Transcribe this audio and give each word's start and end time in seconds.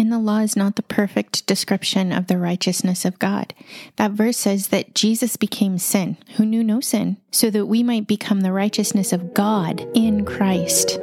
And 0.00 0.10
the 0.10 0.18
law 0.18 0.38
is 0.38 0.56
not 0.56 0.76
the 0.76 0.82
perfect 0.82 1.44
description 1.44 2.10
of 2.10 2.26
the 2.26 2.38
righteousness 2.38 3.04
of 3.04 3.18
God. 3.18 3.52
That 3.96 4.12
verse 4.12 4.38
says 4.38 4.68
that 4.68 4.94
Jesus 4.94 5.36
became 5.36 5.76
sin, 5.76 6.16
who 6.36 6.46
knew 6.46 6.64
no 6.64 6.80
sin, 6.80 7.18
so 7.30 7.50
that 7.50 7.66
we 7.66 7.82
might 7.82 8.06
become 8.06 8.40
the 8.40 8.50
righteousness 8.50 9.12
of 9.12 9.34
God 9.34 9.86
in 9.92 10.24
Christ. 10.24 10.98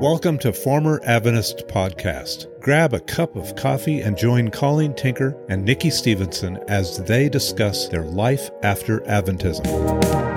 Welcome 0.00 0.38
to 0.38 0.54
Former 0.54 1.02
Adventist 1.04 1.68
Podcast. 1.68 2.46
Grab 2.62 2.94
a 2.94 3.00
cup 3.00 3.36
of 3.36 3.54
coffee 3.54 4.00
and 4.00 4.16
join 4.16 4.50
Colleen 4.50 4.94
Tinker 4.94 5.36
and 5.50 5.62
Nikki 5.62 5.90
Stevenson 5.90 6.56
as 6.68 7.04
they 7.04 7.28
discuss 7.28 7.88
their 7.88 8.04
life 8.04 8.48
after 8.62 9.00
Adventism. 9.00 10.33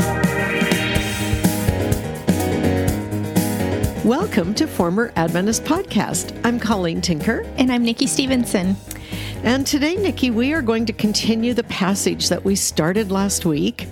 Welcome 4.38 4.54
to 4.54 4.68
Former 4.68 5.12
Adventist 5.16 5.64
Podcast. 5.64 6.40
I'm 6.44 6.60
Colleen 6.60 7.02
Tinker. 7.02 7.42
And 7.58 7.72
I'm 7.72 7.82
Nikki 7.82 8.06
Stevenson. 8.06 8.76
And 9.42 9.66
today, 9.66 9.96
Nikki, 9.96 10.30
we 10.30 10.54
are 10.54 10.62
going 10.62 10.86
to 10.86 10.94
continue 10.94 11.56
the 11.56 11.64
passage 11.64 12.30
that 12.30 12.46
we 12.46 12.54
started 12.54 13.10
last 13.12 13.48
week 13.48 13.88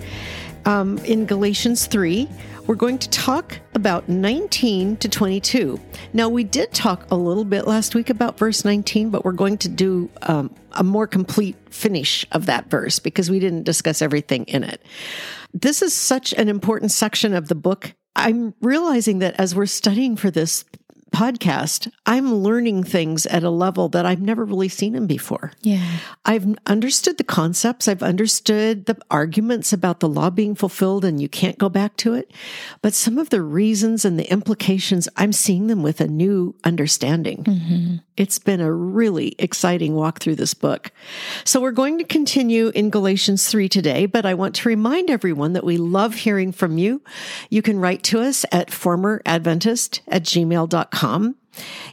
um, 0.64 0.98
in 0.98 1.26
Galatians 1.26 1.86
3. 1.86 2.28
We're 2.68 2.76
going 2.76 2.98
to 2.98 3.10
talk 3.10 3.58
about 3.74 4.08
19 4.08 4.98
to 4.98 5.08
22. 5.08 5.80
Now, 6.12 6.28
we 6.28 6.44
did 6.44 6.70
talk 6.70 7.10
a 7.10 7.16
little 7.16 7.44
bit 7.44 7.66
last 7.66 7.96
week 7.96 8.08
about 8.08 8.38
verse 8.38 8.64
19, 8.64 9.10
but 9.10 9.24
we're 9.24 9.32
going 9.32 9.58
to 9.58 9.68
do 9.68 10.08
um, 10.22 10.54
a 10.70 10.84
more 10.84 11.08
complete 11.08 11.56
finish 11.70 12.24
of 12.30 12.46
that 12.46 12.70
verse 12.70 13.00
because 13.00 13.28
we 13.28 13.40
didn't 13.40 13.64
discuss 13.64 14.00
everything 14.00 14.44
in 14.44 14.62
it. 14.62 14.80
This 15.52 15.82
is 15.82 15.92
such 15.92 16.32
an 16.34 16.48
important 16.48 16.92
section 16.92 17.34
of 17.34 17.48
the 17.48 17.56
book 17.56 17.94
I'm 18.16 18.54
realizing 18.62 19.18
that 19.20 19.38
as 19.38 19.54
we're 19.54 19.66
studying 19.66 20.16
for 20.16 20.30
this 20.30 20.64
podcast, 21.12 21.90
I'm 22.04 22.34
learning 22.34 22.84
things 22.84 23.26
at 23.26 23.42
a 23.42 23.50
level 23.50 23.88
that 23.90 24.04
I've 24.04 24.20
never 24.20 24.44
really 24.44 24.68
seen 24.68 24.92
them 24.92 25.06
before. 25.06 25.52
Yeah. 25.62 25.98
I've 26.24 26.46
understood 26.66 27.16
the 27.16 27.24
concepts. 27.24 27.88
I've 27.88 28.02
understood 28.02 28.86
the 28.86 28.98
arguments 29.10 29.72
about 29.72 30.00
the 30.00 30.08
law 30.08 30.30
being 30.30 30.54
fulfilled 30.54 31.04
and 31.04 31.20
you 31.20 31.28
can't 31.28 31.58
go 31.58 31.68
back 31.68 31.96
to 31.98 32.14
it. 32.14 32.32
But 32.82 32.92
some 32.92 33.18
of 33.18 33.30
the 33.30 33.40
reasons 33.40 34.04
and 34.04 34.18
the 34.18 34.30
implications, 34.30 35.08
I'm 35.16 35.32
seeing 35.32 35.68
them 35.68 35.82
with 35.82 36.00
a 36.00 36.08
new 36.08 36.54
understanding. 36.64 37.44
Mm-hmm. 37.44 37.96
It's 38.16 38.38
been 38.38 38.60
a 38.60 38.72
really 38.72 39.34
exciting 39.38 39.94
walk 39.94 40.20
through 40.20 40.36
this 40.36 40.54
book. 40.54 40.90
So 41.44 41.60
we're 41.60 41.70
going 41.70 41.98
to 41.98 42.04
continue 42.04 42.68
in 42.68 42.90
Galatians 42.90 43.46
3 43.48 43.68
today, 43.68 44.06
but 44.06 44.24
I 44.26 44.34
want 44.34 44.54
to 44.56 44.68
remind 44.68 45.10
everyone 45.10 45.52
that 45.52 45.64
we 45.64 45.76
love 45.76 46.14
hearing 46.14 46.50
from 46.50 46.78
you. 46.78 47.02
You 47.50 47.62
can 47.62 47.78
write 47.78 48.02
to 48.04 48.20
us 48.20 48.44
at 48.50 48.68
formeradventist 48.68 50.00
at 50.08 50.22
gmail.com. 50.24 50.95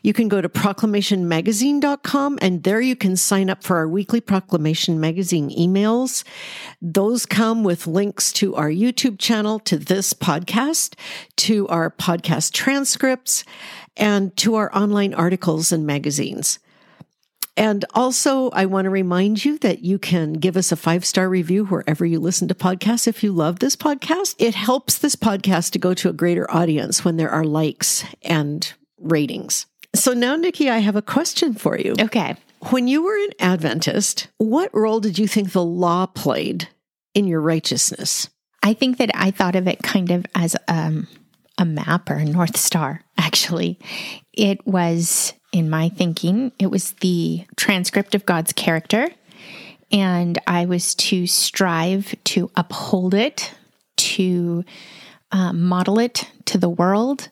You 0.01 0.13
can 0.13 0.27
go 0.27 0.41
to 0.41 0.49
proclamationmagazine.com 0.49 2.39
and 2.41 2.63
there 2.63 2.81
you 2.81 2.95
can 2.95 3.15
sign 3.15 3.49
up 3.49 3.63
for 3.63 3.77
our 3.77 3.87
weekly 3.87 4.19
Proclamation 4.19 4.99
Magazine 4.99 5.49
emails. 5.49 6.23
Those 6.81 7.25
come 7.25 7.63
with 7.63 7.87
links 7.87 8.33
to 8.33 8.55
our 8.55 8.69
YouTube 8.69 9.19
channel, 9.19 9.59
to 9.59 9.77
this 9.77 10.13
podcast, 10.13 10.95
to 11.37 11.67
our 11.69 11.91
podcast 11.91 12.51
transcripts, 12.51 13.43
and 13.95 14.35
to 14.37 14.55
our 14.55 14.75
online 14.75 15.13
articles 15.13 15.71
and 15.71 15.85
magazines. 15.85 16.59
And 17.55 17.85
also, 17.93 18.49
I 18.49 18.65
want 18.65 18.85
to 18.85 18.89
remind 18.89 19.45
you 19.45 19.59
that 19.59 19.83
you 19.83 19.99
can 19.99 20.33
give 20.33 20.57
us 20.57 20.71
a 20.71 20.75
five 20.75 21.05
star 21.05 21.29
review 21.29 21.65
wherever 21.65 22.03
you 22.03 22.19
listen 22.19 22.47
to 22.47 22.55
podcasts. 22.55 23.07
If 23.07 23.23
you 23.23 23.31
love 23.31 23.59
this 23.59 23.75
podcast, 23.75 24.35
it 24.39 24.55
helps 24.55 24.97
this 24.97 25.15
podcast 25.15 25.71
to 25.71 25.79
go 25.79 25.93
to 25.93 26.09
a 26.09 26.13
greater 26.13 26.49
audience 26.49 27.05
when 27.05 27.17
there 27.17 27.29
are 27.29 27.43
likes 27.43 28.03
and 28.23 28.73
ratings. 29.03 29.65
So 29.95 30.13
now, 30.13 30.35
Nikki, 30.35 30.69
I 30.69 30.79
have 30.79 30.95
a 30.95 31.01
question 31.01 31.53
for 31.53 31.77
you. 31.77 31.93
Okay. 31.99 32.35
When 32.69 32.87
you 32.87 33.03
were 33.03 33.17
an 33.17 33.31
Adventist, 33.39 34.27
what 34.37 34.73
role 34.73 34.99
did 34.99 35.19
you 35.19 35.27
think 35.27 35.51
the 35.51 35.63
law 35.63 36.05
played 36.05 36.69
in 37.13 37.27
your 37.27 37.41
righteousness? 37.41 38.29
I 38.63 38.73
think 38.73 38.97
that 38.97 39.11
I 39.13 39.31
thought 39.31 39.55
of 39.55 39.67
it 39.67 39.83
kind 39.83 40.09
of 40.09 40.25
as 40.33 40.55
um, 40.67 41.08
a 41.58 41.65
map 41.65 42.09
or 42.09 42.15
a 42.15 42.25
North 42.25 42.58
Star, 42.58 43.03
actually. 43.17 43.77
It 44.31 44.65
was, 44.65 45.33
in 45.52 45.69
my 45.69 45.89
thinking, 45.89 46.53
it 46.58 46.67
was 46.67 46.93
the 46.93 47.45
transcript 47.55 48.15
of 48.15 48.25
God's 48.25 48.53
character. 48.53 49.09
And 49.92 50.39
I 50.47 50.65
was 50.65 50.95
to 50.95 51.27
strive 51.27 52.15
to 52.23 52.49
uphold 52.55 53.13
it, 53.13 53.53
to 53.97 54.63
uh, 55.31 55.53
model 55.53 55.99
it 55.99 56.30
to 56.45 56.58
the 56.58 56.69
world, 56.69 57.30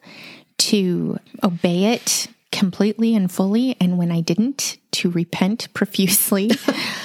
to 0.69 1.17
obey 1.43 1.93
it 1.93 2.27
completely 2.51 3.15
and 3.15 3.31
fully. 3.31 3.75
And 3.79 3.97
when 3.97 4.11
I 4.11 4.21
didn't, 4.21 4.77
to 4.91 5.09
repent 5.09 5.73
profusely. 5.73 6.51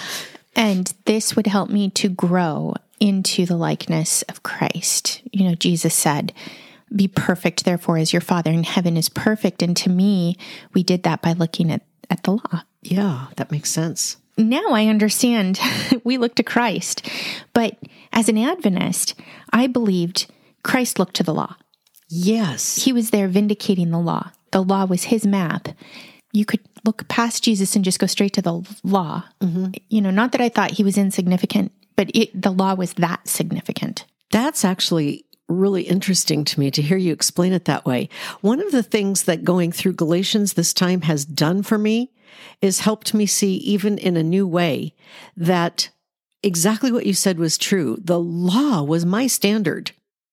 and 0.56 0.92
this 1.04 1.36
would 1.36 1.46
help 1.46 1.70
me 1.70 1.90
to 1.90 2.08
grow 2.08 2.74
into 3.00 3.46
the 3.46 3.56
likeness 3.56 4.22
of 4.22 4.42
Christ. 4.42 5.22
You 5.32 5.48
know, 5.48 5.54
Jesus 5.54 5.94
said, 5.94 6.32
be 6.94 7.08
perfect, 7.08 7.64
therefore, 7.64 7.98
as 7.98 8.12
your 8.12 8.20
Father 8.20 8.50
in 8.50 8.62
heaven 8.62 8.96
is 8.96 9.08
perfect. 9.08 9.62
And 9.62 9.76
to 9.78 9.90
me, 9.90 10.36
we 10.72 10.82
did 10.82 11.02
that 11.02 11.20
by 11.20 11.32
looking 11.32 11.72
at, 11.72 11.82
at 12.08 12.22
the 12.22 12.32
law. 12.32 12.62
Yeah, 12.82 13.26
that 13.36 13.50
makes 13.50 13.70
sense. 13.70 14.18
Now 14.38 14.70
I 14.70 14.86
understand 14.86 15.58
we 16.04 16.18
look 16.18 16.34
to 16.36 16.42
Christ. 16.42 17.08
But 17.52 17.76
as 18.12 18.28
an 18.28 18.38
Adventist, 18.38 19.14
I 19.52 19.66
believed 19.66 20.26
Christ 20.62 20.98
looked 20.98 21.16
to 21.16 21.22
the 21.22 21.34
law. 21.34 21.56
Yes. 22.08 22.76
He 22.84 22.92
was 22.92 23.10
there 23.10 23.28
vindicating 23.28 23.90
the 23.90 23.98
law. 23.98 24.30
The 24.52 24.62
law 24.62 24.84
was 24.84 25.04
his 25.04 25.26
map. 25.26 25.68
You 26.32 26.44
could 26.44 26.60
look 26.84 27.08
past 27.08 27.42
Jesus 27.42 27.74
and 27.74 27.84
just 27.84 27.98
go 27.98 28.06
straight 28.06 28.32
to 28.34 28.42
the 28.42 28.62
law. 28.84 29.24
Mm-hmm. 29.40 29.68
You 29.88 30.00
know, 30.00 30.10
not 30.10 30.32
that 30.32 30.40
I 30.40 30.48
thought 30.48 30.72
he 30.72 30.84
was 30.84 30.98
insignificant, 30.98 31.72
but 31.96 32.10
it, 32.14 32.40
the 32.40 32.50
law 32.50 32.74
was 32.74 32.94
that 32.94 33.26
significant. 33.26 34.04
That's 34.30 34.64
actually 34.64 35.24
really 35.48 35.82
interesting 35.82 36.44
to 36.44 36.60
me 36.60 36.70
to 36.72 36.82
hear 36.82 36.96
you 36.96 37.12
explain 37.12 37.52
it 37.52 37.66
that 37.66 37.86
way. 37.86 38.08
One 38.40 38.60
of 38.60 38.72
the 38.72 38.82
things 38.82 39.24
that 39.24 39.44
going 39.44 39.72
through 39.72 39.94
Galatians 39.94 40.54
this 40.54 40.74
time 40.74 41.02
has 41.02 41.24
done 41.24 41.62
for 41.62 41.78
me 41.78 42.12
is 42.60 42.80
helped 42.80 43.14
me 43.14 43.26
see, 43.26 43.54
even 43.56 43.98
in 43.98 44.16
a 44.16 44.22
new 44.22 44.46
way, 44.46 44.94
that 45.36 45.90
exactly 46.42 46.90
what 46.92 47.06
you 47.06 47.14
said 47.14 47.38
was 47.38 47.58
true. 47.58 47.96
The 48.02 48.18
law 48.18 48.82
was 48.82 49.06
my 49.06 49.26
standard 49.26 49.92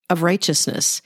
of 0.09 0.23
righteousness. 0.23 1.01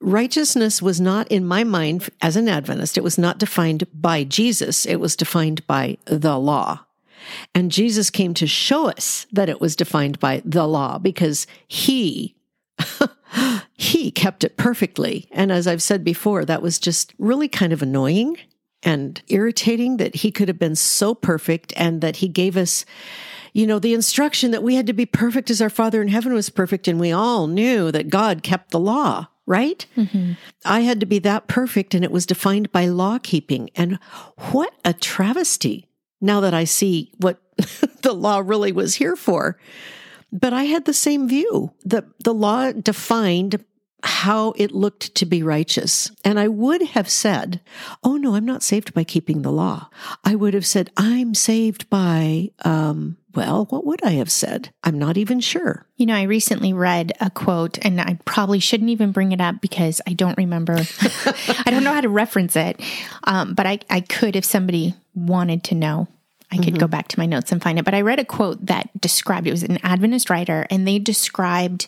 Righteousness 0.00 0.80
was 0.80 1.00
not 1.00 1.26
in 1.28 1.44
my 1.44 1.64
mind 1.64 2.08
as 2.20 2.36
an 2.36 2.48
Adventist. 2.48 2.96
It 2.96 3.04
was 3.04 3.18
not 3.18 3.38
defined 3.38 3.84
by 3.92 4.24
Jesus. 4.24 4.86
It 4.86 4.96
was 4.96 5.16
defined 5.16 5.66
by 5.66 5.98
the 6.04 6.38
law. 6.38 6.84
And 7.54 7.72
Jesus 7.72 8.10
came 8.10 8.32
to 8.34 8.46
show 8.46 8.88
us 8.88 9.26
that 9.32 9.48
it 9.48 9.60
was 9.60 9.76
defined 9.76 10.18
by 10.20 10.40
the 10.44 10.66
law 10.66 10.98
because 10.98 11.46
he 11.66 12.36
he 13.72 14.10
kept 14.10 14.44
it 14.44 14.56
perfectly. 14.56 15.28
And 15.32 15.50
as 15.50 15.66
I've 15.66 15.82
said 15.82 16.04
before, 16.04 16.44
that 16.44 16.62
was 16.62 16.78
just 16.78 17.12
really 17.18 17.48
kind 17.48 17.72
of 17.72 17.82
annoying 17.82 18.38
and 18.82 19.20
irritating 19.28 19.96
that 19.96 20.16
he 20.16 20.30
could 20.30 20.48
have 20.48 20.58
been 20.58 20.76
so 20.76 21.14
perfect 21.14 21.72
and 21.76 22.00
that 22.00 22.16
he 22.16 22.28
gave 22.28 22.56
us, 22.56 22.84
you 23.52 23.66
know, 23.66 23.78
the 23.78 23.94
instruction 23.94 24.52
that 24.52 24.62
we 24.62 24.76
had 24.76 24.86
to 24.86 24.92
be 24.92 25.06
perfect 25.06 25.50
as 25.50 25.60
our 25.60 25.70
Father 25.70 26.00
in 26.00 26.08
heaven 26.08 26.32
was 26.32 26.50
perfect. 26.50 26.86
And 26.86 27.00
we 27.00 27.10
all 27.10 27.48
knew 27.48 27.90
that 27.90 28.10
God 28.10 28.42
kept 28.42 28.70
the 28.70 28.78
law, 28.78 29.26
right? 29.48 29.86
Mm-hmm. 29.96 30.32
I 30.64 30.80
had 30.80 31.00
to 31.00 31.06
be 31.06 31.18
that 31.20 31.48
perfect 31.48 31.94
and 31.94 32.04
it 32.04 32.12
was 32.12 32.26
defined 32.26 32.70
by 32.70 32.86
law 32.86 33.18
keeping. 33.18 33.70
And 33.74 33.98
what 34.52 34.72
a 34.84 34.92
travesty 34.92 35.88
now 36.20 36.40
that 36.40 36.54
I 36.54 36.64
see 36.64 37.12
what 37.18 37.40
the 38.02 38.12
law 38.12 38.42
really 38.44 38.72
was 38.72 38.96
here 38.96 39.16
for. 39.16 39.58
But 40.30 40.52
I 40.52 40.64
had 40.64 40.84
the 40.84 40.92
same 40.92 41.28
view. 41.28 41.72
The, 41.84 42.04
the 42.22 42.34
law 42.34 42.72
defined 42.72 43.64
how 44.02 44.52
it 44.56 44.70
looked 44.70 45.14
to 45.16 45.26
be 45.26 45.42
righteous. 45.42 46.12
And 46.24 46.38
I 46.38 46.46
would 46.48 46.82
have 46.82 47.08
said, 47.08 47.60
Oh 48.04 48.16
no, 48.16 48.34
I'm 48.34 48.44
not 48.44 48.62
saved 48.62 48.94
by 48.94 49.02
keeping 49.02 49.42
the 49.42 49.50
law. 49.50 49.88
I 50.24 50.34
would 50.34 50.54
have 50.54 50.66
said, 50.66 50.90
I'm 50.96 51.34
saved 51.34 51.88
by, 51.90 52.50
um, 52.64 53.16
well, 53.38 53.66
what 53.66 53.86
would 53.86 54.02
I 54.02 54.14
have 54.14 54.32
said? 54.32 54.70
I'm 54.82 54.98
not 54.98 55.16
even 55.16 55.38
sure. 55.38 55.86
You 55.96 56.06
know, 56.06 56.16
I 56.16 56.22
recently 56.22 56.72
read 56.72 57.12
a 57.20 57.30
quote 57.30 57.78
and 57.82 58.00
I 58.00 58.18
probably 58.24 58.58
shouldn't 58.58 58.90
even 58.90 59.12
bring 59.12 59.30
it 59.30 59.40
up 59.40 59.60
because 59.60 60.00
I 60.08 60.14
don't 60.14 60.36
remember. 60.36 60.74
I 61.24 61.70
don't 61.70 61.84
know 61.84 61.92
how 61.92 62.00
to 62.00 62.08
reference 62.08 62.56
it. 62.56 62.80
Um, 63.22 63.54
but 63.54 63.64
I, 63.64 63.78
I 63.88 64.00
could 64.00 64.34
if 64.34 64.44
somebody 64.44 64.96
wanted 65.14 65.62
to 65.64 65.76
know. 65.76 66.08
I 66.50 66.56
could 66.56 66.66
mm-hmm. 66.66 66.78
go 66.78 66.88
back 66.88 67.06
to 67.08 67.18
my 67.20 67.26
notes 67.26 67.52
and 67.52 67.62
find 67.62 67.78
it. 67.78 67.84
But 67.84 67.94
I 67.94 68.00
read 68.00 68.18
a 68.18 68.24
quote 68.24 68.66
that 68.66 68.90
described 69.00 69.46
it 69.46 69.52
was 69.52 69.62
an 69.62 69.78
Adventist 69.84 70.30
writer, 70.30 70.66
and 70.68 70.88
they 70.88 70.98
described 70.98 71.86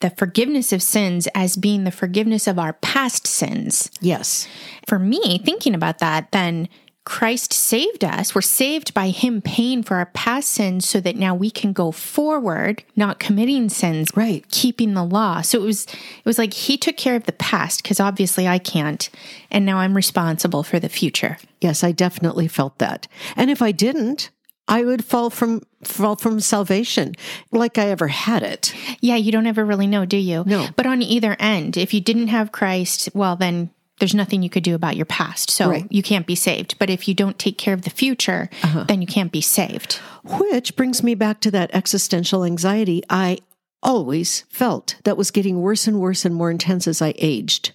the 0.00 0.10
forgiveness 0.10 0.70
of 0.70 0.82
sins 0.82 1.28
as 1.34 1.56
being 1.56 1.84
the 1.84 1.90
forgiveness 1.90 2.46
of 2.46 2.58
our 2.58 2.74
past 2.74 3.26
sins. 3.26 3.90
Yes. 4.02 4.46
For 4.86 4.98
me, 4.98 5.38
thinking 5.38 5.74
about 5.74 6.00
that, 6.00 6.30
then 6.32 6.68
Christ 7.04 7.52
saved 7.52 8.02
us. 8.02 8.34
We're 8.34 8.40
saved 8.40 8.94
by 8.94 9.10
him 9.10 9.42
paying 9.42 9.82
for 9.82 9.96
our 9.96 10.06
past 10.06 10.48
sins 10.50 10.88
so 10.88 11.00
that 11.00 11.16
now 11.16 11.34
we 11.34 11.50
can 11.50 11.74
go 11.74 11.92
forward, 11.92 12.82
not 12.96 13.18
committing 13.20 13.68
sins, 13.68 14.08
Right. 14.16 14.44
keeping 14.50 14.94
the 14.94 15.04
law. 15.04 15.42
So 15.42 15.58
it 15.58 15.64
was 15.64 15.84
it 15.84 16.24
was 16.24 16.38
like 16.38 16.54
he 16.54 16.78
took 16.78 16.96
care 16.96 17.14
of 17.16 17.24
the 17.24 17.32
past 17.32 17.82
because 17.82 18.00
obviously 18.00 18.48
I 18.48 18.58
can't, 18.58 19.10
and 19.50 19.66
now 19.66 19.78
I'm 19.78 19.94
responsible 19.94 20.62
for 20.62 20.80
the 20.80 20.88
future. 20.88 21.36
Yes, 21.60 21.84
I 21.84 21.92
definitely 21.92 22.48
felt 22.48 22.78
that. 22.78 23.06
And 23.36 23.50
if 23.50 23.60
I 23.60 23.70
didn't, 23.72 24.30
I 24.66 24.82
would 24.82 25.04
fall 25.04 25.28
from 25.28 25.60
fall 25.82 26.16
from 26.16 26.40
salvation 26.40 27.14
like 27.52 27.76
I 27.76 27.90
ever 27.90 28.08
had 28.08 28.42
it. 28.42 28.74
Yeah, 29.02 29.16
you 29.16 29.30
don't 29.30 29.46
ever 29.46 29.62
really 29.62 29.86
know, 29.86 30.06
do 30.06 30.16
you? 30.16 30.42
No. 30.46 30.68
But 30.74 30.86
on 30.86 31.02
either 31.02 31.36
end, 31.38 31.76
if 31.76 31.92
you 31.92 32.00
didn't 32.00 32.28
have 32.28 32.50
Christ, 32.50 33.10
well 33.12 33.36
then 33.36 33.68
there's 33.98 34.14
nothing 34.14 34.42
you 34.42 34.50
could 34.50 34.64
do 34.64 34.74
about 34.74 34.96
your 34.96 35.06
past. 35.06 35.50
So 35.50 35.70
Right. 35.70 35.86
you 35.90 36.02
can't 36.02 36.26
be 36.26 36.34
saved. 36.34 36.76
But 36.78 36.90
if 36.90 37.06
you 37.06 37.14
don't 37.14 37.38
take 37.38 37.58
care 37.58 37.74
of 37.74 37.82
the 37.82 37.90
future, 37.90 38.50
uh-huh. 38.62 38.84
then 38.88 39.00
you 39.00 39.06
can't 39.06 39.32
be 39.32 39.40
saved. 39.40 39.94
Which 40.24 40.74
brings 40.76 41.02
me 41.02 41.14
back 41.14 41.40
to 41.40 41.50
that 41.52 41.70
existential 41.74 42.44
anxiety 42.44 43.02
I 43.08 43.38
always 43.82 44.42
felt 44.48 44.96
that 45.04 45.16
was 45.16 45.30
getting 45.30 45.60
worse 45.60 45.86
and 45.86 46.00
worse 46.00 46.24
and 46.24 46.34
more 46.34 46.50
intense 46.50 46.88
as 46.88 47.02
I 47.02 47.14
aged. 47.18 47.72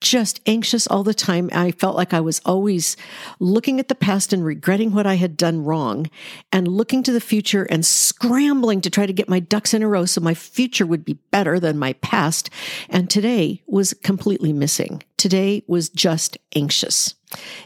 Just 0.00 0.40
anxious 0.46 0.86
all 0.86 1.04
the 1.04 1.14
time. 1.14 1.50
I 1.52 1.72
felt 1.72 1.96
like 1.96 2.14
I 2.14 2.20
was 2.20 2.40
always 2.44 2.96
looking 3.38 3.80
at 3.80 3.88
the 3.88 3.94
past 3.94 4.32
and 4.32 4.44
regretting 4.44 4.92
what 4.92 5.06
I 5.06 5.14
had 5.14 5.36
done 5.36 5.64
wrong 5.64 6.10
and 6.52 6.68
looking 6.68 7.02
to 7.04 7.12
the 7.12 7.20
future 7.20 7.64
and 7.64 7.84
scrambling 7.84 8.80
to 8.82 8.90
try 8.90 9.06
to 9.06 9.12
get 9.12 9.28
my 9.28 9.40
ducks 9.40 9.74
in 9.74 9.82
a 9.82 9.88
row 9.88 10.04
so 10.04 10.20
my 10.20 10.34
future 10.34 10.86
would 10.86 11.04
be 11.04 11.14
better 11.30 11.60
than 11.60 11.78
my 11.78 11.94
past. 11.94 12.50
And 12.88 13.08
today 13.10 13.62
was 13.66 13.94
completely 14.02 14.52
missing. 14.52 15.02
Today 15.16 15.62
was 15.66 15.88
just 15.88 16.38
anxious. 16.54 17.14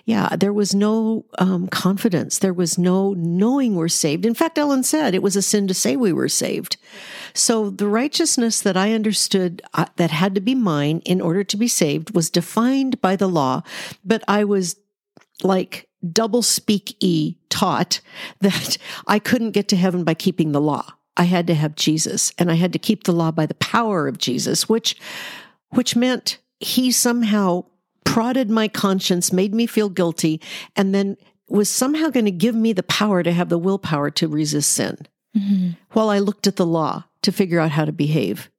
Yeah, 0.05 0.37
there 0.37 0.52
was 0.52 0.75
no 0.75 1.25
um, 1.38 1.69
confidence. 1.69 2.38
There 2.38 2.52
was 2.52 2.76
no 2.76 3.14
knowing 3.14 3.75
we're 3.75 3.88
saved. 3.88 4.26
In 4.26 4.35
fact, 4.35 4.58
Ellen 4.58 4.82
said 4.82 5.14
it 5.14 5.23
was 5.23 5.37
a 5.37 5.43
sin 5.43 5.67
to 5.69 5.75
say 5.75 5.97
we 5.97 6.12
were 6.12 6.29
saved. 6.29 6.76
So 7.34 7.70
the 7.70 7.88
righteousness 7.88 8.60
that 8.60 8.76
I 8.76 8.92
understood 8.92 9.60
uh, 9.75 9.86
that 9.96 10.10
had 10.10 10.34
to 10.36 10.40
be 10.40 10.54
mine 10.54 11.02
in 11.04 11.20
order 11.20 11.42
to 11.44 11.56
be 11.56 11.69
saved 11.69 12.14
was 12.14 12.31
defined 12.31 13.00
by 13.00 13.16
the 13.16 13.28
law, 13.28 13.62
but 14.04 14.22
I 14.28 14.44
was 14.44 14.76
like 15.42 15.88
double 16.12 16.42
speak 16.42 16.96
e 17.00 17.36
taught 17.48 18.00
that 18.40 18.78
I 19.06 19.19
couldn't 19.19 19.50
get 19.50 19.69
to 19.69 19.76
heaven 19.76 20.04
by 20.04 20.14
keeping 20.14 20.52
the 20.52 20.60
law. 20.60 20.86
I 21.16 21.25
had 21.25 21.46
to 21.48 21.54
have 21.54 21.76
Jesus 21.76 22.32
and 22.38 22.50
I 22.50 22.54
had 22.54 22.72
to 22.72 22.78
keep 22.78 23.04
the 23.04 23.12
law 23.12 23.31
by 23.31 23.46
the 23.46 23.54
power 23.54 24.08
of 24.08 24.19
Jesus, 24.19 24.69
which, 24.69 24.96
which 25.70 25.94
meant 25.94 26.38
he 26.58 26.90
somehow 26.90 27.64
prodded 28.04 28.50
my 28.50 28.69
conscience, 28.69 29.32
made 29.32 29.54
me 29.54 29.66
feel 29.66 29.88
guilty, 29.88 30.40
and 30.76 30.94
then 30.94 31.16
was 31.48 31.69
somehow 31.69 32.08
going 32.08 32.25
to 32.25 32.30
give 32.30 32.54
me 32.54 32.72
the 32.72 32.82
power 32.82 33.22
to 33.22 33.32
have 33.32 33.48
the 33.48 33.58
willpower 33.58 34.10
to 34.10 34.28
resist 34.28 34.70
sin. 34.72 35.06
Mm-hmm. 35.36 35.70
While 35.90 36.10
I 36.10 36.19
looked 36.19 36.46
at 36.46 36.56
the 36.56 36.66
law 36.66 37.04
to 37.22 37.32
figure 37.32 37.60
out 37.60 37.70
how 37.70 37.84
to 37.84 37.92
behave, 37.92 38.50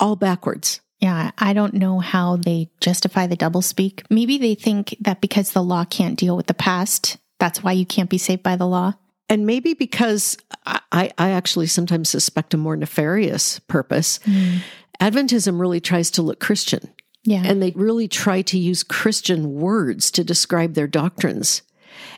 all 0.00 0.16
backwards. 0.16 0.80
Yeah, 0.98 1.32
I 1.38 1.52
don't 1.52 1.74
know 1.74 1.98
how 1.98 2.36
they 2.36 2.70
justify 2.80 3.26
the 3.26 3.36
doublespeak. 3.36 4.04
Maybe 4.10 4.38
they 4.38 4.54
think 4.54 4.96
that 5.00 5.20
because 5.20 5.52
the 5.52 5.62
law 5.62 5.84
can't 5.84 6.18
deal 6.18 6.36
with 6.36 6.46
the 6.46 6.54
past, 6.54 7.18
that's 7.38 7.62
why 7.62 7.72
you 7.72 7.84
can't 7.84 8.10
be 8.10 8.18
saved 8.18 8.42
by 8.42 8.56
the 8.56 8.66
law. 8.66 8.94
And 9.28 9.46
maybe 9.46 9.74
because 9.74 10.36
I, 10.66 10.80
I 10.92 11.10
I 11.18 11.30
actually 11.30 11.66
sometimes 11.66 12.08
suspect 12.08 12.54
a 12.54 12.58
more 12.58 12.76
nefarious 12.76 13.58
purpose, 13.60 14.18
mm. 14.20 14.60
Adventism 15.00 15.60
really 15.60 15.80
tries 15.80 16.10
to 16.12 16.22
look 16.22 16.40
Christian. 16.40 16.88
Yeah. 17.24 17.42
And 17.44 17.62
they 17.62 17.72
really 17.74 18.08
try 18.08 18.42
to 18.42 18.58
use 18.58 18.82
Christian 18.82 19.54
words 19.54 20.10
to 20.12 20.24
describe 20.24 20.74
their 20.74 20.86
doctrines. 20.86 21.62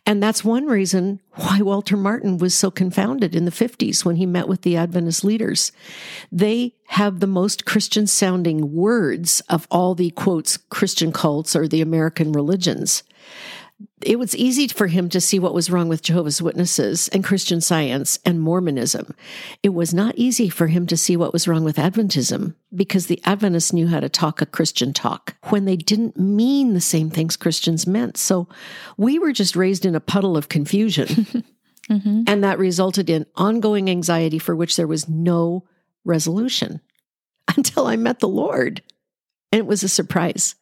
And 0.04 0.22
that's 0.22 0.44
one 0.44 0.66
reason 0.66 1.20
why 1.32 1.60
Walter 1.60 1.96
Martin 1.96 2.38
was 2.38 2.54
so 2.54 2.70
confounded 2.70 3.34
in 3.34 3.44
the 3.44 3.50
50s 3.50 4.04
when 4.04 4.16
he 4.16 4.26
met 4.26 4.48
with 4.48 4.62
the 4.62 4.76
Adventist 4.76 5.24
leaders. 5.24 5.72
They 6.30 6.74
have 6.88 7.20
the 7.20 7.26
most 7.26 7.64
Christian 7.64 8.06
sounding 8.06 8.74
words 8.74 9.40
of 9.48 9.66
all 9.70 9.94
the 9.94 10.10
quotes 10.10 10.56
Christian 10.56 11.12
cults 11.12 11.56
or 11.56 11.66
the 11.66 11.80
American 11.80 12.32
religions 12.32 13.02
it 14.02 14.18
was 14.18 14.36
easy 14.36 14.68
for 14.68 14.86
him 14.86 15.08
to 15.10 15.20
see 15.20 15.38
what 15.38 15.52
was 15.52 15.70
wrong 15.70 15.88
with 15.88 16.02
Jehovah's 16.02 16.40
Witnesses 16.40 17.08
and 17.08 17.24
Christian 17.24 17.60
Science 17.60 18.18
and 18.24 18.40
Mormonism. 18.40 19.14
It 19.62 19.70
was 19.70 19.92
not 19.92 20.14
easy 20.16 20.48
for 20.48 20.68
him 20.68 20.86
to 20.86 20.96
see 20.96 21.16
what 21.16 21.32
was 21.32 21.46
wrong 21.46 21.64
with 21.64 21.76
Adventism 21.76 22.54
because 22.74 23.06
the 23.06 23.20
Adventists 23.24 23.72
knew 23.72 23.86
how 23.86 24.00
to 24.00 24.08
talk 24.08 24.40
a 24.40 24.46
Christian 24.46 24.92
talk 24.92 25.36
when 25.50 25.66
they 25.66 25.76
didn't 25.76 26.18
mean 26.18 26.72
the 26.72 26.80
same 26.80 27.10
things 27.10 27.36
Christians 27.36 27.86
meant. 27.86 28.16
So 28.16 28.48
we 28.96 29.18
were 29.18 29.32
just 29.32 29.56
raised 29.56 29.84
in 29.84 29.94
a 29.94 30.00
puddle 30.00 30.36
of 30.36 30.48
confusion. 30.48 31.44
Mm-hmm. 31.90 32.22
And 32.26 32.42
that 32.42 32.58
resulted 32.58 33.08
in 33.08 33.26
ongoing 33.36 33.88
anxiety 33.88 34.38
for 34.38 34.56
which 34.56 34.76
there 34.76 34.86
was 34.86 35.08
no 35.08 35.64
resolution 36.04 36.80
until 37.56 37.86
I 37.86 37.96
met 37.96 38.18
the 38.18 38.28
Lord. 38.28 38.82
And 39.52 39.60
it 39.60 39.66
was 39.66 39.82
a 39.82 39.88
surprise. 39.88 40.56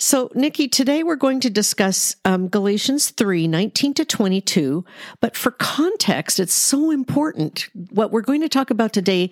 So, 0.00 0.30
Nikki, 0.32 0.68
today 0.68 1.02
we're 1.02 1.16
going 1.16 1.40
to 1.40 1.50
discuss 1.50 2.14
um, 2.24 2.46
Galatians 2.46 3.10
3 3.10 3.48
19 3.48 3.94
to 3.94 4.04
22. 4.04 4.84
But 5.20 5.36
for 5.36 5.50
context, 5.50 6.38
it's 6.38 6.54
so 6.54 6.92
important. 6.92 7.68
What 7.90 8.12
we're 8.12 8.20
going 8.20 8.40
to 8.42 8.48
talk 8.48 8.70
about 8.70 8.92
today 8.92 9.30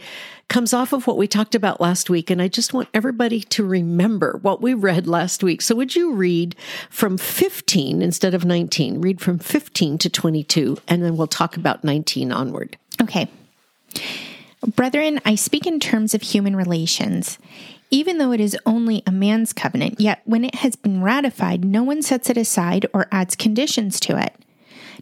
comes 0.48 0.74
off 0.74 0.92
of 0.92 1.06
what 1.06 1.18
we 1.18 1.28
talked 1.28 1.54
about 1.54 1.80
last 1.80 2.10
week. 2.10 2.30
And 2.30 2.42
I 2.42 2.48
just 2.48 2.74
want 2.74 2.88
everybody 2.92 3.42
to 3.42 3.64
remember 3.64 4.40
what 4.42 4.60
we 4.60 4.74
read 4.74 5.06
last 5.06 5.44
week. 5.44 5.62
So, 5.62 5.76
would 5.76 5.94
you 5.94 6.12
read 6.14 6.56
from 6.90 7.16
15 7.16 8.02
instead 8.02 8.34
of 8.34 8.44
19? 8.44 9.00
Read 9.00 9.20
from 9.20 9.38
15 9.38 9.98
to 9.98 10.10
22, 10.10 10.78
and 10.88 11.04
then 11.04 11.16
we'll 11.16 11.28
talk 11.28 11.56
about 11.56 11.84
19 11.84 12.32
onward. 12.32 12.76
Okay. 13.00 13.28
Brethren, 14.66 15.20
I 15.24 15.36
speak 15.36 15.66
in 15.66 15.78
terms 15.78 16.14
of 16.14 16.22
human 16.22 16.56
relations. 16.56 17.38
Even 17.90 18.18
though 18.18 18.32
it 18.32 18.40
is 18.40 18.58
only 18.66 19.02
a 19.06 19.12
man's 19.12 19.52
covenant, 19.52 20.00
yet 20.00 20.20
when 20.24 20.44
it 20.44 20.56
has 20.56 20.74
been 20.74 21.02
ratified, 21.02 21.64
no 21.64 21.84
one 21.84 22.02
sets 22.02 22.28
it 22.28 22.36
aside 22.36 22.84
or 22.92 23.06
adds 23.12 23.36
conditions 23.36 24.00
to 24.00 24.20
it. 24.20 24.34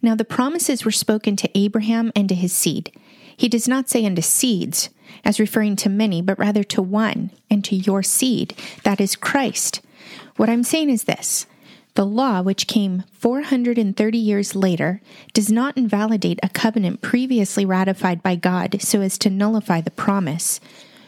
Now 0.03 0.15
the 0.15 0.25
promises 0.25 0.85
were 0.85 0.91
spoken 0.91 1.35
to 1.37 1.59
Abraham 1.59 2.13
and 2.15 2.29
to 2.29 2.35
his 2.35 2.53
seed. 2.53 2.93
He 3.37 3.49
does 3.49 3.67
not 3.67 3.89
say 3.89 4.05
unto 4.05 4.21
seeds, 4.21 4.91
as 5.25 5.41
referring 5.41 5.77
to 5.77 5.89
many, 5.89 6.21
but 6.21 6.39
rather 6.39 6.63
to 6.65 6.83
one, 6.83 7.31
and 7.51 7.65
to 7.65 7.75
your 7.75 8.03
seed, 8.03 8.55
that 8.85 9.01
is 9.01 9.17
Christ. 9.17 9.81
What 10.37 10.51
I'm 10.51 10.63
saying 10.63 10.91
is 10.91 11.05
this 11.05 11.47
the 11.95 12.05
law, 12.05 12.43
which 12.43 12.67
came 12.67 13.05
430 13.13 14.19
years 14.19 14.57
later, 14.57 15.01
does 15.33 15.51
not 15.51 15.77
invalidate 15.77 16.41
a 16.43 16.49
covenant 16.49 17.03
previously 17.03 17.65
ratified 17.65 18.23
by 18.23 18.35
God 18.35 18.83
so 18.83 19.01
as 19.01 19.17
to 19.19 19.31
nullify 19.31 19.81
the 19.81 19.93
promise. 19.93 20.61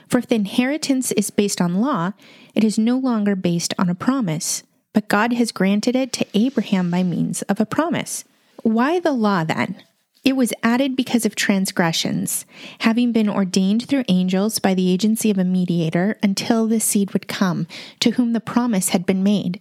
For 0.08 0.18
if 0.18 0.28
the 0.28 0.36
inheritance 0.36 1.10
is 1.12 1.30
based 1.30 1.60
on 1.60 1.80
law, 1.80 2.12
it 2.54 2.62
is 2.62 2.78
no 2.78 2.96
longer 2.96 3.34
based 3.34 3.74
on 3.78 3.88
a 3.88 3.94
promise, 3.94 4.62
but 4.92 5.08
God 5.08 5.32
has 5.32 5.50
granted 5.50 5.96
it 5.96 6.12
to 6.14 6.26
Abraham 6.34 6.90
by 6.90 7.02
means 7.02 7.42
of 7.42 7.60
a 7.60 7.66
promise. 7.66 8.24
Why 8.62 9.00
the 9.00 9.12
law 9.12 9.42
then? 9.42 9.82
It 10.24 10.36
was 10.36 10.52
added 10.62 10.96
because 10.96 11.24
of 11.26 11.36
transgressions, 11.36 12.46
having 12.80 13.12
been 13.12 13.28
ordained 13.28 13.86
through 13.86 14.04
angels 14.08 14.58
by 14.58 14.74
the 14.74 14.90
agency 14.90 15.30
of 15.30 15.38
a 15.38 15.44
mediator 15.44 16.18
until 16.22 16.66
the 16.66 16.80
seed 16.80 17.12
would 17.12 17.28
come, 17.28 17.66
to 18.00 18.12
whom 18.12 18.32
the 18.32 18.40
promise 18.40 18.88
had 18.88 19.06
been 19.06 19.22
made. 19.22 19.60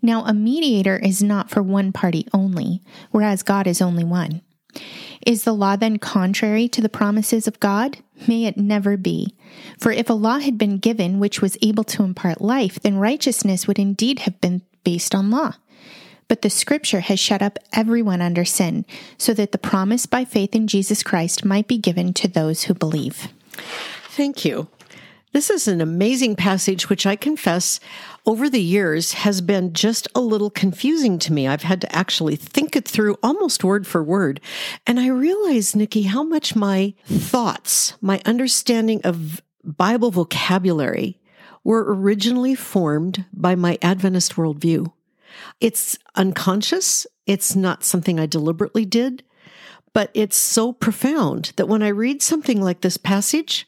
Now, 0.00 0.24
a 0.24 0.32
mediator 0.32 0.96
is 0.96 1.22
not 1.22 1.50
for 1.50 1.62
one 1.62 1.92
party 1.92 2.26
only, 2.32 2.82
whereas 3.10 3.42
God 3.42 3.66
is 3.66 3.82
only 3.82 4.04
one. 4.04 4.42
Is 5.26 5.44
the 5.44 5.52
law 5.52 5.76
then 5.76 5.98
contrary 5.98 6.68
to 6.68 6.80
the 6.80 6.88
promises 6.88 7.48
of 7.48 7.60
God? 7.60 7.98
May 8.26 8.44
it 8.44 8.56
never 8.56 8.96
be. 8.96 9.34
For 9.78 9.90
if 9.90 10.08
a 10.08 10.14
law 10.14 10.38
had 10.38 10.58
been 10.58 10.78
given 10.78 11.18
which 11.18 11.40
was 11.40 11.58
able 11.62 11.84
to 11.84 12.04
impart 12.04 12.40
life, 12.40 12.80
then 12.80 12.98
righteousness 12.98 13.66
would 13.66 13.78
indeed 13.78 14.20
have 14.20 14.40
been 14.40 14.62
based 14.84 15.14
on 15.14 15.30
law. 15.30 15.54
But 16.28 16.42
the 16.42 16.50
scripture 16.50 17.00
has 17.00 17.18
shut 17.18 17.42
up 17.42 17.58
everyone 17.72 18.20
under 18.20 18.44
sin, 18.44 18.84
so 19.16 19.32
that 19.34 19.52
the 19.52 19.58
promise 19.58 20.06
by 20.06 20.24
faith 20.24 20.54
in 20.54 20.66
Jesus 20.66 21.02
Christ 21.02 21.44
might 21.44 21.66
be 21.66 21.78
given 21.78 22.12
to 22.14 22.28
those 22.28 22.64
who 22.64 22.74
believe. 22.74 23.28
Thank 24.10 24.44
you. 24.44 24.68
This 25.32 25.50
is 25.50 25.68
an 25.68 25.80
amazing 25.82 26.36
passage, 26.36 26.88
which 26.88 27.04
I 27.04 27.14
confess 27.14 27.80
over 28.24 28.48
the 28.48 28.62
years 28.62 29.12
has 29.12 29.40
been 29.40 29.74
just 29.74 30.08
a 30.14 30.20
little 30.20 30.48
confusing 30.48 31.18
to 31.20 31.32
me. 31.32 31.46
I've 31.46 31.62
had 31.62 31.82
to 31.82 31.94
actually 31.94 32.36
think 32.36 32.74
it 32.74 32.88
through 32.88 33.18
almost 33.22 33.62
word 33.62 33.86
for 33.86 34.02
word. 34.02 34.40
And 34.86 34.98
I 34.98 35.08
realize, 35.08 35.76
Nikki, 35.76 36.02
how 36.02 36.22
much 36.22 36.56
my 36.56 36.94
thoughts, 37.04 37.94
my 38.00 38.22
understanding 38.24 39.02
of 39.04 39.42
Bible 39.62 40.10
vocabulary 40.10 41.20
were 41.62 41.94
originally 41.94 42.54
formed 42.54 43.26
by 43.34 43.54
my 43.54 43.78
Adventist 43.82 44.36
worldview. 44.36 44.90
It's 45.60 45.98
unconscious. 46.14 47.06
It's 47.26 47.54
not 47.54 47.84
something 47.84 48.18
I 48.18 48.24
deliberately 48.24 48.86
did, 48.86 49.22
but 49.92 50.10
it's 50.14 50.38
so 50.38 50.72
profound 50.72 51.52
that 51.56 51.68
when 51.68 51.82
I 51.82 51.88
read 51.88 52.22
something 52.22 52.62
like 52.62 52.80
this 52.80 52.96
passage, 52.96 53.67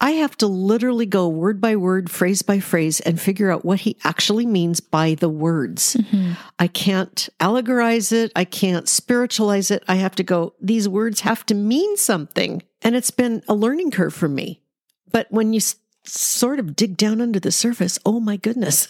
I 0.00 0.12
have 0.12 0.36
to 0.38 0.46
literally 0.46 1.06
go 1.06 1.28
word 1.28 1.60
by 1.60 1.76
word, 1.76 2.10
phrase 2.10 2.42
by 2.42 2.60
phrase, 2.60 3.00
and 3.00 3.20
figure 3.20 3.50
out 3.50 3.64
what 3.64 3.80
he 3.80 3.96
actually 4.04 4.46
means 4.46 4.80
by 4.80 5.14
the 5.14 5.28
words. 5.28 5.96
Mm-hmm. 5.96 6.32
I 6.58 6.66
can't 6.68 7.28
allegorize 7.40 8.12
it. 8.12 8.32
I 8.36 8.44
can't 8.44 8.88
spiritualize 8.88 9.70
it. 9.70 9.82
I 9.88 9.96
have 9.96 10.14
to 10.16 10.22
go, 10.22 10.54
these 10.60 10.88
words 10.88 11.20
have 11.20 11.44
to 11.46 11.54
mean 11.54 11.96
something. 11.96 12.62
And 12.82 12.94
it's 12.94 13.10
been 13.10 13.42
a 13.48 13.54
learning 13.54 13.90
curve 13.90 14.14
for 14.14 14.28
me. 14.28 14.62
But 15.10 15.26
when 15.30 15.52
you 15.52 15.58
s- 15.58 15.76
sort 16.04 16.58
of 16.58 16.76
dig 16.76 16.96
down 16.96 17.20
under 17.20 17.40
the 17.40 17.52
surface, 17.52 17.98
oh 18.06 18.20
my 18.20 18.36
goodness. 18.36 18.88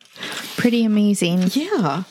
Pretty 0.56 0.84
amazing. 0.84 1.50
Yeah. 1.52 2.04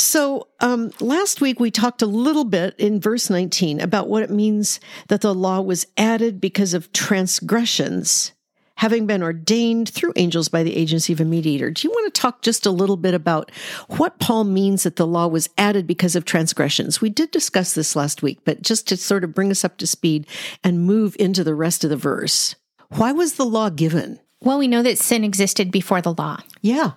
So 0.00 0.48
um, 0.60 0.92
last 0.98 1.42
week 1.42 1.60
we 1.60 1.70
talked 1.70 2.00
a 2.00 2.06
little 2.06 2.44
bit 2.44 2.74
in 2.78 3.00
verse 3.00 3.28
19 3.28 3.80
about 3.80 4.08
what 4.08 4.22
it 4.22 4.30
means 4.30 4.80
that 5.08 5.20
the 5.20 5.34
law 5.34 5.60
was 5.60 5.86
added 5.98 6.40
because 6.40 6.72
of 6.72 6.90
transgressions 6.92 8.32
having 8.76 9.06
been 9.06 9.22
ordained 9.22 9.90
through 9.90 10.14
angels 10.16 10.48
by 10.48 10.62
the 10.62 10.74
agency 10.74 11.12
of 11.12 11.20
a 11.20 11.24
mediator. 11.24 11.70
Do 11.70 11.86
you 11.86 11.92
want 11.92 12.14
to 12.14 12.18
talk 12.18 12.40
just 12.40 12.64
a 12.64 12.70
little 12.70 12.96
bit 12.96 13.12
about 13.12 13.50
what 13.88 14.18
Paul 14.18 14.44
means 14.44 14.84
that 14.84 14.96
the 14.96 15.06
law 15.06 15.26
was 15.26 15.50
added 15.58 15.86
because 15.86 16.16
of 16.16 16.24
transgressions? 16.24 16.98
We 16.98 17.10
did 17.10 17.30
discuss 17.30 17.74
this 17.74 17.94
last 17.94 18.22
week, 18.22 18.38
but 18.46 18.62
just 18.62 18.88
to 18.88 18.96
sort 18.96 19.22
of 19.22 19.34
bring 19.34 19.50
us 19.50 19.66
up 19.66 19.76
to 19.76 19.86
speed 19.86 20.26
and 20.64 20.86
move 20.86 21.14
into 21.18 21.44
the 21.44 21.54
rest 21.54 21.84
of 21.84 21.90
the 21.90 21.96
verse. 21.98 22.54
Why 22.88 23.12
was 23.12 23.34
the 23.34 23.44
law 23.44 23.68
given? 23.68 24.18
Well, 24.40 24.58
we 24.58 24.66
know 24.66 24.82
that 24.82 24.96
sin 24.96 25.24
existed 25.24 25.70
before 25.70 26.00
the 26.00 26.14
law. 26.14 26.38
Yeah. 26.62 26.92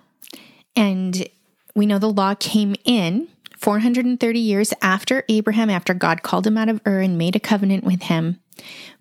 And 0.74 1.28
we 1.74 1.86
know 1.86 1.98
the 1.98 2.10
law 2.10 2.34
came 2.34 2.74
in 2.84 3.28
430 3.58 4.38
years 4.38 4.74
after 4.82 5.24
Abraham, 5.28 5.70
after 5.70 5.94
God 5.94 6.22
called 6.22 6.46
him 6.46 6.58
out 6.58 6.68
of 6.68 6.80
Ur 6.86 7.00
and 7.00 7.18
made 7.18 7.34
a 7.34 7.40
covenant 7.40 7.84
with 7.84 8.02
him. 8.02 8.38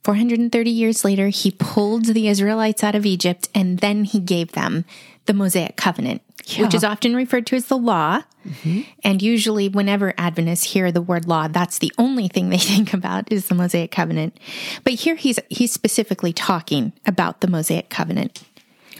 430 0.03 0.69
years 0.69 1.05
later, 1.05 1.27
he 1.27 1.51
pulled 1.51 2.05
the 2.05 2.27
Israelites 2.27 2.83
out 2.83 2.95
of 2.95 3.05
Egypt 3.05 3.49
and 3.53 3.79
then 3.79 4.03
he 4.03 4.19
gave 4.19 4.53
them 4.53 4.85
the 5.25 5.33
Mosaic 5.33 5.77
covenant, 5.77 6.21
yeah. 6.45 6.63
which 6.63 6.73
is 6.73 6.83
often 6.83 7.15
referred 7.15 7.45
to 7.47 7.55
as 7.55 7.67
the 7.67 7.77
law. 7.77 8.21
Mm-hmm. 8.47 8.81
And 9.03 9.21
usually, 9.21 9.69
whenever 9.69 10.13
Adventists 10.17 10.63
hear 10.63 10.91
the 10.91 11.01
word 11.01 11.27
law, 11.27 11.47
that's 11.47 11.77
the 11.77 11.93
only 11.97 12.27
thing 12.27 12.49
they 12.49 12.57
think 12.57 12.93
about 12.93 13.31
is 13.31 13.47
the 13.47 13.55
Mosaic 13.55 13.91
covenant. 13.91 14.37
But 14.83 14.93
here 14.93 15.15
he's, 15.15 15.39
he's 15.49 15.71
specifically 15.71 16.33
talking 16.33 16.93
about 17.05 17.41
the 17.41 17.47
Mosaic 17.47 17.89
covenant. 17.89 18.43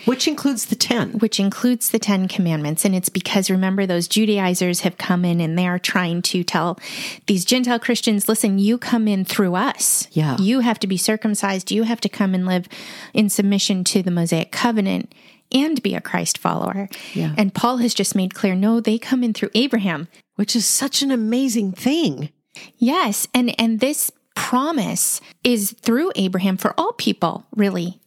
Which 0.06 0.28
includes 0.28 0.66
the 0.66 0.76
10. 0.76 1.20
Which 1.20 1.40
includes 1.40 1.92
the 1.92 2.00
10 2.00 2.28
commandments. 2.28 2.86
And 2.86 2.96
it's 2.96 3.10
because 3.10 3.50
remember, 3.50 3.86
those 3.86 4.08
Judaizers 4.08 4.82
have 4.82 4.98
come 4.98 5.24
in 5.24 5.40
and 5.40 5.58
they're 5.58 5.80
trying 5.80 6.22
to 6.24 6.44
tell 6.44 6.80
these 7.28 7.46
Gentile 7.46 7.80
Christians, 7.80 8.28
listen, 8.28 8.60
you 8.60 8.78
come 8.78 9.08
in 9.08 9.26
through 9.26 9.56
us. 9.56 10.08
Yeah. 10.12 10.38
You 10.40 10.60
have 10.60 10.80
to 10.80 10.88
be 10.88 10.98
circumcised. 10.98 11.72
You 11.72 11.84
have 11.84 12.02
to 12.02 12.10
come 12.10 12.34
and 12.34 12.46
live 12.46 12.68
in 13.14 13.30
submission 13.30 13.84
to 13.86 14.04
the 14.04 14.12
Mosaic 14.12 14.52
covenant 14.52 15.14
and 15.52 15.82
be 15.84 15.96
a 15.96 16.02
Christ 16.02 16.38
follower. 16.38 16.90
Yeah. 17.14 17.34
And 17.38 17.54
Paul 17.54 17.78
has 17.78 17.94
just 17.94 18.16
made 18.16 18.34
clear 18.34 18.56
no, 18.56 18.80
they 18.80 18.98
come 18.98 19.24
in 19.24 19.34
through 19.34 19.52
Abraham. 19.54 20.08
Which 20.36 20.56
is 20.56 20.66
such 20.66 21.04
an 21.04 21.12
amazing 21.12 21.74
thing. 21.74 22.30
Yes. 22.78 23.28
And, 23.36 23.54
and 23.60 23.80
this 23.80 24.12
promise 24.36 25.22
is 25.44 25.74
through 25.74 26.12
Abraham 26.16 26.58
for 26.58 26.74
all 26.76 26.94
people, 26.94 27.46
really 27.56 28.00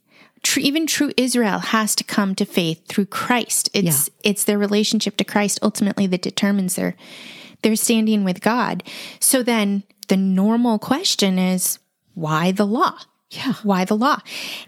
true, 0.47 0.63
even 0.63 0.87
true 0.87 1.13
Israel 1.17 1.59
has 1.59 1.95
to 1.97 2.05
come 2.05 2.35
to 2.37 2.45
faith 2.45 2.87
through 2.89 3.07
Christ. 3.07 3.69
It's 3.75 4.09
yeah. 4.09 4.31
it's 4.31 4.45
their 4.45 4.59
relationship 4.59 5.17
to 5.17 5.25
Christ 5.25 5.59
ultimately 5.63 6.07
that 6.07 6.23
determines 6.23 6.77
their 6.77 6.95
their 7.63 7.77
standing 7.77 8.25
with 8.25 8.41
God. 8.41 8.83
So 9.21 9.43
then 9.43 9.83
the 10.09 10.17
normal 10.17 10.79
question 10.79 11.39
is 11.39 11.79
why 12.15 12.53
the 12.53 12.67
law? 12.67 12.99
Yeah. 13.31 13.55
Why 13.65 13.85
the 13.85 13.97
law? 13.97 14.21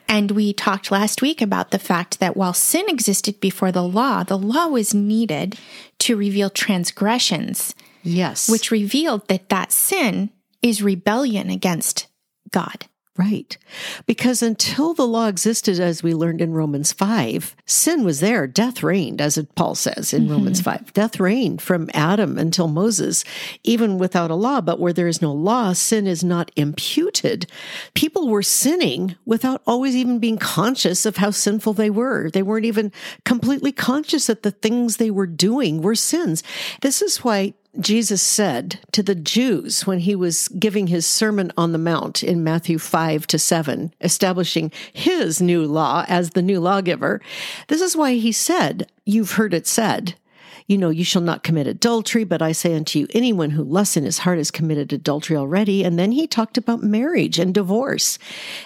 And 0.09 0.33
we 0.33 0.53
talked 0.53 0.91
last 0.91 1.23
week 1.23 1.41
about 1.41 1.71
the 1.71 1.79
fact 1.79 2.19
that 2.19 2.37
while 2.37 2.53
sin 2.53 2.87
existed 2.89 3.39
before 3.41 3.71
the 3.71 3.85
law, 3.85 4.25
the 4.25 4.37
law 4.37 4.67
was 4.67 4.93
needed 4.93 5.57
to 6.01 6.17
reveal 6.17 6.51
transgressions. 6.51 7.73
Yes. 8.03 8.49
Which 8.49 8.73
revealed 8.73 9.29
that 9.29 9.49
that 9.51 9.71
sin 9.71 10.31
is 10.61 10.83
rebellion 10.83 11.51
against 11.51 12.09
God. 12.51 12.87
Right. 13.19 13.59
Because 14.07 14.43
until 14.45 14.95
the 14.95 15.07
law 15.07 15.27
existed, 15.27 15.81
as 15.81 16.05
we 16.05 16.15
learned 16.15 16.41
in 16.41 16.53
Romans 16.53 16.93
5, 16.93 17.57
sin 17.67 18.05
was 18.05 18.21
there. 18.21 18.47
Death 18.47 18.81
reigned, 18.85 19.21
as 19.21 19.45
Paul 19.57 19.75
says 19.75 20.15
in 20.15 20.23
mm-hmm. 20.23 20.33
Romans 20.35 20.61
5. 20.61 20.93
Death 20.93 21.19
reigned 21.19 21.61
from 21.61 21.91
Adam 21.93 22.39
until 22.39 22.69
Moses, 22.69 23.25
even 23.65 23.99
without 23.99 24.31
a 24.31 24.37
law. 24.37 24.61
But 24.61 24.79
where 24.79 24.93
there 24.93 25.09
is 25.09 25.21
no 25.21 25.33
law, 25.33 25.73
sin 25.73 26.07
is 26.07 26.23
not 26.23 26.53
imputed. 26.55 27.51
People 27.95 28.29
were 28.29 28.41
sinning 28.41 29.17
without 29.27 29.63
always 29.67 29.97
even 29.97 30.21
being 30.21 30.39
conscious 30.39 31.05
of 31.05 31.17
how 31.17 31.33
sinful 31.33 31.73
they 31.73 31.91
were. 31.91 32.31
They 32.31 32.43
weren't 32.43 32.67
even 32.67 32.93
completely 33.25 33.73
conscious 33.73 34.29
that 34.29 34.45
the 34.45 34.53
things 34.53 34.99
they 34.99 35.11
were 35.11 35.27
doing 35.27 35.83
were 35.83 35.97
sins. 35.97 36.45
This 36.83 37.03
is 37.03 37.25
why 37.25 37.55
Jesus 37.81 38.21
said 38.21 38.81
to 38.93 39.03
the 39.03 39.15
Jews 39.15 39.87
when 39.87 40.01
he 40.01 40.17
was 40.17 40.49
giving 40.49 40.89
his 40.89 41.07
Sermon 41.07 41.53
on 41.57 41.73
the 41.73 41.79
Mount 41.79 42.25
in 42.25 42.43
Matthew 42.43 42.79
5 42.79 43.27
to 43.29 43.39
7, 43.39 43.95
establishing 44.01 44.73
his 44.93 45.41
new 45.41 45.65
law 45.65 46.05
as 46.09 46.31
the 46.31 46.43
new 46.43 46.59
lawgiver. 46.59 47.21
This 47.69 47.81
is 47.81 47.97
why 47.97 48.15
he 48.15 48.33
said, 48.33 48.91
You've 49.05 49.33
heard 49.33 49.55
it 49.55 49.67
said, 49.67 50.15
you 50.69 50.77
know, 50.77 50.91
you 50.91 51.03
shall 51.03 51.23
not 51.23 51.43
commit 51.43 51.67
adultery, 51.67 52.25
but 52.25 52.43
I 52.43 52.53
say 52.53 52.75
unto 52.77 52.99
you, 52.99 53.07
anyone 53.15 53.51
who 53.51 53.65
lusts 53.65 53.97
in 53.97 54.05
his 54.05 54.19
heart 54.19 54.37
has 54.37 54.51
committed 54.51 54.93
adultery 54.93 55.35
already. 55.35 55.83
And 55.83 55.99
then 55.99 56.13
he 56.13 56.27
talked 56.27 56.59
about 56.59 56.83
marriage 56.83 57.39
and 57.39 57.55
divorce. 57.55 58.19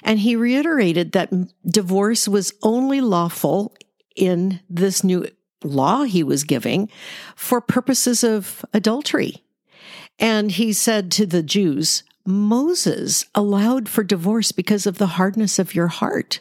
And 0.02 0.18
he 0.18 0.34
reiterated 0.34 1.12
that 1.12 1.30
divorce 1.64 2.26
was 2.26 2.52
only 2.64 3.00
lawful 3.00 3.72
in 4.16 4.60
this 4.68 5.04
new 5.04 5.28
law 5.64 6.02
he 6.02 6.22
was 6.22 6.44
giving 6.44 6.90
for 7.36 7.60
purposes 7.60 8.24
of 8.24 8.64
adultery. 8.72 9.42
And 10.18 10.52
he 10.52 10.72
said 10.72 11.10
to 11.12 11.26
the 11.26 11.42
Jews, 11.42 12.02
Moses 12.24 13.26
allowed 13.34 13.88
for 13.88 14.04
divorce 14.04 14.52
because 14.52 14.86
of 14.86 14.98
the 14.98 15.08
hardness 15.08 15.58
of 15.58 15.74
your 15.74 15.88
heart. 15.88 16.40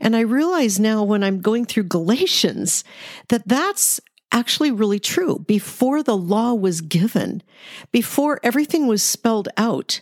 And 0.00 0.16
I 0.16 0.20
realize 0.20 0.80
now 0.80 1.02
when 1.02 1.22
I'm 1.22 1.40
going 1.40 1.66
through 1.66 1.84
Galatians 1.84 2.82
that 3.28 3.46
that's 3.46 4.00
actually 4.32 4.70
really 4.70 4.98
true. 4.98 5.44
Before 5.46 6.02
the 6.02 6.16
law 6.16 6.54
was 6.54 6.80
given, 6.80 7.42
before 7.92 8.40
everything 8.42 8.86
was 8.86 9.02
spelled 9.02 9.48
out, 9.56 10.00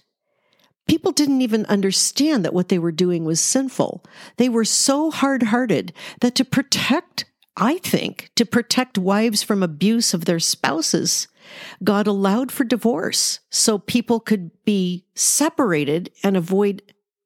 people 0.86 1.12
didn't 1.12 1.42
even 1.42 1.64
understand 1.66 2.44
that 2.44 2.54
what 2.54 2.68
they 2.68 2.78
were 2.78 2.92
doing 2.92 3.24
was 3.24 3.40
sinful. 3.40 4.04
They 4.36 4.48
were 4.48 4.64
so 4.64 5.10
hard 5.10 5.44
hearted 5.44 5.92
that 6.20 6.34
to 6.36 6.44
protect 6.44 7.24
I 7.58 7.78
think, 7.78 8.30
to 8.36 8.46
protect 8.46 8.96
wives 8.96 9.42
from 9.42 9.62
abuse 9.62 10.14
of 10.14 10.24
their 10.24 10.38
spouses, 10.38 11.26
God 11.82 12.06
allowed 12.06 12.52
for 12.52 12.64
divorce 12.64 13.40
so 13.50 13.78
people 13.78 14.20
could 14.20 14.50
be 14.64 15.04
separated 15.14 16.10
and 16.22 16.36
avoid 16.36 16.82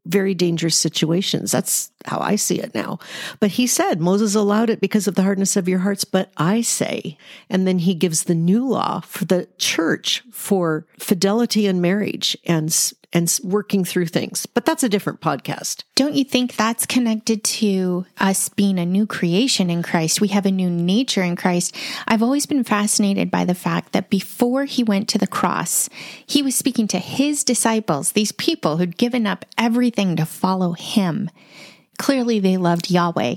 very 0.07 0.35
dangerous 0.35 0.75
situations. 0.75 1.53
That's 1.53 1.93
how 2.07 2.19
I 2.19 2.37
see 2.37 2.59
it 2.59 2.75
now. 2.75 2.99
But 3.41 3.53
he 3.53 3.67
said, 3.67 4.01
Moses 4.01 4.35
allowed 4.35 4.71
it 4.71 4.81
because 4.81 5.07
of 5.07 5.15
the 5.15 5.23
hardness 5.23 5.57
of 5.57 5.69
your 5.69 5.79
hearts, 5.81 6.05
but 6.05 6.33
I 6.37 6.63
say, 6.63 7.17
and 7.49 7.69
then 7.69 7.79
he 7.79 7.95
gives 7.95 8.25
the 8.25 8.35
new 8.35 8.67
law 8.67 9.01
for 9.01 9.27
the 9.27 9.49
church 9.59 10.25
for 10.33 10.87
fidelity 10.99 11.67
in 11.67 11.81
marriage 11.81 12.37
and 12.45 12.73
and 13.13 13.39
working 13.43 13.85
through 13.85 14.07
things. 14.07 14.47
But 14.47 14.65
that's 14.65 14.83
a 14.83 14.89
different 14.89 15.21
podcast. 15.21 15.85
Don't 15.95 16.15
you 16.15 16.25
think 16.25 16.57
that's 16.57 16.87
connected 16.87 17.45
to 17.45 18.07
us 18.19 18.49
being 18.49 18.79
a 18.79 18.87
new 18.87 19.07
creation 19.07 19.71
in 19.71 19.83
Christ? 19.83 20.21
We 20.21 20.29
have 20.29 20.47
a 20.47 20.51
new 20.51 20.71
nature 20.71 21.23
in 21.23 21.37
Christ. 21.37 21.77
I've 22.09 22.23
always 22.23 22.47
been 22.47 22.65
fascinated 22.65 23.31
by 23.31 23.45
the 23.45 23.55
fact 23.55 23.93
that 23.93 24.11
before 24.11 24.65
he 24.65 24.83
went 24.83 25.09
to 25.11 25.19
the 25.19 25.27
cross, 25.27 25.89
he 26.27 26.43
was 26.43 26.55
speaking 26.55 26.89
to 26.89 26.99
his 26.99 27.45
disciples, 27.45 28.13
these 28.13 28.33
people 28.33 28.79
who'd 28.79 28.97
given 28.97 29.27
up 29.27 29.45
everything 29.59 30.17
to 30.17 30.27
follow 30.27 30.73
him. 30.73 31.31
Clearly, 31.99 32.41
they 32.41 32.57
loved 32.57 32.91
Yahweh 32.91 33.37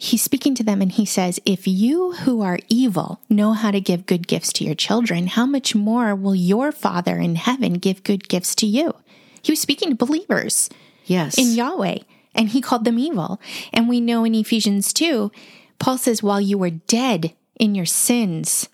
he's 0.00 0.22
speaking 0.22 0.54
to 0.54 0.64
them 0.64 0.80
and 0.80 0.90
he 0.90 1.04
says, 1.04 1.38
If 1.44 1.66
you 1.66 2.12
who 2.12 2.40
are 2.40 2.58
evil 2.68 3.20
know 3.28 3.52
how 3.52 3.70
to 3.70 3.80
give 3.80 4.06
good 4.06 4.26
gifts 4.26 4.52
to 4.54 4.64
your 4.64 4.74
children, 4.74 5.26
how 5.28 5.46
much 5.46 5.74
more 5.74 6.14
will 6.14 6.34
your 6.34 6.72
Father 6.72 7.18
in 7.18 7.36
heaven 7.36 7.74
give 7.74 8.02
good 8.02 8.28
gifts 8.28 8.54
to 8.56 8.66
you? 8.66 8.94
He 9.42 9.52
was 9.52 9.60
speaking 9.60 9.90
to 9.90 9.94
believers. 9.94 10.70
Yes. 11.04 11.38
In 11.38 11.54
Yahweh, 11.54 11.98
and 12.34 12.48
he 12.48 12.60
called 12.60 12.84
them 12.84 12.98
evil. 12.98 13.40
And 13.72 13.88
we 13.88 14.00
know 14.00 14.24
in 14.24 14.34
Ephesians 14.34 14.92
2, 14.92 15.30
Paul 15.78 15.98
says, 15.98 16.22
While 16.22 16.40
you 16.40 16.56
were 16.56 16.70
dead 16.70 17.34
in 17.58 17.74
your 17.74 17.86
sins, 17.86 18.68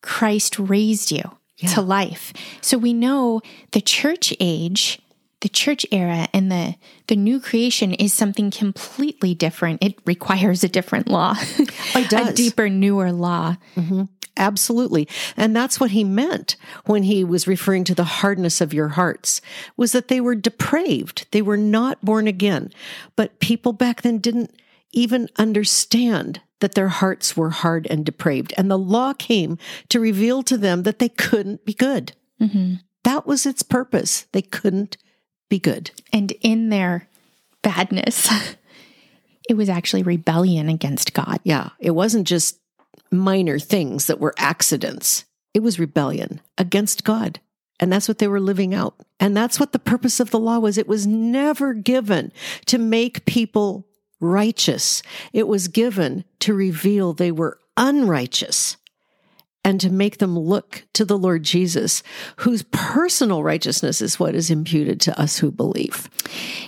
Christ 0.00 0.58
raised 0.58 1.10
you 1.10 1.22
yeah. 1.58 1.70
to 1.70 1.80
life. 1.80 2.32
So 2.60 2.78
we 2.78 2.92
know 2.92 3.40
the 3.72 3.80
church 3.80 4.34
age 4.38 5.00
the 5.42 5.48
church 5.48 5.84
era 5.90 6.28
and 6.32 6.50
the 6.50 6.76
the 7.08 7.16
new 7.16 7.40
creation 7.40 7.92
is 7.92 8.14
something 8.14 8.50
completely 8.50 9.34
different. 9.34 9.82
It 9.82 9.98
requires 10.06 10.64
a 10.64 10.68
different 10.68 11.08
law, 11.08 11.34
a 11.94 12.32
deeper, 12.32 12.68
newer 12.68 13.12
law. 13.12 13.56
Mm-hmm. 13.76 14.04
Absolutely. 14.36 15.08
And 15.36 15.54
that's 15.54 15.78
what 15.78 15.90
he 15.90 16.04
meant 16.04 16.56
when 16.86 17.02
he 17.02 17.22
was 17.22 17.46
referring 17.46 17.84
to 17.84 17.94
the 17.94 18.04
hardness 18.04 18.62
of 18.62 18.72
your 18.72 18.88
hearts 18.88 19.42
was 19.76 19.92
that 19.92 20.08
they 20.08 20.22
were 20.22 20.34
depraved. 20.34 21.26
They 21.32 21.42
were 21.42 21.58
not 21.58 22.02
born 22.02 22.26
again. 22.26 22.70
But 23.14 23.40
people 23.40 23.74
back 23.74 24.00
then 24.00 24.18
didn't 24.18 24.58
even 24.92 25.28
understand 25.36 26.40
that 26.60 26.74
their 26.74 26.88
hearts 26.88 27.36
were 27.36 27.50
hard 27.50 27.86
and 27.90 28.06
depraved. 28.06 28.54
And 28.56 28.70
the 28.70 28.78
law 28.78 29.12
came 29.12 29.58
to 29.90 30.00
reveal 30.00 30.42
to 30.44 30.56
them 30.56 30.84
that 30.84 30.98
they 30.98 31.10
couldn't 31.10 31.66
be 31.66 31.74
good. 31.74 32.12
Mm-hmm. 32.40 32.74
That 33.04 33.26
was 33.26 33.44
its 33.44 33.62
purpose. 33.62 34.26
They 34.32 34.42
couldn't 34.42 34.96
be 35.52 35.58
good. 35.58 35.90
And 36.14 36.32
in 36.40 36.70
their 36.70 37.08
badness, 37.60 38.26
it 39.50 39.54
was 39.54 39.68
actually 39.68 40.02
rebellion 40.02 40.70
against 40.70 41.12
God. 41.12 41.40
Yeah. 41.44 41.68
It 41.78 41.90
wasn't 41.90 42.26
just 42.26 42.58
minor 43.10 43.58
things 43.58 44.06
that 44.06 44.18
were 44.18 44.34
accidents, 44.38 45.26
it 45.52 45.60
was 45.60 45.78
rebellion 45.78 46.40
against 46.56 47.04
God. 47.04 47.38
And 47.78 47.92
that's 47.92 48.08
what 48.08 48.18
they 48.18 48.28
were 48.28 48.40
living 48.40 48.74
out. 48.74 48.94
And 49.20 49.36
that's 49.36 49.60
what 49.60 49.72
the 49.72 49.78
purpose 49.78 50.20
of 50.20 50.30
the 50.30 50.38
law 50.38 50.58
was. 50.58 50.78
It 50.78 50.88
was 50.88 51.06
never 51.06 51.74
given 51.74 52.32
to 52.66 52.78
make 52.78 53.26
people 53.26 53.86
righteous. 54.20 55.02
It 55.32 55.48
was 55.48 55.68
given 55.68 56.24
to 56.40 56.54
reveal 56.54 57.12
they 57.12 57.32
were 57.32 57.58
unrighteous 57.76 58.76
and 59.64 59.80
to 59.80 59.90
make 59.90 60.18
them 60.18 60.38
look 60.38 60.84
to 60.92 61.04
the 61.04 61.16
Lord 61.16 61.42
Jesus, 61.42 62.02
whose 62.36 62.62
personal 62.72 63.42
righteousness 63.42 64.00
is 64.00 64.18
what 64.18 64.34
is 64.34 64.50
imputed 64.50 65.00
to 65.02 65.20
us 65.20 65.38
who 65.38 65.50
believe. 65.50 66.10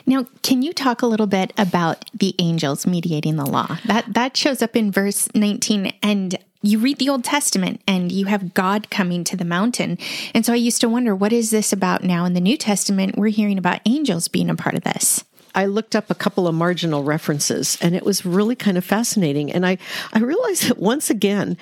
Now, 0.07 0.27
can 0.43 0.63
you 0.63 0.73
talk 0.73 1.03
a 1.03 1.07
little 1.07 1.27
bit 1.27 1.53
about 1.59 2.05
the 2.15 2.35
angels 2.39 2.87
mediating 2.87 3.37
the 3.37 3.47
law? 3.47 3.79
That 3.87 4.13
that 4.15 4.37
shows 4.37 4.63
up 4.63 4.77
in 4.77 4.93
verse 4.93 5.29
19 5.35 5.93
and 6.03 6.39
you 6.63 6.79
read 6.79 6.99
the 6.99 7.11
Old 7.11 7.25
Testament 7.25 7.83
and 7.87 8.11
you 8.11 8.25
have 8.27 8.55
God 8.55 8.89
coming 8.91 9.23
to 9.25 9.37
the 9.37 9.45
mountain. 9.45 9.99
And 10.35 10.47
so 10.47 10.53
I 10.53 10.57
used 10.57 10.81
to 10.81 10.89
wonder 10.89 11.15
what 11.15 11.33
is 11.33 11.51
this 11.51 11.73
about 11.73 12.05
now 12.05 12.25
in 12.25 12.33
the 12.33 12.41
New 12.41 12.57
Testament? 12.57 13.19
We're 13.19 13.29
hearing 13.29 13.59
about 13.59 13.81
angels 13.85 14.29
being 14.29 14.49
a 14.49 14.55
part 14.55 14.75
of 14.75 14.83
this. 14.83 15.25
I 15.55 15.67
looked 15.67 15.95
up 15.95 16.11
a 16.11 16.15
couple 16.15 16.49
of 16.49 16.55
marginal 16.55 17.05
references 17.05 17.79
and 17.81 17.95
it 17.95 18.05
was 18.05 18.25
really 18.25 18.57
kind 18.57 18.79
of 18.79 18.85
fascinating. 18.85 19.53
And 19.53 19.67
I, 19.67 19.79
I 20.13 20.21
realized 20.21 20.69
that 20.69 20.79
once 20.79 21.11
again, 21.11 21.57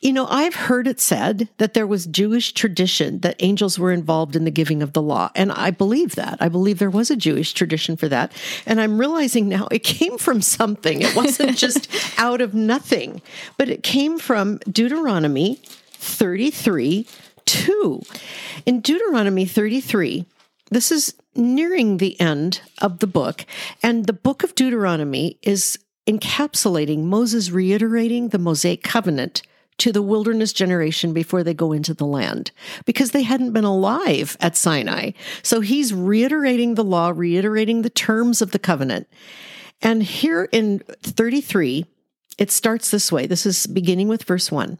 you 0.00 0.14
know, 0.14 0.26
I've 0.26 0.54
heard 0.54 0.86
it 0.86 0.98
said 0.98 1.48
that 1.58 1.74
there 1.74 1.86
was 1.86 2.06
Jewish 2.06 2.52
tradition 2.52 3.20
that 3.20 3.36
angels 3.40 3.78
were 3.78 3.92
involved 3.92 4.34
in 4.34 4.44
the 4.44 4.50
giving 4.50 4.82
of 4.82 4.94
the 4.94 5.02
law. 5.02 5.30
And 5.34 5.52
I 5.52 5.70
believe 5.70 6.14
that. 6.14 6.38
I 6.40 6.48
believe 6.48 6.78
there 6.78 6.88
was 6.88 7.10
a 7.10 7.16
Jewish 7.16 7.52
tradition 7.52 7.96
for 7.96 8.08
that. 8.08 8.32
And 8.64 8.80
I'm 8.80 8.98
realizing 8.98 9.48
now 9.48 9.68
it 9.70 9.80
came 9.80 10.16
from 10.16 10.40
something. 10.40 11.02
It 11.02 11.14
wasn't 11.14 11.56
just 11.58 11.90
out 12.18 12.40
of 12.40 12.54
nothing, 12.54 13.20
but 13.58 13.68
it 13.68 13.82
came 13.82 14.18
from 14.18 14.56
Deuteronomy 14.70 15.56
33 15.92 17.06
2. 17.44 18.02
In 18.64 18.80
Deuteronomy 18.80 19.44
33, 19.44 20.24
this 20.70 20.92
is 20.92 21.14
nearing 21.34 21.96
the 21.96 22.18
end 22.20 22.62
of 22.80 23.00
the 23.00 23.06
book, 23.06 23.44
and 23.82 24.06
the 24.06 24.12
book 24.12 24.42
of 24.42 24.54
Deuteronomy 24.54 25.38
is 25.42 25.78
encapsulating 26.06 27.04
Moses 27.04 27.50
reiterating 27.50 28.28
the 28.28 28.38
Mosaic 28.38 28.82
covenant 28.82 29.42
to 29.80 29.92
the 29.92 30.02
wilderness 30.02 30.52
generation 30.52 31.12
before 31.12 31.42
they 31.42 31.54
go 31.54 31.72
into 31.72 31.94
the 31.94 32.06
land 32.06 32.52
because 32.84 33.10
they 33.10 33.22
hadn't 33.22 33.52
been 33.52 33.64
alive 33.64 34.36
at 34.40 34.56
Sinai. 34.56 35.12
So 35.42 35.60
he's 35.60 35.92
reiterating 35.92 36.74
the 36.74 36.84
law, 36.84 37.12
reiterating 37.14 37.82
the 37.82 37.90
terms 37.90 38.40
of 38.40 38.52
the 38.52 38.58
covenant. 38.58 39.08
And 39.82 40.02
here 40.02 40.48
in 40.52 40.80
33, 41.02 41.86
it 42.38 42.50
starts 42.50 42.90
this 42.90 43.10
way. 43.10 43.26
This 43.26 43.46
is 43.46 43.66
beginning 43.66 44.08
with 44.08 44.24
verse 44.24 44.52
1. 44.52 44.78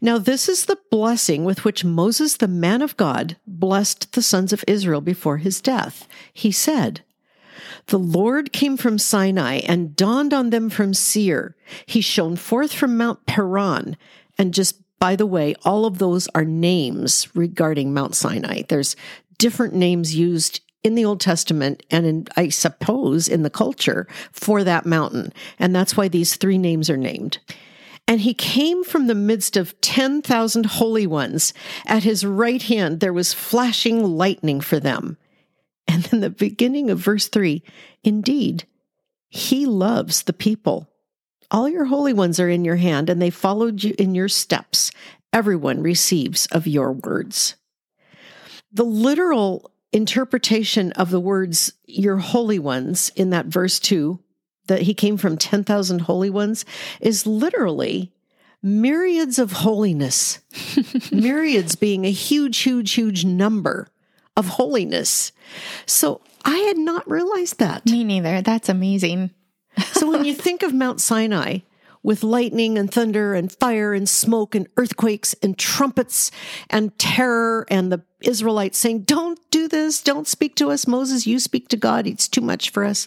Now, 0.00 0.18
this 0.18 0.48
is 0.48 0.64
the 0.64 0.78
blessing 0.90 1.44
with 1.44 1.64
which 1.64 1.84
Moses, 1.84 2.38
the 2.38 2.48
man 2.48 2.82
of 2.82 2.96
God, 2.96 3.36
blessed 3.46 4.12
the 4.12 4.22
sons 4.22 4.52
of 4.52 4.64
Israel 4.66 5.00
before 5.00 5.36
his 5.36 5.60
death. 5.60 6.08
He 6.32 6.50
said, 6.50 7.02
the 7.86 7.98
Lord 7.98 8.52
came 8.52 8.76
from 8.76 8.98
Sinai 8.98 9.56
and 9.66 9.96
dawned 9.96 10.32
on 10.32 10.50
them 10.50 10.70
from 10.70 10.94
Seir. 10.94 11.56
He 11.86 12.00
shone 12.00 12.36
forth 12.36 12.72
from 12.72 12.96
Mount 12.96 13.26
Paran 13.26 13.96
and 14.38 14.54
just 14.54 14.76
by 14.98 15.16
the 15.16 15.26
way, 15.26 15.56
all 15.64 15.84
of 15.84 15.98
those 15.98 16.28
are 16.28 16.44
names 16.44 17.28
regarding 17.34 17.92
Mount 17.92 18.14
Sinai. 18.14 18.62
There's 18.68 18.94
different 19.36 19.74
names 19.74 20.14
used 20.14 20.60
in 20.84 20.94
the 20.94 21.04
Old 21.04 21.20
Testament 21.20 21.82
and 21.90 22.06
in, 22.06 22.26
I 22.36 22.50
suppose, 22.50 23.26
in 23.26 23.42
the 23.42 23.50
culture 23.50 24.06
for 24.30 24.62
that 24.62 24.86
mountain. 24.86 25.32
And 25.58 25.74
that's 25.74 25.96
why 25.96 26.06
these 26.06 26.36
three 26.36 26.56
names 26.56 26.88
are 26.88 26.96
named. 26.96 27.38
And 28.06 28.20
he 28.20 28.32
came 28.32 28.84
from 28.84 29.08
the 29.08 29.14
midst 29.16 29.56
of 29.56 29.80
10,000 29.80 30.66
holy 30.66 31.06
ones. 31.08 31.52
At 31.86 32.04
his 32.04 32.24
right 32.24 32.62
hand, 32.62 33.00
there 33.00 33.12
was 33.12 33.32
flashing 33.32 34.04
lightning 34.04 34.60
for 34.60 34.78
them. 34.78 35.16
And 35.88 36.04
then 36.04 36.20
the 36.20 36.30
beginning 36.30 36.90
of 36.90 36.98
verse 36.98 37.28
three, 37.28 37.62
indeed, 38.02 38.64
he 39.28 39.66
loves 39.66 40.22
the 40.22 40.32
people 40.32 40.92
all 41.52 41.68
your 41.68 41.84
holy 41.84 42.14
ones 42.14 42.40
are 42.40 42.48
in 42.48 42.64
your 42.64 42.76
hand, 42.76 43.10
and 43.10 43.20
they 43.20 43.30
followed 43.30 43.84
you 43.84 43.94
in 43.98 44.14
your 44.14 44.28
steps. 44.28 44.90
Everyone 45.34 45.82
receives 45.82 46.46
of 46.46 46.66
your 46.66 46.92
words. 46.92 47.56
The 48.72 48.84
literal 48.84 49.70
interpretation 49.92 50.92
of 50.92 51.10
the 51.10 51.20
words, 51.20 51.74
your 51.84 52.16
holy 52.16 52.58
ones, 52.58 53.12
in 53.14 53.30
that 53.30 53.46
verse 53.46 53.78
2, 53.78 54.18
that 54.68 54.82
he 54.82 54.94
came 54.94 55.18
from 55.18 55.36
10,000 55.36 56.00
holy 56.00 56.30
ones, 56.30 56.64
is 57.00 57.26
literally 57.26 58.12
myriads 58.62 59.38
of 59.38 59.52
holiness. 59.52 60.40
myriads 61.12 61.74
being 61.74 62.06
a 62.06 62.10
huge, 62.10 62.56
huge, 62.58 62.92
huge 62.92 63.26
number 63.26 63.88
of 64.36 64.46
holiness. 64.48 65.32
So 65.86 66.20
I 66.44 66.58
had 66.58 66.78
not 66.78 67.10
realized 67.10 67.58
that. 67.58 67.86
Me 67.86 68.04
neither. 68.04 68.42
That's 68.42 68.68
amazing 68.68 69.30
so 69.92 70.10
when 70.10 70.24
you 70.24 70.34
think 70.34 70.62
of 70.62 70.74
Mount 70.74 71.00
Sinai 71.00 71.58
with 72.02 72.24
lightning 72.24 72.76
and 72.78 72.92
thunder 72.92 73.32
and 73.34 73.52
fire 73.52 73.94
and 73.94 74.08
smoke 74.08 74.54
and 74.54 74.66
earthquakes 74.76 75.34
and 75.42 75.56
trumpets 75.56 76.30
and 76.68 76.96
terror 76.98 77.64
and 77.70 77.92
the 77.92 78.02
Israelites 78.22 78.78
saying, 78.78 79.02
Don't 79.02 79.38
do 79.50 79.68
this. 79.68 80.02
Don't 80.02 80.26
speak 80.26 80.56
to 80.56 80.70
us. 80.70 80.86
Moses, 80.86 81.26
you 81.26 81.38
speak 81.38 81.68
to 81.68 81.76
God. 81.76 82.06
It's 82.06 82.28
too 82.28 82.40
much 82.40 82.70
for 82.70 82.84
us. 82.84 83.06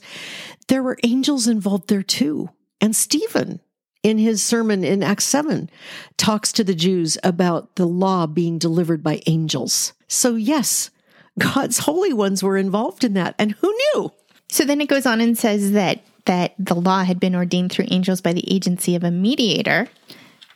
There 0.67 0.83
were 0.83 0.97
angels 1.03 1.47
involved 1.47 1.89
there 1.89 2.03
too. 2.03 2.49
And 2.79 2.95
Stephen, 2.95 3.59
in 4.01 4.17
his 4.17 4.41
sermon 4.43 4.83
in 4.83 5.03
Acts 5.03 5.25
7, 5.25 5.69
talks 6.17 6.51
to 6.53 6.63
the 6.63 6.75
Jews 6.75 7.17
about 7.23 7.75
the 7.75 7.85
law 7.87 8.27
being 8.27 8.57
delivered 8.57 9.03
by 9.03 9.21
angels. 9.25 9.93
So, 10.07 10.35
yes, 10.35 10.89
God's 11.39 11.79
holy 11.79 12.13
ones 12.13 12.43
were 12.43 12.57
involved 12.57 13.03
in 13.03 13.13
that. 13.13 13.35
And 13.37 13.51
who 13.53 13.67
knew? 13.67 14.11
So 14.49 14.63
then 14.63 14.81
it 14.81 14.89
goes 14.89 15.05
on 15.05 15.21
and 15.21 15.37
says 15.37 15.71
that 15.73 16.01
that 16.25 16.55
the 16.57 16.75
law 16.75 17.03
had 17.03 17.19
been 17.19 17.35
ordained 17.35 17.71
through 17.71 17.85
angels 17.89 18.19
by 18.19 18.33
the 18.33 18.51
agency 18.51 18.95
of 18.95 19.03
a 19.03 19.11
mediator 19.11 19.87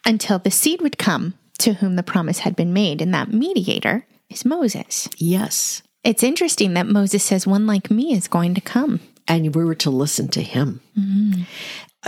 until 0.06 0.39
the 0.39 0.52
seed 0.52 0.82
would 0.82 0.98
come 0.98 1.36
to 1.60 1.74
whom 1.74 1.96
the 1.96 2.04
promise 2.04 2.39
had 2.39 2.56
been 2.56 2.74
made. 2.74 3.02
And 3.02 3.13
that 3.13 3.32
mediator 3.32 4.06
is 4.30 4.46
Moses. 4.46 5.08
Yes. 5.18 5.84
It's 6.04 6.24
interesting 6.24 6.74
that 6.74 6.88
Moses 6.88 7.24
says, 7.24 7.46
One 7.46 7.68
like 7.68 7.92
me 7.92 8.13
is 8.13 8.28
going 8.28 8.56
to 8.56 8.62
come. 8.62 9.00
And 9.28 9.54
we 9.54 9.63
were 9.63 9.76
to 9.76 9.92
listen 9.92 10.28
to 10.30 10.42
him. 10.42 10.82
Mm-hmm. 10.98 11.44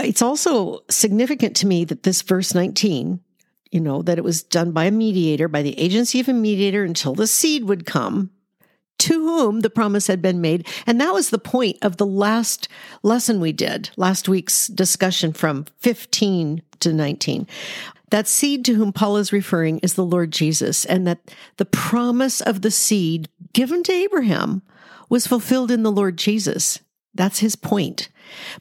It's 0.00 0.22
also 0.22 0.80
significant 0.90 1.54
to 1.56 1.66
me 1.66 1.84
that 1.84 2.02
this 2.02 2.22
verse 2.22 2.54
19, 2.54 3.20
you 3.70 3.80
know, 3.80 4.02
that 4.02 4.18
it 4.18 4.24
was 4.24 4.42
done 4.42 4.72
by 4.72 4.86
a 4.86 4.90
mediator, 4.90 5.46
by 5.46 5.62
the 5.62 5.78
agency 5.78 6.18
of 6.18 6.28
a 6.28 6.32
mediator 6.32 6.82
until 6.82 7.14
the 7.14 7.26
seed 7.26 7.64
would 7.64 7.86
come 7.86 8.30
to 8.98 9.14
whom 9.14 9.60
the 9.60 9.70
promise 9.70 10.06
had 10.06 10.22
been 10.22 10.40
made. 10.40 10.66
And 10.86 11.00
that 11.00 11.12
was 11.12 11.30
the 11.30 11.38
point 11.38 11.78
of 11.82 11.96
the 11.96 12.06
last 12.06 12.68
lesson 13.02 13.40
we 13.40 13.52
did, 13.52 13.90
last 13.96 14.28
week's 14.28 14.68
discussion 14.68 15.32
from 15.32 15.66
15 15.78 16.62
to 16.80 16.92
19. 16.92 17.46
That 18.10 18.28
seed 18.28 18.64
to 18.66 18.74
whom 18.74 18.92
Paul 18.92 19.16
is 19.16 19.32
referring 19.32 19.78
is 19.78 19.94
the 19.94 20.04
Lord 20.04 20.30
Jesus, 20.30 20.84
and 20.84 21.06
that 21.06 21.34
the 21.56 21.64
promise 21.64 22.40
of 22.42 22.60
the 22.60 22.70
seed 22.70 23.28
given 23.54 23.82
to 23.84 23.92
Abraham 23.92 24.62
was 25.08 25.26
fulfilled 25.26 25.70
in 25.70 25.82
the 25.82 25.90
Lord 25.90 26.18
Jesus. 26.18 26.78
That's 27.14 27.40
his 27.40 27.56
point. 27.56 28.08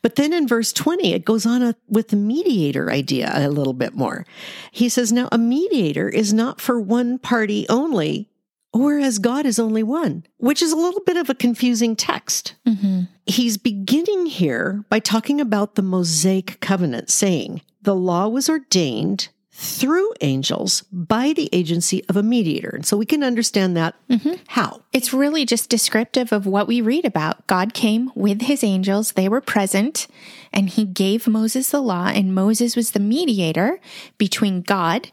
But 0.02 0.16
then 0.16 0.34
in 0.34 0.48
verse 0.48 0.74
20, 0.74 1.14
it 1.14 1.26
goes 1.26 1.46
on 1.46 1.76
with 1.88 2.10
the 2.10 2.16
mediator 2.16 2.90
idea 2.90 3.32
a 3.34 3.50
little 3.50 3.74
bit 3.74 3.94
more. 3.94 4.26
He 4.72 4.90
says, 4.90 5.12
Now 5.12 5.30
a 5.32 5.38
mediator 5.38 6.10
is 6.10 6.34
not 6.34 6.60
for 6.60 6.80
one 6.80 7.20
party 7.20 7.66
only, 7.70 8.30
whereas 8.74 9.20
God 9.20 9.46
is 9.46 9.60
only 9.60 9.84
one, 9.84 10.26
which 10.38 10.62
is 10.62 10.72
a 10.72 10.78
little 10.78 11.02
bit 11.02 11.18
of 11.18 11.30
a 11.30 11.36
confusing 11.36 11.96
text. 11.96 12.56
Mm-hmm. 12.68 13.04
He's 13.26 13.58
beginning 13.58 14.28
here 14.28 14.84
by 14.90 15.00
talking 15.00 15.42
about 15.42 15.76
the 15.76 15.82
Mosaic 15.82 16.60
covenant, 16.60 17.10
saying 17.10 17.62
the 17.82 17.96
law 17.96 18.28
was 18.28 18.50
ordained 18.50 19.30
through 19.54 20.12
angels 20.22 20.82
by 20.92 21.34
the 21.34 21.50
agency 21.54 22.04
of 22.10 22.16
a 22.16 22.24
mediator. 22.24 22.70
And 22.70 22.86
so 22.86 22.98
we 22.98 23.06
can 23.06 23.24
understand 23.24 23.78
that 23.78 23.96
mm-hmm. 24.10 24.36
how. 24.48 24.82
It's 24.92 25.14
really 25.14 25.46
just 25.46 25.70
descriptive 25.70 26.32
of 26.32 26.48
what 26.48 26.68
we 26.68 26.82
read 26.82 27.06
about. 27.06 27.46
God 27.48 27.74
came 27.74 28.12
with 28.16 28.44
his 28.44 28.64
angels, 28.64 29.12
they 29.12 29.30
were 29.30 29.42
present, 29.42 30.08
and 30.52 30.70
he 30.70 30.86
gave 30.86 31.28
Moses 31.28 31.70
the 31.70 31.82
law, 31.82 32.08
and 32.08 32.34
Moses 32.34 32.76
was 32.76 32.92
the 32.92 33.00
mediator 33.00 33.80
between 34.18 34.62
God 34.62 35.12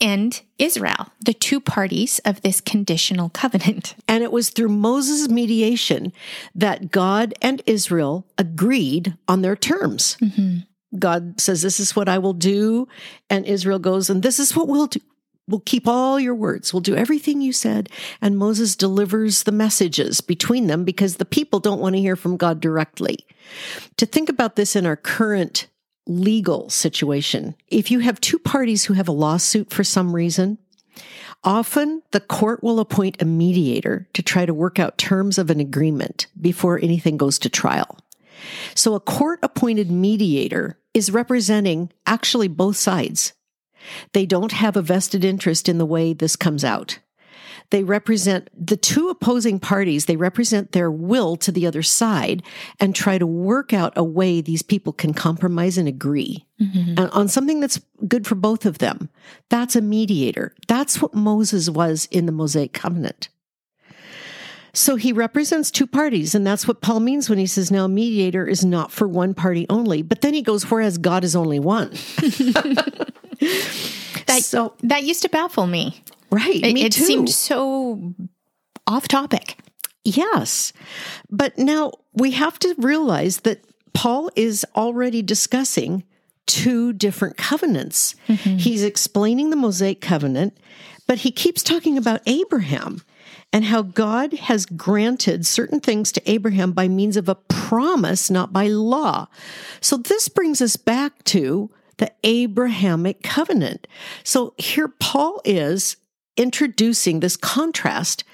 and 0.00 0.40
Israel, 0.58 1.08
the 1.20 1.34
two 1.34 1.60
parties 1.60 2.20
of 2.24 2.40
this 2.42 2.60
conditional 2.60 3.30
covenant. 3.30 3.94
And 4.08 4.24
it 4.24 4.32
was 4.32 4.50
through 4.50 4.70
Moses' 4.70 5.28
mediation 5.28 6.12
that 6.54 6.90
God 6.90 7.34
and 7.42 7.62
Israel 7.66 8.26
agreed 8.38 9.16
on 9.28 9.42
their 9.42 9.54
terms. 9.54 10.16
Mm-hmm. 10.20 10.58
God 10.98 11.40
says, 11.40 11.62
This 11.62 11.78
is 11.78 11.94
what 11.94 12.08
I 12.08 12.18
will 12.18 12.32
do. 12.32 12.88
And 13.28 13.44
Israel 13.44 13.78
goes, 13.78 14.08
And 14.08 14.22
this 14.22 14.38
is 14.38 14.56
what 14.56 14.66
we'll 14.66 14.86
do. 14.86 15.00
We'll 15.46 15.60
keep 15.60 15.86
all 15.86 16.18
your 16.18 16.34
words. 16.34 16.72
We'll 16.72 16.80
do 16.80 16.96
everything 16.96 17.40
you 17.40 17.52
said. 17.52 17.90
And 18.20 18.38
Moses 18.38 18.76
delivers 18.76 19.44
the 19.44 19.52
messages 19.52 20.20
between 20.20 20.66
them 20.66 20.84
because 20.84 21.16
the 21.16 21.24
people 21.24 21.60
don't 21.60 21.80
want 21.80 21.94
to 21.96 22.00
hear 22.00 22.16
from 22.16 22.36
God 22.36 22.60
directly. 22.60 23.26
To 23.96 24.06
think 24.06 24.28
about 24.28 24.56
this 24.56 24.74
in 24.74 24.84
our 24.84 24.96
current 24.96 25.68
legal 26.08 26.68
situation, 26.70 27.54
if 27.68 27.90
you 27.90 28.00
have 28.00 28.20
two 28.20 28.38
parties 28.38 28.84
who 28.84 28.94
have 28.94 29.08
a 29.08 29.12
lawsuit 29.12 29.70
for 29.70 29.84
some 29.84 30.14
reason, 30.14 30.58
often 31.44 32.02
the 32.10 32.20
court 32.20 32.62
will 32.62 32.80
appoint 32.80 33.22
a 33.22 33.24
mediator 33.24 34.08
to 34.14 34.22
try 34.22 34.46
to 34.46 34.54
work 34.54 34.78
out 34.78 34.98
terms 34.98 35.38
of 35.38 35.50
an 35.50 35.60
agreement 35.60 36.26
before 36.40 36.80
anything 36.82 37.16
goes 37.16 37.38
to 37.38 37.48
trial. 37.48 37.98
So 38.74 38.94
a 38.94 39.00
court 39.00 39.38
appointed 39.42 39.90
mediator 39.90 40.78
is 40.94 41.10
representing 41.10 41.92
actually 42.06 42.48
both 42.48 42.76
sides. 42.76 43.34
They 44.12 44.26
don't 44.26 44.52
have 44.52 44.76
a 44.76 44.82
vested 44.82 45.24
interest 45.24 45.68
in 45.68 45.78
the 45.78 45.86
way 45.86 46.12
this 46.12 46.36
comes 46.36 46.64
out. 46.64 46.98
They 47.70 47.84
represent 47.84 48.48
the 48.54 48.76
two 48.76 49.10
opposing 49.10 49.60
parties. 49.60 50.06
They 50.06 50.16
represent 50.16 50.72
their 50.72 50.90
will 50.90 51.36
to 51.36 51.52
the 51.52 51.66
other 51.66 51.82
side 51.82 52.42
and 52.80 52.94
try 52.94 53.18
to 53.18 53.26
work 53.26 53.74
out 53.74 53.92
a 53.94 54.04
way 54.04 54.40
these 54.40 54.62
people 54.62 54.92
can 54.92 55.12
compromise 55.12 55.76
and 55.76 55.86
agree 55.86 56.46
mm-hmm. 56.60 57.04
on 57.12 57.28
something 57.28 57.60
that's 57.60 57.80
good 58.06 58.26
for 58.26 58.36
both 58.36 58.64
of 58.64 58.78
them. 58.78 59.10
That's 59.50 59.76
a 59.76 59.82
mediator. 59.82 60.54
That's 60.66 61.02
what 61.02 61.14
Moses 61.14 61.68
was 61.68 62.08
in 62.10 62.24
the 62.26 62.32
Mosaic 62.32 62.72
covenant. 62.72 63.28
So 64.72 64.96
he 64.96 65.12
represents 65.12 65.70
two 65.70 65.86
parties, 65.86 66.34
and 66.34 66.46
that's 66.46 66.68
what 66.68 66.80
Paul 66.80 67.00
means 67.00 67.28
when 67.28 67.38
he 67.38 67.46
says 67.46 67.70
now 67.70 67.86
mediator 67.86 68.46
is 68.46 68.64
not 68.64 68.92
for 68.92 69.08
one 69.08 69.34
party 69.34 69.66
only. 69.68 70.02
But 70.02 70.20
then 70.20 70.34
he 70.34 70.42
goes, 70.42 70.70
whereas 70.70 70.98
God 70.98 71.24
is 71.24 71.34
only 71.34 71.58
one. 71.58 71.90
that, 74.26 74.40
so 74.42 74.74
that 74.84 75.04
used 75.04 75.22
to 75.22 75.28
baffle 75.28 75.66
me. 75.66 76.02
Right. 76.30 76.64
It, 76.64 76.76
it 76.78 76.94
seemed 76.94 77.30
so 77.30 78.14
off 78.86 79.08
topic. 79.08 79.58
Yes. 80.04 80.72
But 81.30 81.58
now 81.58 81.92
we 82.12 82.32
have 82.32 82.58
to 82.60 82.74
realize 82.78 83.40
that 83.40 83.64
Paul 83.92 84.30
is 84.36 84.64
already 84.76 85.22
discussing 85.22 86.04
two 86.46 86.92
different 86.92 87.36
covenants. 87.36 88.14
Mm-hmm. 88.26 88.56
He's 88.56 88.82
explaining 88.82 89.50
the 89.50 89.56
Mosaic 89.56 90.00
covenant, 90.00 90.56
but 91.06 91.18
he 91.18 91.30
keeps 91.30 91.62
talking 91.62 91.98
about 91.98 92.22
Abraham 92.26 93.02
and 93.52 93.64
how 93.64 93.82
God 93.82 94.32
has 94.34 94.66
granted 94.66 95.46
certain 95.46 95.80
things 95.80 96.12
to 96.12 96.30
Abraham 96.30 96.72
by 96.72 96.88
means 96.88 97.16
of 97.16 97.28
a 97.28 97.34
promise, 97.34 98.30
not 98.30 98.52
by 98.52 98.68
law. 98.68 99.28
So 99.80 99.96
this 99.96 100.28
brings 100.28 100.60
us 100.60 100.76
back 100.76 101.24
to 101.24 101.70
the 101.98 102.12
Abrahamic 102.24 103.22
covenant. 103.22 103.86
So 104.22 104.54
here 104.58 104.88
Paul 104.88 105.40
is 105.44 105.96
introducing 106.38 107.20
this 107.20 107.36
contrast 107.36 108.24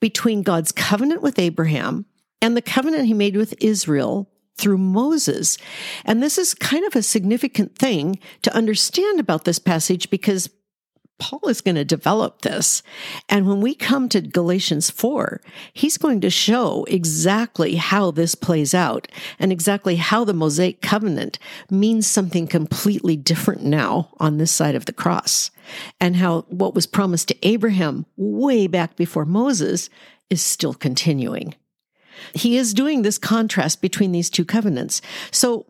between 0.00 0.42
God's 0.42 0.72
covenant 0.72 1.20
with 1.20 1.38
Abraham 1.38 2.06
and 2.40 2.56
the 2.56 2.62
covenant 2.62 3.06
he 3.06 3.14
made 3.14 3.36
with 3.36 3.54
Israel 3.60 4.30
through 4.56 4.78
Moses. 4.78 5.58
And 6.04 6.22
this 6.22 6.38
is 6.38 6.54
kind 6.54 6.84
of 6.84 6.96
a 6.96 7.02
significant 7.02 7.76
thing 7.76 8.18
to 8.42 8.54
understand 8.54 9.20
about 9.20 9.44
this 9.44 9.58
passage 9.58 10.10
because 10.10 10.48
Paul 11.18 11.48
is 11.48 11.60
going 11.60 11.74
to 11.74 11.84
develop 11.84 12.42
this. 12.42 12.82
And 13.28 13.46
when 13.48 13.60
we 13.60 13.74
come 13.74 14.08
to 14.10 14.20
Galatians 14.20 14.90
4, 14.90 15.40
he's 15.72 15.98
going 15.98 16.20
to 16.20 16.30
show 16.30 16.84
exactly 16.84 17.74
how 17.74 18.12
this 18.12 18.34
plays 18.34 18.72
out 18.72 19.08
and 19.38 19.50
exactly 19.50 19.96
how 19.96 20.24
the 20.24 20.32
Mosaic 20.32 20.80
covenant 20.80 21.38
means 21.70 22.06
something 22.06 22.46
completely 22.46 23.16
different 23.16 23.64
now 23.64 24.10
on 24.20 24.38
this 24.38 24.52
side 24.52 24.76
of 24.76 24.86
the 24.86 24.92
cross. 24.92 25.50
And 26.00 26.16
how 26.16 26.42
what 26.48 26.74
was 26.74 26.86
promised 26.86 27.28
to 27.28 27.46
Abraham 27.46 28.06
way 28.16 28.66
back 28.66 28.96
before 28.96 29.24
Moses 29.24 29.90
is 30.30 30.42
still 30.42 30.74
continuing. 30.74 31.54
He 32.34 32.56
is 32.56 32.74
doing 32.74 33.02
this 33.02 33.18
contrast 33.18 33.80
between 33.80 34.12
these 34.12 34.30
two 34.30 34.44
covenants. 34.44 35.00
So 35.30 35.66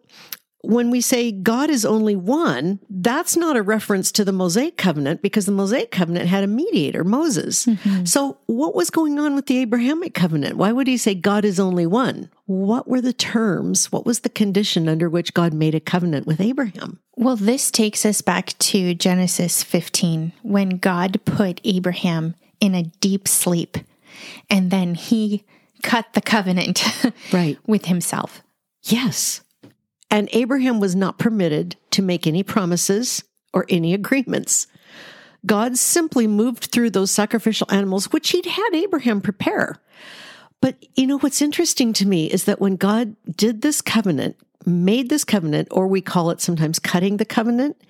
when 0.62 0.90
we 0.90 1.00
say 1.00 1.30
God 1.30 1.70
is 1.70 1.84
only 1.84 2.16
one, 2.16 2.80
that's 2.90 3.36
not 3.36 3.56
a 3.56 3.62
reference 3.62 4.10
to 4.12 4.24
the 4.24 4.32
Mosaic 4.32 4.76
covenant 4.76 5.22
because 5.22 5.46
the 5.46 5.52
Mosaic 5.52 5.90
covenant 5.90 6.28
had 6.28 6.42
a 6.42 6.48
mediator, 6.48 7.04
Moses. 7.04 7.66
Mm-hmm. 7.66 8.04
So 8.04 8.38
what 8.46 8.74
was 8.74 8.90
going 8.90 9.18
on 9.18 9.34
with 9.34 9.46
the 9.46 9.58
Abrahamic 9.58 10.14
covenant? 10.14 10.56
Why 10.56 10.72
would 10.72 10.88
he 10.88 10.96
say 10.96 11.14
God 11.14 11.44
is 11.44 11.60
only 11.60 11.86
one? 11.86 12.30
What 12.46 12.88
were 12.88 13.00
the 13.00 13.12
terms? 13.12 13.92
What 13.92 14.04
was 14.04 14.20
the 14.20 14.28
condition 14.28 14.88
under 14.88 15.08
which 15.08 15.34
God 15.34 15.52
made 15.52 15.74
a 15.74 15.80
covenant 15.80 16.26
with 16.26 16.40
Abraham? 16.40 16.98
Well, 17.18 17.34
this 17.34 17.72
takes 17.72 18.06
us 18.06 18.20
back 18.22 18.56
to 18.58 18.94
Genesis 18.94 19.64
15 19.64 20.34
when 20.42 20.78
God 20.78 21.18
put 21.24 21.60
Abraham 21.64 22.36
in 22.60 22.76
a 22.76 22.84
deep 22.84 23.26
sleep 23.26 23.76
and 24.48 24.70
then 24.70 24.94
he 24.94 25.44
cut 25.82 26.12
the 26.12 26.20
covenant 26.20 26.84
right. 27.32 27.58
with 27.66 27.86
himself. 27.86 28.44
Yes. 28.84 29.40
And 30.08 30.28
Abraham 30.32 30.78
was 30.78 30.94
not 30.94 31.18
permitted 31.18 31.74
to 31.90 32.02
make 32.02 32.24
any 32.24 32.44
promises 32.44 33.24
or 33.52 33.66
any 33.68 33.94
agreements. 33.94 34.68
God 35.44 35.76
simply 35.76 36.28
moved 36.28 36.66
through 36.66 36.90
those 36.90 37.10
sacrificial 37.10 37.66
animals, 37.68 38.12
which 38.12 38.30
he'd 38.30 38.46
had 38.46 38.70
Abraham 38.74 39.20
prepare. 39.20 39.74
But 40.60 40.76
you 40.94 41.08
know, 41.08 41.18
what's 41.18 41.42
interesting 41.42 41.92
to 41.94 42.06
me 42.06 42.26
is 42.26 42.44
that 42.44 42.60
when 42.60 42.76
God 42.76 43.16
did 43.28 43.62
this 43.62 43.80
covenant, 43.80 44.36
made 44.66 45.08
this 45.08 45.24
covenant, 45.24 45.68
or 45.70 45.86
we 45.86 46.00
call 46.00 46.30
it 46.30 46.40
sometimes 46.40 46.78
cutting 46.78 47.16
the 47.16 47.24
covenant, 47.24 47.80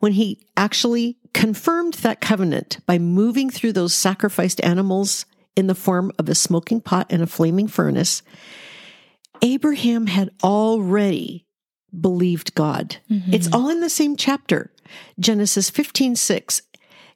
when 0.00 0.12
he 0.12 0.40
actually 0.56 1.18
confirmed 1.32 1.94
that 1.94 2.20
covenant 2.20 2.78
by 2.86 2.98
moving 2.98 3.50
through 3.50 3.72
those 3.72 3.94
sacrificed 3.94 4.62
animals 4.64 5.26
in 5.56 5.66
the 5.66 5.74
form 5.74 6.10
of 6.18 6.28
a 6.28 6.34
smoking 6.34 6.80
pot 6.80 7.06
and 7.10 7.22
a 7.22 7.26
flaming 7.26 7.68
furnace, 7.68 8.22
Abraham 9.42 10.06
had 10.06 10.30
already 10.42 11.46
believed 12.00 12.54
God. 12.54 12.96
Mm-hmm. 13.10 13.32
It's 13.34 13.52
all 13.52 13.68
in 13.68 13.80
the 13.80 13.90
same 13.90 14.16
chapter. 14.16 14.72
Genesis 15.18 15.70
15, 15.70 16.16
6. 16.16 16.62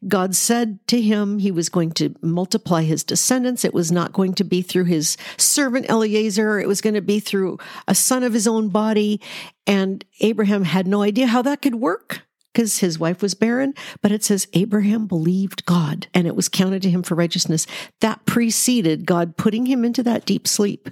God 0.06 0.34
said 0.36 0.78
to 0.88 1.00
him 1.00 1.38
he 1.38 1.50
was 1.50 1.68
going 1.68 1.90
to 1.92 2.14
multiply 2.22 2.82
his 2.82 3.02
descendants. 3.02 3.64
It 3.64 3.74
was 3.74 3.90
not 3.90 4.12
going 4.12 4.34
to 4.34 4.44
be 4.44 4.62
through 4.62 4.84
his 4.84 5.16
servant 5.36 5.90
Eliezer. 5.90 6.60
It 6.60 6.68
was 6.68 6.80
going 6.80 6.94
to 6.94 7.00
be 7.00 7.18
through 7.18 7.58
a 7.88 7.94
son 7.94 8.22
of 8.22 8.32
his 8.32 8.46
own 8.46 8.68
body. 8.68 9.20
And 9.66 10.04
Abraham 10.20 10.64
had 10.64 10.86
no 10.86 11.02
idea 11.02 11.26
how 11.26 11.42
that 11.42 11.62
could 11.62 11.76
work 11.76 12.22
because 12.52 12.78
his 12.78 12.98
wife 12.98 13.22
was 13.22 13.34
barren. 13.34 13.74
But 14.00 14.12
it 14.12 14.22
says 14.22 14.46
Abraham 14.52 15.06
believed 15.06 15.66
God 15.66 16.06
and 16.14 16.26
it 16.26 16.36
was 16.36 16.48
counted 16.48 16.82
to 16.82 16.90
him 16.90 17.02
for 17.02 17.16
righteousness. 17.16 17.66
That 18.00 18.24
preceded 18.24 19.06
God 19.06 19.36
putting 19.36 19.66
him 19.66 19.84
into 19.84 20.04
that 20.04 20.24
deep 20.24 20.46
sleep 20.46 20.90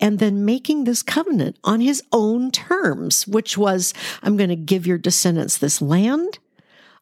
and 0.00 0.18
then 0.18 0.44
making 0.44 0.84
this 0.84 1.02
covenant 1.02 1.56
on 1.62 1.80
his 1.80 2.02
own 2.12 2.50
terms, 2.50 3.26
which 3.26 3.56
was, 3.56 3.94
I'm 4.22 4.36
going 4.36 4.50
to 4.50 4.56
give 4.56 4.86
your 4.86 4.98
descendants 4.98 5.58
this 5.58 5.80
land. 5.80 6.40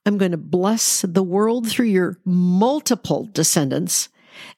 I'm 0.06 0.18
going 0.18 0.32
to 0.32 0.38
bless 0.38 1.02
the 1.02 1.22
world 1.22 1.68
through 1.68 1.86
your 1.86 2.18
multiple 2.24 3.28
descendants. 3.32 4.08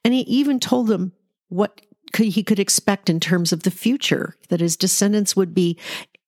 And 0.04 0.14
he 0.14 0.20
even 0.20 0.60
told 0.60 0.86
them 0.86 1.12
what 1.48 1.80
he 2.16 2.42
could 2.42 2.58
expect 2.58 3.10
in 3.10 3.20
terms 3.20 3.52
of 3.52 3.62
the 3.62 3.70
future, 3.70 4.36
that 4.48 4.60
his 4.60 4.76
descendants 4.76 5.34
would 5.34 5.54
be 5.54 5.78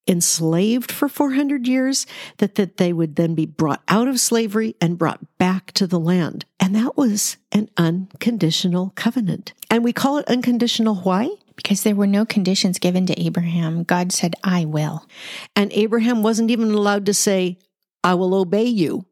enslaved 0.06 0.92
for 0.92 1.08
400 1.08 1.66
years, 1.66 2.06
that, 2.38 2.56
that 2.56 2.76
they 2.76 2.92
would 2.92 3.16
then 3.16 3.34
be 3.34 3.46
brought 3.46 3.82
out 3.88 4.08
of 4.08 4.20
slavery 4.20 4.76
and 4.80 4.98
brought 4.98 5.20
back 5.38 5.72
to 5.72 5.86
the 5.86 5.98
land. 6.00 6.44
And 6.60 6.74
that 6.74 6.96
was 6.96 7.38
an 7.52 7.70
unconditional 7.76 8.92
covenant. 8.96 9.54
And 9.70 9.82
we 9.82 9.92
call 9.92 10.18
it 10.18 10.28
unconditional 10.28 10.96
why? 10.96 11.30
because 11.56 11.82
there 11.82 11.94
were 11.94 12.06
no 12.06 12.24
conditions 12.24 12.78
given 12.78 13.06
to 13.06 13.20
Abraham. 13.20 13.84
God 13.84 14.12
said, 14.12 14.34
I 14.42 14.64
will. 14.64 15.06
And 15.54 15.72
Abraham 15.72 16.22
wasn't 16.22 16.50
even 16.50 16.72
allowed 16.72 17.06
to 17.06 17.14
say, 17.14 17.58
I 18.04 18.14
will 18.14 18.34
obey 18.34 18.64
you. 18.64 19.06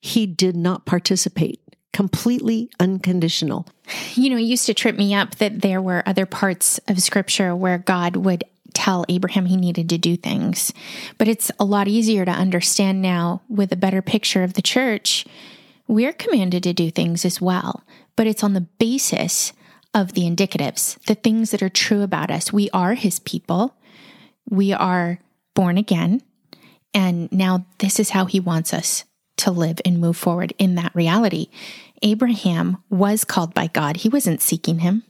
He 0.00 0.26
did 0.26 0.54
not 0.54 0.86
participate. 0.86 1.60
Completely 1.92 2.70
unconditional. 2.78 3.66
You 4.14 4.30
know, 4.30 4.36
it 4.36 4.42
used 4.42 4.66
to 4.66 4.74
trip 4.74 4.96
me 4.96 5.14
up 5.14 5.36
that 5.36 5.62
there 5.62 5.82
were 5.82 6.04
other 6.06 6.26
parts 6.26 6.78
of 6.86 7.02
scripture 7.02 7.56
where 7.56 7.78
God 7.78 8.14
would 8.14 8.44
tell 8.74 9.04
Abraham 9.08 9.46
he 9.46 9.56
needed 9.56 9.88
to 9.88 9.98
do 9.98 10.16
things. 10.16 10.72
But 11.18 11.26
it's 11.26 11.50
a 11.58 11.64
lot 11.64 11.88
easier 11.88 12.24
to 12.24 12.30
understand 12.30 13.02
now 13.02 13.42
with 13.48 13.72
a 13.72 13.76
better 13.76 14.02
picture 14.02 14.44
of 14.44 14.54
the 14.54 14.62
church. 14.62 15.26
We're 15.88 16.12
commanded 16.12 16.62
to 16.62 16.72
do 16.72 16.90
things 16.90 17.24
as 17.24 17.40
well, 17.40 17.82
but 18.14 18.28
it's 18.28 18.44
on 18.44 18.54
the 18.54 18.60
basis 18.60 19.52
of 19.92 20.12
the 20.12 20.22
indicatives, 20.22 21.02
the 21.06 21.16
things 21.16 21.50
that 21.50 21.62
are 21.62 21.68
true 21.68 22.02
about 22.02 22.30
us. 22.30 22.52
We 22.52 22.70
are 22.70 22.94
his 22.94 23.18
people. 23.18 23.76
We 24.48 24.72
are 24.72 25.18
born 25.54 25.76
again. 25.76 26.22
And 26.92 27.30
now 27.32 27.66
this 27.78 28.00
is 28.00 28.10
how 28.10 28.24
he 28.24 28.40
wants 28.40 28.74
us 28.74 29.04
to 29.38 29.50
live 29.50 29.80
and 29.84 30.00
move 30.00 30.16
forward 30.16 30.52
in 30.58 30.74
that 30.74 30.94
reality. 30.94 31.48
Abraham 32.02 32.78
was 32.88 33.24
called 33.24 33.54
by 33.54 33.66
God, 33.68 33.98
he 33.98 34.08
wasn't 34.08 34.42
seeking 34.42 34.80
him. 34.80 35.04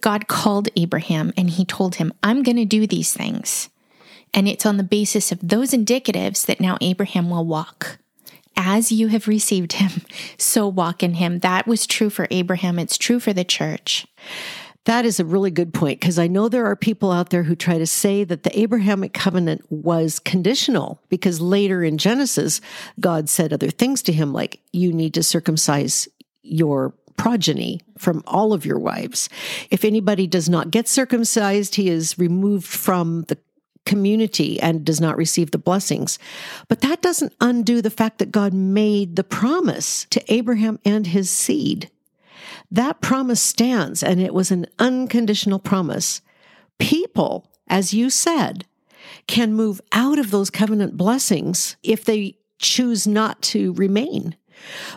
God 0.00 0.28
called 0.28 0.68
Abraham 0.76 1.32
and 1.36 1.48
he 1.48 1.64
told 1.64 1.94
him, 1.94 2.12
I'm 2.22 2.42
going 2.42 2.56
to 2.56 2.64
do 2.64 2.86
these 2.86 3.12
things. 3.12 3.70
And 4.34 4.48
it's 4.48 4.66
on 4.66 4.76
the 4.76 4.82
basis 4.82 5.32
of 5.32 5.38
those 5.42 5.70
indicatives 5.70 6.44
that 6.46 6.60
now 6.60 6.76
Abraham 6.80 7.30
will 7.30 7.46
walk. 7.46 7.98
As 8.56 8.92
you 8.92 9.08
have 9.08 9.28
received 9.28 9.74
him, 9.74 10.02
so 10.38 10.66
walk 10.68 11.02
in 11.02 11.14
him. 11.14 11.38
That 11.38 11.66
was 11.66 11.86
true 11.86 12.10
for 12.10 12.26
Abraham. 12.30 12.78
It's 12.78 12.98
true 12.98 13.20
for 13.20 13.32
the 13.32 13.44
church. 13.44 14.06
That 14.84 15.06
is 15.06 15.18
a 15.18 15.24
really 15.24 15.50
good 15.50 15.72
point 15.72 16.00
because 16.00 16.18
I 16.18 16.26
know 16.26 16.48
there 16.48 16.66
are 16.66 16.76
people 16.76 17.10
out 17.10 17.30
there 17.30 17.44
who 17.44 17.56
try 17.56 17.78
to 17.78 17.86
say 17.86 18.22
that 18.24 18.42
the 18.42 18.58
Abrahamic 18.58 19.14
covenant 19.14 19.64
was 19.70 20.18
conditional 20.18 21.00
because 21.08 21.40
later 21.40 21.82
in 21.82 21.96
Genesis, 21.96 22.60
God 23.00 23.30
said 23.30 23.52
other 23.52 23.70
things 23.70 24.02
to 24.02 24.12
him 24.12 24.32
like, 24.32 24.60
you 24.72 24.92
need 24.92 25.14
to 25.14 25.22
circumcise 25.22 26.06
your 26.42 26.92
progeny 27.16 27.80
from 27.96 28.22
all 28.26 28.52
of 28.52 28.66
your 28.66 28.78
wives. 28.78 29.30
If 29.70 29.84
anybody 29.84 30.26
does 30.26 30.48
not 30.48 30.70
get 30.70 30.86
circumcised, 30.86 31.76
he 31.76 31.88
is 31.88 32.18
removed 32.18 32.66
from 32.66 33.22
the 33.28 33.38
community 33.86 34.60
and 34.60 34.84
does 34.84 35.00
not 35.00 35.16
receive 35.16 35.50
the 35.50 35.58
blessings. 35.58 36.18
But 36.68 36.80
that 36.80 37.02
doesn't 37.02 37.34
undo 37.40 37.80
the 37.80 37.90
fact 37.90 38.18
that 38.18 38.32
God 38.32 38.52
made 38.52 39.16
the 39.16 39.24
promise 39.24 40.06
to 40.10 40.32
Abraham 40.32 40.78
and 40.84 41.06
his 41.06 41.30
seed. 41.30 41.90
That 42.70 43.00
promise 43.00 43.40
stands 43.40 44.02
and 44.02 44.20
it 44.20 44.34
was 44.34 44.50
an 44.50 44.66
unconditional 44.78 45.58
promise. 45.58 46.20
People, 46.78 47.50
as 47.68 47.94
you 47.94 48.10
said, 48.10 48.64
can 49.26 49.54
move 49.54 49.80
out 49.92 50.18
of 50.18 50.30
those 50.30 50.50
covenant 50.50 50.96
blessings 50.96 51.76
if 51.82 52.04
they 52.04 52.36
choose 52.58 53.06
not 53.06 53.42
to 53.42 53.72
remain. 53.74 54.36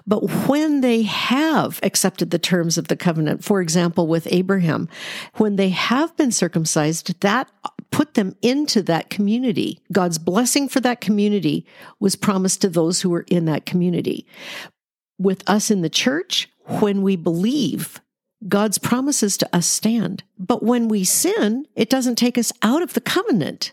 But 0.05 0.47
when 0.47 0.81
they 0.81 1.01
have 1.01 1.79
accepted 1.83 2.29
the 2.29 2.39
terms 2.39 2.77
of 2.77 2.87
the 2.87 2.95
covenant, 2.95 3.43
for 3.43 3.59
example, 3.59 4.07
with 4.07 4.27
Abraham, 4.31 4.87
when 5.35 5.55
they 5.55 5.69
have 5.69 6.15
been 6.15 6.31
circumcised, 6.31 7.19
that 7.21 7.49
put 7.91 8.13
them 8.13 8.35
into 8.41 8.81
that 8.83 9.09
community. 9.09 9.79
God's 9.91 10.17
blessing 10.17 10.69
for 10.69 10.79
that 10.81 11.01
community 11.01 11.65
was 11.99 12.15
promised 12.15 12.61
to 12.61 12.69
those 12.69 13.01
who 13.01 13.09
were 13.09 13.25
in 13.27 13.45
that 13.45 13.65
community. 13.65 14.25
With 15.19 15.43
us 15.49 15.71
in 15.71 15.81
the 15.81 15.89
church, 15.89 16.49
when 16.67 17.01
we 17.01 17.15
believe, 17.15 18.01
God's 18.47 18.77
promises 18.77 19.37
to 19.37 19.55
us 19.55 19.65
stand. 19.65 20.23
But 20.37 20.63
when 20.63 20.87
we 20.87 21.03
sin, 21.03 21.65
it 21.75 21.89
doesn't 21.89 22.17
take 22.17 22.37
us 22.37 22.53
out 22.61 22.81
of 22.81 22.93
the 22.93 23.01
covenant. 23.01 23.71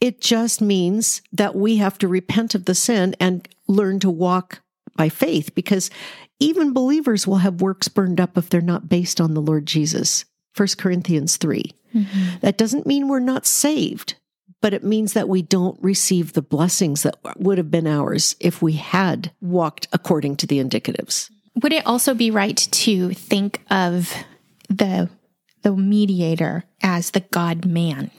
It 0.00 0.20
just 0.20 0.60
means 0.60 1.22
that 1.32 1.54
we 1.54 1.76
have 1.76 1.98
to 1.98 2.08
repent 2.08 2.54
of 2.54 2.64
the 2.64 2.74
sin 2.74 3.14
and 3.20 3.46
learn 3.68 4.00
to 4.00 4.10
walk 4.10 4.60
by 4.96 5.08
faith 5.08 5.54
because 5.54 5.90
even 6.38 6.72
believers 6.72 7.26
will 7.26 7.38
have 7.38 7.60
works 7.60 7.88
burned 7.88 8.20
up 8.20 8.36
if 8.36 8.48
they're 8.48 8.60
not 8.60 8.88
based 8.88 9.20
on 9.20 9.34
the 9.34 9.42
Lord 9.42 9.66
Jesus. 9.66 10.24
1 10.56 10.68
Corinthians 10.78 11.36
3. 11.36 11.62
Mm-hmm. 11.94 12.38
That 12.40 12.58
doesn't 12.58 12.86
mean 12.86 13.08
we're 13.08 13.20
not 13.20 13.46
saved, 13.46 14.14
but 14.60 14.74
it 14.74 14.84
means 14.84 15.12
that 15.12 15.28
we 15.28 15.42
don't 15.42 15.78
receive 15.82 16.32
the 16.32 16.42
blessings 16.42 17.02
that 17.02 17.16
would 17.36 17.58
have 17.58 17.70
been 17.70 17.86
ours 17.86 18.36
if 18.40 18.62
we 18.62 18.72
had 18.72 19.32
walked 19.40 19.88
according 19.92 20.36
to 20.36 20.46
the 20.46 20.62
indicatives. 20.62 21.30
Would 21.62 21.72
it 21.72 21.86
also 21.86 22.14
be 22.14 22.30
right 22.30 22.56
to 22.56 23.12
think 23.12 23.62
of 23.70 24.12
the 24.68 25.08
the 25.62 25.74
mediator 25.74 26.64
as 26.82 27.10
the 27.10 27.20
God 27.20 27.64
man? 27.64 28.12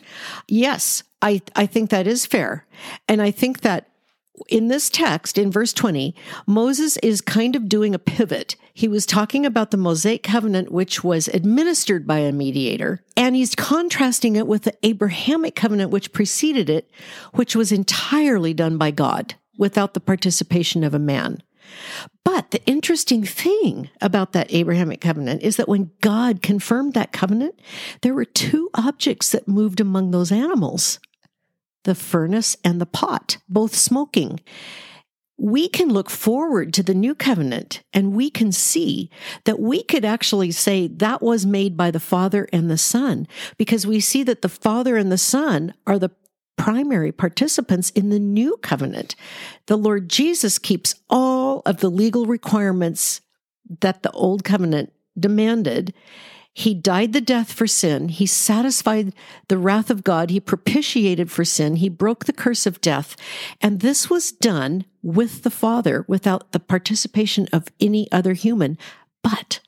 Yes, 0.50 1.04
I, 1.22 1.42
I 1.56 1.66
think 1.66 1.90
that 1.90 2.06
is 2.06 2.26
fair. 2.26 2.66
And 3.08 3.22
I 3.22 3.32
think 3.32 3.62
that 3.62 3.90
in 4.50 4.68
this 4.68 4.90
text, 4.90 5.38
in 5.38 5.52
verse 5.52 5.74
20, 5.74 6.14
Moses 6.46 6.98
is 6.98 7.22
kind 7.22 7.56
of 7.56 7.70
doing 7.70 7.96
a 7.96 8.00
pivot. 8.00 8.56
He 8.74 8.88
was 8.88 9.06
talking 9.06 9.46
about 9.46 9.72
the 9.72 9.78
Mosaic 9.78 10.24
covenant, 10.24 10.72
which 10.72 11.04
was 11.04 11.28
administered 11.30 12.06
by 12.06 12.20
a 12.20 12.32
mediator, 12.32 13.04
and 13.16 13.36
he's 13.36 13.56
contrasting 13.56 14.36
it 14.36 14.46
with 14.46 14.64
the 14.64 14.78
Abrahamic 14.84 15.56
covenant, 15.56 15.90
which 15.90 16.14
preceded 16.14 16.70
it, 16.70 16.92
which 17.34 17.56
was 17.56 17.72
entirely 17.72 18.54
done 18.54 18.78
by 18.78 18.92
God 18.92 19.36
without 19.58 19.94
the 19.94 20.00
participation 20.00 20.84
of 20.84 20.94
a 20.94 21.00
man. 21.00 21.42
But 22.24 22.52
the 22.52 22.64
interesting 22.66 23.24
thing 23.24 23.90
about 24.02 24.34
that 24.34 24.54
Abrahamic 24.54 25.02
covenant 25.02 25.44
is 25.44 25.56
that 25.58 25.70
when 25.70 25.92
God 26.02 26.42
confirmed 26.42 26.94
that 26.94 27.12
covenant, 27.12 27.60
there 28.02 28.14
were 28.14 28.26
two 28.26 28.70
objects 28.74 29.32
that 29.32 29.48
moved 29.48 29.80
among 29.80 30.12
those 30.12 30.32
animals 30.32 31.00
the 31.84 31.96
furnace 31.96 32.58
and 32.66 32.82
the 32.82 32.86
pot, 32.86 33.38
both 33.48 33.74
smoking. 33.74 34.42
We 35.40 35.70
can 35.70 35.88
look 35.88 36.10
forward 36.10 36.74
to 36.74 36.84
the 36.84 36.94
new 36.94 37.16
covenant 37.16 37.82
and 37.94 38.14
we 38.14 38.30
can 38.30 38.52
see 38.52 39.10
that 39.46 39.60
we 39.60 39.84
could 39.84 40.04
actually 40.04 40.52
say 40.52 40.88
that 40.88 41.22
was 41.22 41.46
made 41.46 41.78
by 41.78 41.92
the 41.92 42.00
Father 42.02 42.50
and 42.52 42.70
the 42.70 42.78
Son 42.78 43.26
because 43.58 43.88
we 43.88 44.02
see 44.02 44.22
that 44.24 44.42
the 44.42 44.50
Father 44.50 44.98
and 44.98 45.12
the 45.12 45.18
Son 45.18 45.74
are 45.86 45.98
the 45.98 46.12
primary 46.58 47.12
participants 47.12 47.90
in 47.92 48.10
the 48.10 48.20
new 48.20 48.58
covenant. 48.58 49.16
The 49.68 49.78
Lord 49.78 50.10
Jesus 50.10 50.60
keeps 50.60 50.96
all 51.10 51.62
of 51.66 51.78
the 51.78 51.90
legal 51.90 52.26
requirements 52.26 53.22
that 53.82 54.04
the 54.04 54.12
old 54.12 54.44
covenant 54.44 54.92
demanded. 55.18 55.94
He 56.54 56.74
died 56.74 57.14
the 57.14 57.22
death 57.22 57.52
for 57.52 57.68
sin. 57.68 58.10
He 58.10 58.26
satisfied 58.26 59.14
the 59.48 59.60
wrath 59.60 59.92
of 59.92 60.04
God. 60.04 60.32
He 60.32 60.40
propitiated 60.40 61.30
for 61.30 61.46
sin. 61.46 61.76
He 61.76 61.88
broke 61.88 62.26
the 62.26 62.34
curse 62.34 62.66
of 62.66 62.82
death. 62.82 63.16
And 63.62 63.80
this 63.80 64.10
was 64.10 64.32
done 64.32 64.86
with 65.04 65.44
the 65.44 65.52
Father 65.52 66.04
without 66.08 66.52
the 66.54 66.60
participation 66.60 67.48
of 67.54 67.68
any 67.80 68.12
other 68.12 68.34
human. 68.34 68.78
But 69.22 69.60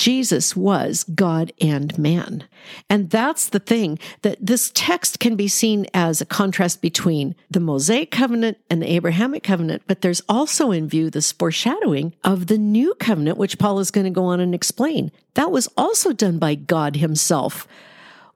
Jesus 0.00 0.56
was 0.56 1.04
God 1.04 1.52
and 1.60 1.96
man. 1.98 2.44
And 2.88 3.10
that's 3.10 3.50
the 3.50 3.58
thing 3.58 3.98
that 4.22 4.38
this 4.40 4.72
text 4.74 5.20
can 5.20 5.36
be 5.36 5.46
seen 5.46 5.86
as 5.92 6.22
a 6.22 6.24
contrast 6.24 6.80
between 6.80 7.34
the 7.50 7.60
Mosaic 7.60 8.10
covenant 8.10 8.56
and 8.70 8.80
the 8.80 8.90
Abrahamic 8.90 9.42
covenant, 9.42 9.82
but 9.86 10.00
there's 10.00 10.22
also 10.26 10.70
in 10.70 10.88
view 10.88 11.10
this 11.10 11.32
foreshadowing 11.32 12.14
of 12.24 12.46
the 12.46 12.56
new 12.56 12.94
covenant, 12.94 13.36
which 13.36 13.58
Paul 13.58 13.78
is 13.78 13.90
going 13.90 14.06
to 14.06 14.10
go 14.10 14.24
on 14.24 14.40
and 14.40 14.54
explain. 14.54 15.12
That 15.34 15.50
was 15.50 15.68
also 15.76 16.14
done 16.14 16.38
by 16.38 16.54
God 16.54 16.96
himself 16.96 17.68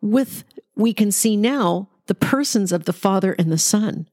with, 0.02 0.44
we 0.76 0.92
can 0.92 1.10
see 1.10 1.34
now, 1.34 1.88
the 2.08 2.14
persons 2.14 2.72
of 2.72 2.84
the 2.84 2.92
Father 2.92 3.32
and 3.32 3.50
the 3.50 3.56
Son. 3.56 4.06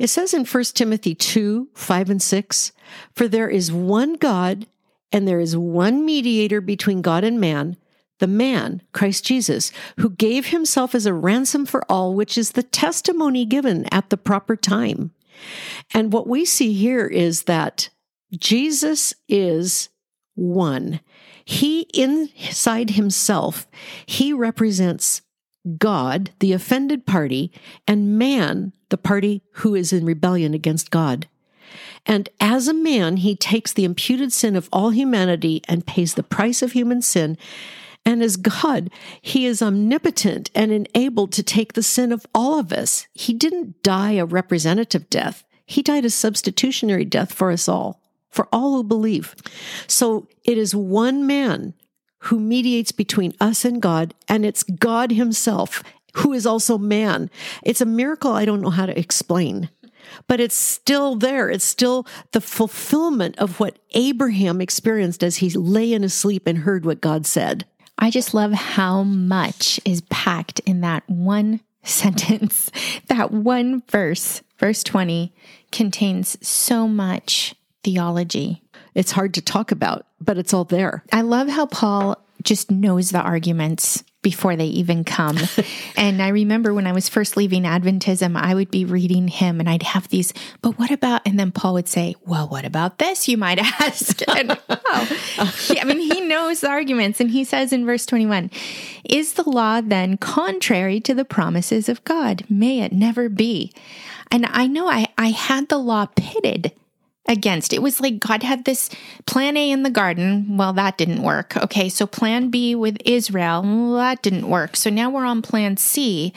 It 0.00 0.08
says 0.08 0.34
in 0.34 0.44
1 0.44 0.64
Timothy 0.74 1.14
2, 1.14 1.68
5 1.74 2.10
and 2.10 2.20
6, 2.20 2.72
For 3.14 3.28
there 3.28 3.48
is 3.48 3.70
one 3.70 4.14
God 4.14 4.66
and 5.12 5.28
there 5.28 5.40
is 5.40 5.56
one 5.56 6.04
mediator 6.04 6.60
between 6.60 7.02
God 7.02 7.24
and 7.24 7.40
man, 7.40 7.76
the 8.18 8.26
man, 8.26 8.82
Christ 8.92 9.24
Jesus, 9.24 9.72
who 9.98 10.10
gave 10.10 10.46
himself 10.46 10.94
as 10.94 11.06
a 11.06 11.14
ransom 11.14 11.66
for 11.66 11.84
all, 11.90 12.14
which 12.14 12.38
is 12.38 12.52
the 12.52 12.62
testimony 12.62 13.44
given 13.44 13.86
at 13.92 14.10
the 14.10 14.16
proper 14.16 14.56
time. 14.56 15.12
And 15.92 16.12
what 16.12 16.28
we 16.28 16.44
see 16.44 16.72
here 16.72 17.06
is 17.06 17.44
that 17.44 17.90
Jesus 18.38 19.12
is 19.28 19.88
one. 20.34 21.00
He, 21.44 21.82
inside 21.92 22.90
himself, 22.90 23.66
he 24.06 24.32
represents 24.32 25.22
God, 25.78 26.30
the 26.38 26.52
offended 26.52 27.06
party, 27.06 27.52
and 27.86 28.18
man, 28.18 28.72
the 28.88 28.96
party 28.96 29.42
who 29.54 29.74
is 29.74 29.92
in 29.92 30.04
rebellion 30.04 30.54
against 30.54 30.90
God. 30.90 31.28
And 32.06 32.28
as 32.40 32.68
a 32.68 32.74
man, 32.74 33.18
he 33.18 33.36
takes 33.36 33.72
the 33.72 33.84
imputed 33.84 34.32
sin 34.32 34.56
of 34.56 34.68
all 34.72 34.90
humanity 34.90 35.62
and 35.68 35.86
pays 35.86 36.14
the 36.14 36.22
price 36.22 36.62
of 36.62 36.72
human 36.72 37.02
sin. 37.02 37.38
And 38.04 38.22
as 38.22 38.36
God, 38.36 38.90
he 39.20 39.46
is 39.46 39.62
omnipotent 39.62 40.50
and 40.54 40.72
enabled 40.72 41.32
to 41.32 41.42
take 41.42 41.74
the 41.74 41.82
sin 41.82 42.10
of 42.10 42.26
all 42.34 42.58
of 42.58 42.72
us. 42.72 43.06
He 43.14 43.32
didn't 43.32 43.82
die 43.82 44.12
a 44.12 44.24
representative 44.24 45.08
death. 45.08 45.44
He 45.64 45.82
died 45.82 46.04
a 46.04 46.10
substitutionary 46.10 47.04
death 47.04 47.32
for 47.32 47.52
us 47.52 47.68
all, 47.68 48.02
for 48.30 48.48
all 48.52 48.74
who 48.74 48.84
believe. 48.84 49.36
So 49.86 50.26
it 50.44 50.58
is 50.58 50.74
one 50.74 51.26
man 51.26 51.74
who 52.26 52.40
mediates 52.40 52.92
between 52.92 53.34
us 53.40 53.64
and 53.64 53.80
God, 53.80 54.14
and 54.28 54.44
it's 54.44 54.62
God 54.64 55.12
himself 55.12 55.82
who 56.14 56.32
is 56.32 56.46
also 56.46 56.78
man. 56.78 57.30
It's 57.62 57.80
a 57.80 57.86
miracle 57.86 58.32
I 58.32 58.44
don't 58.44 58.60
know 58.60 58.70
how 58.70 58.86
to 58.86 58.98
explain 58.98 59.70
but 60.26 60.40
it's 60.40 60.54
still 60.54 61.16
there. 61.16 61.50
It's 61.50 61.64
still 61.64 62.06
the 62.32 62.40
fulfillment 62.40 63.38
of 63.38 63.60
what 63.60 63.78
Abraham 63.92 64.60
experienced 64.60 65.22
as 65.22 65.36
he 65.36 65.50
lay 65.50 65.92
in 65.92 66.02
his 66.02 66.14
sleep 66.14 66.46
and 66.46 66.58
heard 66.58 66.84
what 66.84 67.00
God 67.00 67.26
said. 67.26 67.64
I 67.98 68.10
just 68.10 68.34
love 68.34 68.52
how 68.52 69.02
much 69.02 69.80
is 69.84 70.00
packed 70.02 70.60
in 70.60 70.80
that 70.80 71.08
one 71.08 71.60
sentence. 71.84 72.70
That 73.08 73.30
one 73.30 73.82
verse, 73.88 74.42
verse 74.58 74.82
20, 74.82 75.32
contains 75.70 76.36
so 76.46 76.88
much 76.88 77.54
theology. 77.84 78.62
It's 78.94 79.12
hard 79.12 79.34
to 79.34 79.40
talk 79.40 79.72
about, 79.72 80.06
but 80.20 80.38
it's 80.38 80.52
all 80.52 80.64
there. 80.64 81.04
I 81.12 81.22
love 81.22 81.48
how 81.48 81.66
Paul 81.66 82.16
just 82.42 82.70
knows 82.70 83.10
the 83.10 83.20
arguments 83.20 84.04
before 84.22 84.56
they 84.56 84.66
even 84.66 85.04
come. 85.04 85.36
and 85.96 86.22
I 86.22 86.28
remember 86.28 86.72
when 86.72 86.86
I 86.86 86.92
was 86.92 87.08
first 87.08 87.36
leaving 87.36 87.64
Adventism, 87.64 88.36
I 88.36 88.54
would 88.54 88.70
be 88.70 88.84
reading 88.84 89.28
him 89.28 89.60
and 89.60 89.68
I'd 89.68 89.82
have 89.82 90.08
these, 90.08 90.32
but 90.62 90.78
what 90.78 90.90
about, 90.90 91.22
and 91.26 91.38
then 91.38 91.50
Paul 91.50 91.74
would 91.74 91.88
say, 91.88 92.14
well, 92.24 92.48
what 92.48 92.64
about 92.64 92.98
this? 92.98 93.28
You 93.28 93.36
might 93.36 93.58
ask. 93.58 94.20
And, 94.32 94.58
oh, 94.68 95.54
I 95.80 95.84
mean, 95.84 95.98
he 95.98 96.20
knows 96.20 96.60
the 96.60 96.68
arguments 96.68 97.20
and 97.20 97.30
he 97.30 97.44
says 97.44 97.72
in 97.72 97.84
verse 97.84 98.06
21, 98.06 98.50
is 99.04 99.34
the 99.34 99.48
law 99.48 99.80
then 99.80 100.16
contrary 100.16 101.00
to 101.00 101.12
the 101.12 101.24
promises 101.24 101.88
of 101.88 102.02
God? 102.04 102.44
May 102.48 102.80
it 102.80 102.92
never 102.92 103.28
be. 103.28 103.72
And 104.30 104.46
I 104.46 104.66
know 104.66 104.88
I, 104.88 105.08
I 105.18 105.30
had 105.30 105.68
the 105.68 105.78
law 105.78 106.06
pitted 106.06 106.72
against. 107.26 107.72
It 107.72 107.82
was 107.82 108.00
like 108.00 108.18
God 108.18 108.42
had 108.42 108.64
this 108.64 108.90
plan 109.26 109.56
A 109.56 109.70
in 109.70 109.82
the 109.82 109.90
garden. 109.90 110.56
Well, 110.56 110.72
that 110.74 110.98
didn't 110.98 111.22
work. 111.22 111.56
Okay, 111.56 111.88
so 111.88 112.06
plan 112.06 112.50
B 112.50 112.74
with 112.74 112.98
Israel. 113.04 113.62
Well, 113.62 113.94
that 113.94 114.22
didn't 114.22 114.48
work. 114.48 114.76
So 114.76 114.90
now 114.90 115.10
we're 115.10 115.24
on 115.24 115.42
plan 115.42 115.76
C 115.76 116.32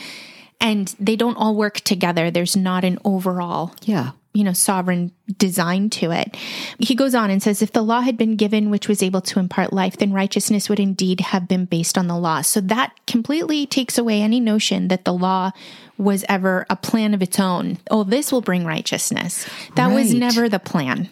and 0.61 0.95
they 0.99 1.15
don't 1.15 1.35
all 1.37 1.55
work 1.55 1.81
together. 1.81 2.31
There's 2.31 2.55
not 2.55 2.83
an 2.83 2.99
overall 3.03 3.73
Yeah. 3.83 4.11
You 4.35 4.43
know, 4.43 4.53
sovereign 4.53 5.11
design 5.37 5.89
to 5.89 6.11
it. 6.11 6.35
He 6.77 6.93
goes 6.93 7.15
on 7.15 7.31
and 7.31 7.41
says, 7.41 7.61
if 7.61 7.71
the 7.71 7.81
law 7.81 8.01
had 8.01 8.17
been 8.17 8.35
given 8.35 8.69
which 8.69 8.89
was 8.89 9.01
able 9.01 9.21
to 9.21 9.39
impart 9.39 9.71
life, 9.71 9.95
then 9.97 10.11
righteousness 10.11 10.67
would 10.67 10.79
indeed 10.79 11.21
have 11.21 11.47
been 11.47 11.63
based 11.63 11.97
on 11.97 12.07
the 12.07 12.17
law. 12.17 12.41
So 12.41 12.59
that 12.61 12.93
completely 13.07 13.65
takes 13.65 13.97
away 13.97 14.21
any 14.21 14.41
notion 14.41 14.89
that 14.89 15.05
the 15.05 15.13
law 15.13 15.51
was 15.97 16.25
ever 16.27 16.65
a 16.69 16.75
plan 16.75 17.13
of 17.13 17.21
its 17.21 17.39
own. 17.39 17.77
Oh, 17.89 18.03
this 18.03 18.31
will 18.31 18.41
bring 18.41 18.65
righteousness. 18.65 19.47
That 19.75 19.91
was 19.91 20.13
never 20.13 20.49
the 20.49 20.59
plan. 20.59 21.09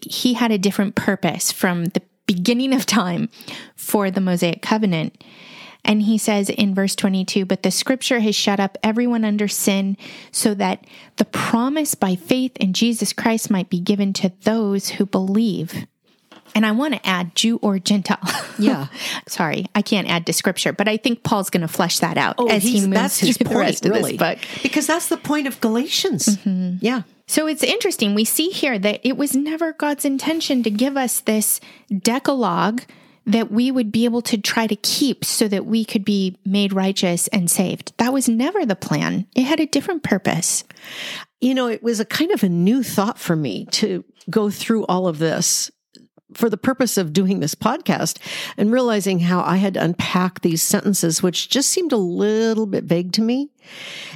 He 0.00 0.34
had 0.34 0.52
a 0.52 0.58
different 0.58 0.94
purpose 0.94 1.50
from 1.50 1.86
the 1.86 2.02
beginning 2.26 2.72
of 2.72 2.86
time 2.86 3.28
for 3.74 4.12
the 4.12 4.20
Mosaic 4.20 4.62
covenant. 4.62 5.24
And 5.84 6.02
he 6.02 6.18
says 6.18 6.50
in 6.50 6.74
verse 6.74 6.94
22 6.94 7.44
But 7.44 7.62
the 7.62 7.70
scripture 7.70 8.20
has 8.20 8.34
shut 8.34 8.60
up 8.60 8.76
everyone 8.82 9.24
under 9.24 9.48
sin, 9.48 9.96
so 10.30 10.54
that 10.54 10.86
the 11.16 11.24
promise 11.24 11.94
by 11.94 12.16
faith 12.16 12.56
in 12.58 12.72
Jesus 12.72 13.12
Christ 13.12 13.50
might 13.50 13.70
be 13.70 13.80
given 13.80 14.12
to 14.14 14.32
those 14.44 14.90
who 14.90 15.06
believe. 15.06 15.86
And 16.54 16.66
I 16.66 16.72
want 16.72 16.94
to 16.94 17.06
add 17.06 17.36
Jew 17.36 17.56
or 17.62 17.78
Gentile. 17.78 18.18
Yeah. 18.58 18.88
Sorry, 19.26 19.64
I 19.74 19.80
can't 19.80 20.06
add 20.06 20.26
to 20.26 20.34
scripture, 20.34 20.74
but 20.74 20.86
I 20.86 20.98
think 20.98 21.22
Paul's 21.22 21.48
going 21.48 21.62
to 21.62 21.68
flesh 21.68 22.00
that 22.00 22.18
out 22.18 22.34
as 22.50 22.62
he 22.62 22.84
Oh, 22.84 22.88
moves 22.88 23.18
through 23.18 23.32
point, 23.32 23.48
the 23.48 23.56
rest 23.58 23.86
of 23.86 23.92
really. 23.92 24.18
this 24.18 24.18
book. 24.18 24.38
Because 24.62 24.86
that's 24.86 25.08
the 25.08 25.16
point 25.16 25.46
of 25.46 25.58
Galatians. 25.62 26.26
Mm-hmm. 26.36 26.76
Yeah. 26.82 27.02
So 27.26 27.46
it's 27.46 27.62
interesting. 27.62 28.14
We 28.14 28.26
see 28.26 28.50
here 28.50 28.78
that 28.78 29.00
it 29.02 29.16
was 29.16 29.34
never 29.34 29.72
God's 29.72 30.04
intention 30.04 30.62
to 30.64 30.70
give 30.70 30.98
us 30.98 31.20
this 31.20 31.58
decalogue 32.02 32.82
that 33.30 33.50
we 33.50 33.70
would 33.70 33.92
be 33.92 34.04
able 34.04 34.22
to 34.22 34.38
try 34.38 34.66
to 34.66 34.76
keep 34.76 35.24
so 35.24 35.46
that 35.48 35.66
we 35.66 35.84
could 35.84 36.04
be 36.04 36.36
made 36.44 36.72
righteous 36.72 37.28
and 37.28 37.50
saved. 37.50 37.92
That 37.98 38.12
was 38.12 38.28
never 38.28 38.66
the 38.66 38.76
plan. 38.76 39.26
It 39.34 39.44
had 39.44 39.60
a 39.60 39.66
different 39.66 40.02
purpose. 40.02 40.64
You 41.40 41.54
know, 41.54 41.68
it 41.68 41.82
was 41.82 42.00
a 42.00 42.04
kind 42.04 42.32
of 42.32 42.42
a 42.42 42.48
new 42.48 42.82
thought 42.82 43.18
for 43.18 43.36
me 43.36 43.66
to 43.72 44.04
go 44.28 44.50
through 44.50 44.84
all 44.86 45.06
of 45.06 45.18
this 45.18 45.70
for 46.34 46.48
the 46.48 46.56
purpose 46.56 46.96
of 46.96 47.12
doing 47.12 47.40
this 47.40 47.54
podcast 47.54 48.18
and 48.56 48.72
realizing 48.72 49.20
how 49.20 49.42
I 49.42 49.56
had 49.56 49.74
to 49.74 49.82
unpack 49.82 50.40
these 50.40 50.62
sentences, 50.62 51.22
which 51.22 51.48
just 51.48 51.70
seemed 51.70 51.92
a 51.92 51.96
little 51.96 52.66
bit 52.66 52.84
vague 52.84 53.12
to 53.14 53.22
me. 53.22 53.50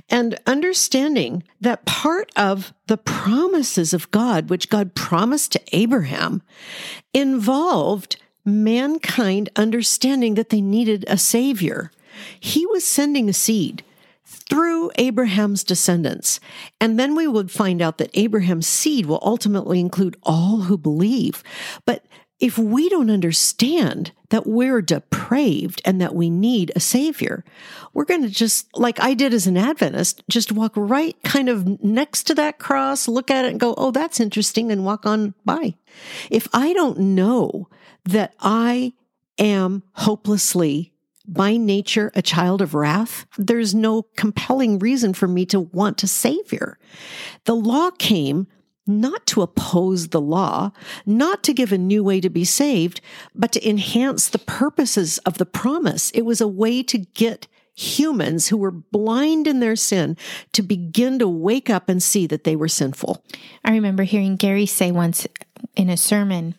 And 0.09 0.39
understanding 0.47 1.43
that 1.61 1.87
part 1.87 2.31
of 2.37 2.73
the 2.87 2.99
promises 2.99 3.93
of 3.93 4.11
God, 4.11 4.51
which 4.51 4.71
God 4.71 4.95
promised 4.95 5.53
to 5.53 5.63
Abraham, 5.73 6.43
involved 7.13 8.17
mankind 8.45 9.49
understanding 9.57 10.35
that 10.35 10.51
they 10.51 10.61
needed 10.61 11.05
a 11.09 11.19
savior. 11.19 11.91
He 12.39 12.67
was 12.67 12.85
sending 12.85 13.29
a 13.29 13.33
seed 13.33 13.83
through 14.25 14.91
Abraham's 14.97 15.65
descendants. 15.65 16.41
And 16.81 16.99
then 16.99 17.15
we 17.15 17.27
would 17.27 17.51
find 17.51 17.81
out 17.81 17.99
that 17.99 18.11
Abraham's 18.15 18.67
seed 18.67 19.07
will 19.07 19.21
ultimately 19.23 19.81
include 19.81 20.17
all 20.23 20.63
who 20.63 20.77
believe. 20.77 21.43
But 21.87 22.05
if 22.41 22.59
we 22.59 22.89
don't 22.89 23.11
understand 23.11 24.13
that 24.31 24.47
we're 24.47 24.83
depraved 24.83 25.81
and 25.85 26.01
that 26.01 26.15
we 26.15 26.29
need 26.29 26.73
a 26.75 26.81
savior, 26.81 27.45
we're 27.93 28.05
going 28.05 28.23
to 28.23 28.29
just, 28.29 28.77
like 28.77 29.01
I 29.01 29.15
did 29.15 29.33
as 29.33 29.47
an 29.47 29.57
Adventist, 29.57 30.23
just 30.29 30.53
walk 30.53 30.73
right 30.77 31.17
kind 31.23 31.49
of 31.49 31.83
next 31.83 32.25
to 32.25 32.35
that 32.35 32.59
cross, 32.59 33.07
look 33.07 33.31
at 33.31 33.45
it 33.45 33.53
and 33.53 33.61
go, 33.61 33.75
oh, 33.79 33.93
that's 33.93 34.21
interesting, 34.21 34.73
and 34.73 34.85
walk 34.85 35.07
on 35.07 35.35
by. 35.45 35.75
If 36.29 36.49
I 36.53 36.73
don't 36.73 36.99
know 36.99 37.69
that 38.05 38.35
I 38.41 38.93
am 39.39 39.83
hopelessly 39.93 40.93
by 41.27 41.57
nature 41.57 42.13
a 42.15 42.23
child 42.23 42.61
of 42.61 42.75
wrath, 42.75 43.27
there's 43.39 43.75
no 43.75 44.03
compelling 44.17 44.79
reason 44.79 45.15
for 45.15 45.27
me 45.27 45.47
to 45.47 45.61
want 45.61 46.03
a 46.03 46.07
savior. 46.07 46.79
The 47.45 47.57
law 47.57 47.91
came 47.91 48.47
not 48.87 49.27
to 49.27 49.41
oppose 49.41 50.09
the 50.09 50.21
law, 50.21 50.71
not 51.07 51.43
to 51.45 51.55
give 51.55 51.73
a 51.73 51.79
new 51.79 52.05
way 52.05 52.21
to 52.21 52.29
be 52.29 52.45
saved, 52.45 53.01
but 53.35 53.53
to 53.53 53.69
enhance 53.69 54.29
the 54.29 54.39
purposes 54.39 55.17
of 55.19 55.39
the 55.39 55.47
promise. 55.47 56.11
It 56.11 56.23
was 56.23 56.41
a 56.43 56.49
way 56.49 56.83
to 56.83 56.99
get 56.99 57.47
humans 57.75 58.49
who 58.49 58.57
were 58.57 58.71
blind 58.71 59.47
in 59.47 59.61
their 59.61 59.77
sin 59.77 60.17
to 60.53 60.63
begin 60.63 61.19
to 61.19 61.27
wake 61.27 61.71
up 61.71 61.89
and 61.89 62.03
see 62.03 62.27
that 62.27 62.45
they 62.45 62.55
were 62.55 62.69
sinful. 62.69 63.25
I 63.65 63.73
remember 63.73 64.05
hearing 64.05 64.37
Gary 64.37 64.67
say 64.67 64.93
once 64.93 65.27
in 65.75 65.89
a 65.89 65.97
sermon 65.97 66.55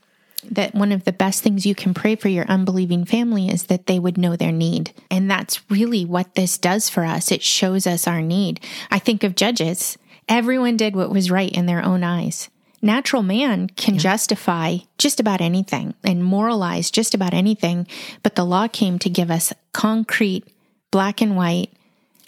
that 0.51 0.75
one 0.75 0.91
of 0.91 1.03
the 1.03 1.11
best 1.11 1.43
things 1.43 1.65
you 1.65 1.75
can 1.75 1.93
pray 1.93 2.15
for 2.15 2.29
your 2.29 2.45
unbelieving 2.45 3.05
family 3.05 3.49
is 3.49 3.63
that 3.63 3.87
they 3.87 3.99
would 3.99 4.17
know 4.17 4.35
their 4.35 4.51
need. 4.51 4.93
And 5.09 5.29
that's 5.29 5.69
really 5.69 6.05
what 6.05 6.35
this 6.35 6.57
does 6.57 6.89
for 6.89 7.03
us. 7.03 7.31
It 7.31 7.43
shows 7.43 7.87
us 7.87 8.07
our 8.07 8.21
need. 8.21 8.59
I 8.91 8.99
think 8.99 9.23
of 9.23 9.35
judges. 9.35 9.97
Everyone 10.27 10.77
did 10.77 10.95
what 10.95 11.11
was 11.11 11.31
right 11.31 11.51
in 11.51 11.65
their 11.65 11.83
own 11.83 12.03
eyes. 12.03 12.49
Natural 12.81 13.23
man 13.23 13.67
can 13.69 13.97
justify 13.97 14.77
just 14.97 15.19
about 15.19 15.41
anything 15.41 15.95
and 16.03 16.23
moralize 16.23 16.91
just 16.91 17.15
about 17.15 17.33
anything, 17.33 17.87
but 18.21 18.35
the 18.35 18.45
law 18.45 18.67
came 18.67 18.99
to 18.99 19.09
give 19.09 19.31
us 19.31 19.53
concrete, 19.73 20.45
black 20.91 21.21
and 21.21 21.35
white. 21.35 21.71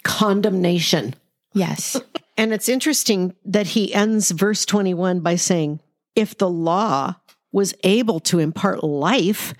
Condemnation. 0.02 1.14
Yes. 1.52 2.00
And 2.38 2.54
it's 2.54 2.68
interesting 2.68 3.34
that 3.44 3.66
he 3.66 3.92
ends 3.92 4.30
verse 4.30 4.64
21 4.64 5.18
by 5.20 5.34
saying, 5.34 5.80
If 6.14 6.38
the 6.38 6.48
law 6.48 7.16
was 7.52 7.74
able 7.84 8.20
to 8.20 8.38
impart 8.38 8.84
life, 8.84 9.54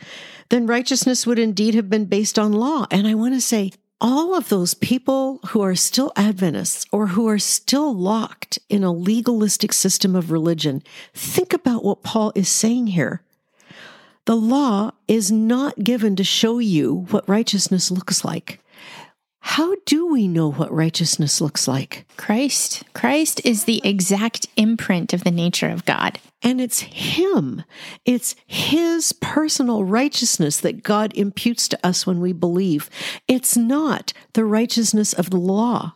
then 0.49 0.67
righteousness 0.67 1.27
would 1.27 1.39
indeed 1.39 1.75
have 1.75 1.91
been 1.91 2.07
based 2.07 2.39
on 2.39 2.53
law. 2.53 2.87
And 2.91 3.07
I 3.07 3.15
want 3.15 3.35
to 3.35 3.41
say, 3.41 3.73
all 4.01 4.37
of 4.37 4.49
those 4.49 4.75
people 4.75 5.41
who 5.49 5.61
are 5.61 5.75
still 5.75 6.13
Adventists 6.15 6.87
or 6.93 7.09
who 7.09 7.27
are 7.29 7.39
still 7.39 7.93
locked 7.93 8.59
in 8.69 8.85
a 8.85 8.93
legalistic 8.93 9.73
system 9.73 10.15
of 10.15 10.31
religion, 10.31 10.83
think 11.15 11.53
about 11.53 11.85
what 11.85 12.05
Paul 12.05 12.33
is 12.35 12.49
saying 12.49 12.89
here. 12.89 13.23
The 14.27 14.37
law 14.37 14.93
is 15.09 15.33
not 15.33 15.83
given 15.83 16.15
to 16.17 16.25
show 16.25 16.59
you 16.59 17.07
what 17.11 17.29
righteousness 17.29 17.91
looks 17.91 18.25
like. 18.25 18.61
How 19.41 19.77
do 19.87 20.07
we 20.07 20.29
know 20.29 20.51
what 20.51 20.73
righteousness 20.73 21.41
looks 21.41 21.67
like? 21.67 22.07
Christ. 22.17 22.83
Christ 22.93 23.41
is 23.45 23.65
the 23.65 23.81
exact 23.85 24.47
imprint 24.57 25.13
of 25.13 25.25
the 25.25 25.31
nature 25.31 25.69
of 25.69 25.85
God. 25.85 26.19
And 26.43 26.61
it's 26.61 26.81
Him. 26.81 27.65
It's 28.05 28.35
His 28.47 29.13
personal 29.13 29.85
righteousness 29.85 30.61
that 30.61 30.83
God 30.83 31.13
imputes 31.15 31.69
to 31.69 31.87
us 31.87 32.07
when 32.07 32.21
we 32.21 32.33
believe. 32.33 32.91
It's 33.27 33.57
not 33.57 34.13
the 34.35 34.45
righteousness 34.45 35.13
of 35.13 35.31
the 35.31 35.39
law. 35.39 35.95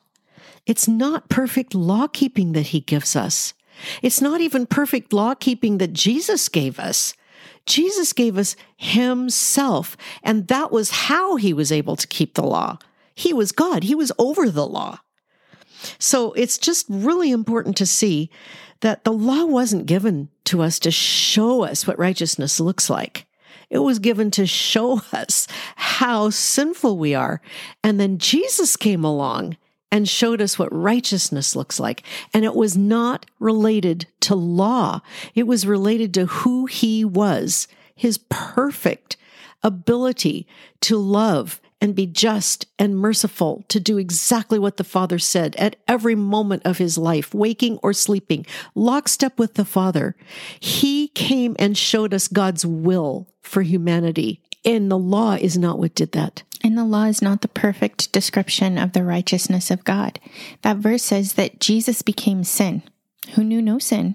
It's 0.67 0.87
not 0.87 1.29
perfect 1.29 1.75
law 1.75 2.07
keeping 2.07 2.53
that 2.53 2.69
He 2.69 2.81
gives 2.81 3.17
us. 3.17 3.55
It's 4.03 4.21
not 4.21 4.41
even 4.41 4.67
perfect 4.67 5.13
law 5.13 5.35
keeping 5.35 5.79
that 5.79 5.93
Jesus 5.93 6.49
gave 6.49 6.79
us. 6.79 7.15
Jesus 7.67 8.13
gave 8.13 8.39
us 8.39 8.57
Himself, 8.77 9.97
and 10.23 10.49
that 10.49 10.73
was 10.73 10.91
how 10.91 11.37
He 11.37 11.53
was 11.53 11.71
able 11.71 11.97
to 11.97 12.07
keep 12.07 12.35
the 12.35 12.43
law. 12.43 12.79
He 13.15 13.33
was 13.33 13.53
God, 13.53 13.85
He 13.85 13.95
was 13.95 14.13
over 14.19 14.49
the 14.51 14.67
law. 14.67 15.01
So 15.99 16.33
it's 16.33 16.59
just 16.59 16.87
really 16.89 17.31
important 17.31 17.77
to 17.79 17.87
see 17.87 18.31
that 18.81 19.05
the 19.05 19.13
law 19.13 19.45
wasn't 19.45 19.87
given 19.87 20.29
to 20.45 20.63
us 20.63 20.79
to 20.81 20.91
show 20.91 21.65
us 21.65 21.87
what 21.87 21.99
righteousness 21.99 22.61
looks 22.61 22.91
like. 22.91 23.27
It 23.71 23.79
was 23.79 23.99
given 23.99 24.31
to 24.33 24.47
show 24.47 25.01
us 25.13 25.49
how 25.77 26.29
sinful 26.29 26.99
we 26.99 27.15
are. 27.15 27.41
And 27.83 27.99
then 27.99 28.19
Jesus 28.19 28.77
came 28.77 29.03
along 29.03 29.57
and 29.91 30.07
showed 30.07 30.43
us 30.43 30.59
what 30.59 30.73
righteousness 30.75 31.57
looks 31.57 31.81
like. 31.81 32.03
And 32.35 32.45
it 32.45 32.55
was 32.55 32.77
not 32.77 33.25
related 33.39 34.07
to 34.21 34.35
law. 34.35 35.01
It 35.35 35.45
was 35.45 35.67
related 35.67 36.13
to 36.15 36.27
who 36.27 36.67
he 36.67 37.03
was, 37.03 37.67
his 37.95 38.19
perfect 38.29 39.17
ability 39.63 40.47
to 40.83 40.99
love 40.99 41.62
and 41.83 41.97
be 41.97 42.07
just 42.07 42.65
and 42.79 42.97
merciful, 42.97 43.65
to 43.67 43.81
do 43.81 43.99
exactly 43.99 44.57
what 44.57 44.77
the 44.77 44.85
Father 44.85 45.19
said 45.19 45.57
at 45.57 45.75
every 45.89 46.15
moment 46.15 46.63
of 46.65 46.79
his 46.79 46.97
life, 46.97 47.35
waking 47.35 47.77
or 47.83 47.93
sleeping, 47.93 48.47
lockstep 48.77 49.37
with 49.37 49.55
the 49.55 49.65
Father. 49.65 50.15
He 50.61 51.09
came 51.09 51.57
and 51.59 51.77
showed 51.77 52.15
us 52.15 52.29
God's 52.29 52.65
will 52.65 53.27
for 53.41 53.63
humanity. 53.63 54.41
And 54.65 54.89
the 54.89 54.97
law 54.97 55.33
is 55.33 55.59
not 55.59 55.81
what 55.81 55.97
did 55.97 56.13
that. 56.13 56.45
And 56.63 56.79
the 56.79 56.85
law 56.85 57.07
is 57.07 57.21
not 57.21 57.41
the 57.41 57.49
perfect 57.49 58.13
description 58.13 58.79
of 58.79 58.93
the 58.93 59.03
righteousness 59.03 59.69
of 59.69 59.83
God. 59.83 60.21
That 60.63 60.77
verse 60.77 61.03
says 61.03 61.33
that 61.33 61.59
Jesus 61.59 62.03
became 62.03 62.45
sin, 62.45 62.85
who 63.35 63.43
knew 63.43 63.61
no 63.61 63.81
sin, 63.81 64.15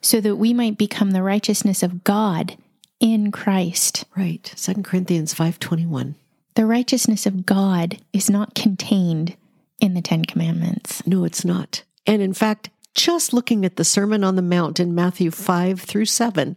so 0.00 0.22
that 0.22 0.36
we 0.36 0.54
might 0.54 0.78
become 0.78 1.10
the 1.10 1.22
righteousness 1.22 1.82
of 1.82 2.04
God 2.04 2.56
in 3.00 3.30
Christ. 3.30 4.04
Right. 4.16 4.50
Second 4.56 4.84
Corinthians 4.84 5.34
5:21. 5.34 6.14
The 6.56 6.64
righteousness 6.64 7.26
of 7.26 7.44
God 7.44 7.98
is 8.14 8.30
not 8.30 8.54
contained 8.54 9.36
in 9.78 9.92
the 9.92 10.00
10 10.00 10.24
commandments. 10.24 11.06
No, 11.06 11.24
it's 11.24 11.44
not. 11.44 11.82
And 12.06 12.22
in 12.22 12.32
fact, 12.32 12.70
just 12.94 13.34
looking 13.34 13.66
at 13.66 13.76
the 13.76 13.84
Sermon 13.84 14.24
on 14.24 14.36
the 14.36 14.42
Mount 14.42 14.80
in 14.80 14.94
Matthew 14.94 15.30
5 15.30 15.82
through 15.82 16.06
7, 16.06 16.56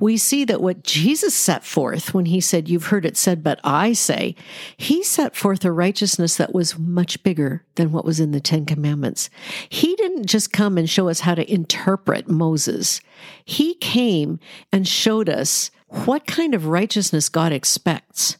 we 0.00 0.16
see 0.16 0.44
that 0.44 0.60
what 0.60 0.82
Jesus 0.82 1.32
set 1.32 1.62
forth 1.62 2.12
when 2.12 2.26
he 2.26 2.40
said, 2.40 2.68
You've 2.68 2.86
heard 2.86 3.06
it 3.06 3.16
said, 3.16 3.44
but 3.44 3.60
I 3.62 3.92
say, 3.92 4.34
he 4.76 5.04
set 5.04 5.36
forth 5.36 5.64
a 5.64 5.70
righteousness 5.70 6.36
that 6.38 6.52
was 6.52 6.76
much 6.76 7.22
bigger 7.22 7.64
than 7.76 7.92
what 7.92 8.04
was 8.04 8.18
in 8.18 8.32
the 8.32 8.40
Ten 8.40 8.66
Commandments. 8.66 9.30
He 9.68 9.94
didn't 9.94 10.26
just 10.26 10.52
come 10.52 10.76
and 10.76 10.90
show 10.90 11.08
us 11.08 11.20
how 11.20 11.36
to 11.36 11.48
interpret 11.48 12.28
Moses, 12.28 13.00
he 13.44 13.74
came 13.76 14.40
and 14.72 14.88
showed 14.88 15.28
us 15.28 15.70
what 16.04 16.26
kind 16.26 16.52
of 16.52 16.66
righteousness 16.66 17.28
God 17.28 17.52
expects. 17.52 18.38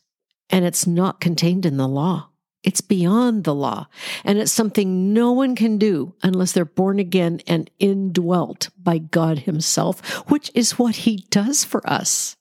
And 0.51 0.65
it's 0.65 0.87
not 0.87 1.21
contained 1.21 1.67
in 1.67 1.77
the 1.77 1.89
law. 1.89 2.31
It's 2.63 2.81
beyond 2.81 3.45
the 3.45 3.55
law, 3.55 3.87
and 4.25 4.39
it's 4.39 4.51
something 4.51 5.13
no 5.13 5.31
one 5.31 5.55
can 5.55 5.79
do 5.79 6.15
unless 6.25 6.51
they're 6.51 6.65
born 6.65 6.99
again 6.99 7.41
and 7.47 7.71
indwelt 7.79 8.71
by 8.77 8.99
God 8.99 9.41
Himself, 9.41 10.01
which 10.29 10.51
is 10.53 10.77
what 10.77 10.97
He 10.97 11.25
does 11.31 11.63
for 11.63 11.89
us. 11.89 12.37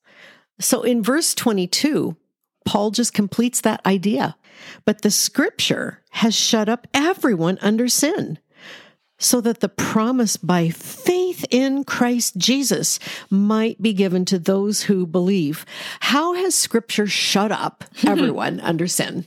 So 0.60 0.82
in 0.82 1.04
verse 1.04 1.36
22, 1.36 2.18
Paul 2.66 2.90
just 2.90 3.14
completes 3.14 3.62
that 3.62 3.86
idea. 3.86 4.36
But 4.84 5.04
the 5.04 5.12
scripture 5.12 6.02
has 6.12 6.34
shut 6.36 6.70
up 6.70 6.88
everyone 6.94 7.60
under 7.62 7.88
sin 7.88 8.40
so 9.18 9.42
that 9.42 9.60
the 9.60 9.70
promise 9.70 10.38
by 10.38 10.70
faith 10.70 11.46
in 11.50 11.84
Christ 11.84 12.38
Jesus 12.38 13.00
might 13.30 13.82
be 13.82 13.94
given 13.94 14.26
to 14.26 14.40
those 14.40 14.84
who 14.84 15.06
believe. 15.06 15.66
How 16.02 16.34
has 16.34 16.56
scripture 16.56 17.08
shut 17.08 17.52
up 17.52 17.84
everyone 18.06 18.60
under 18.60 18.88
sin? 18.88 19.26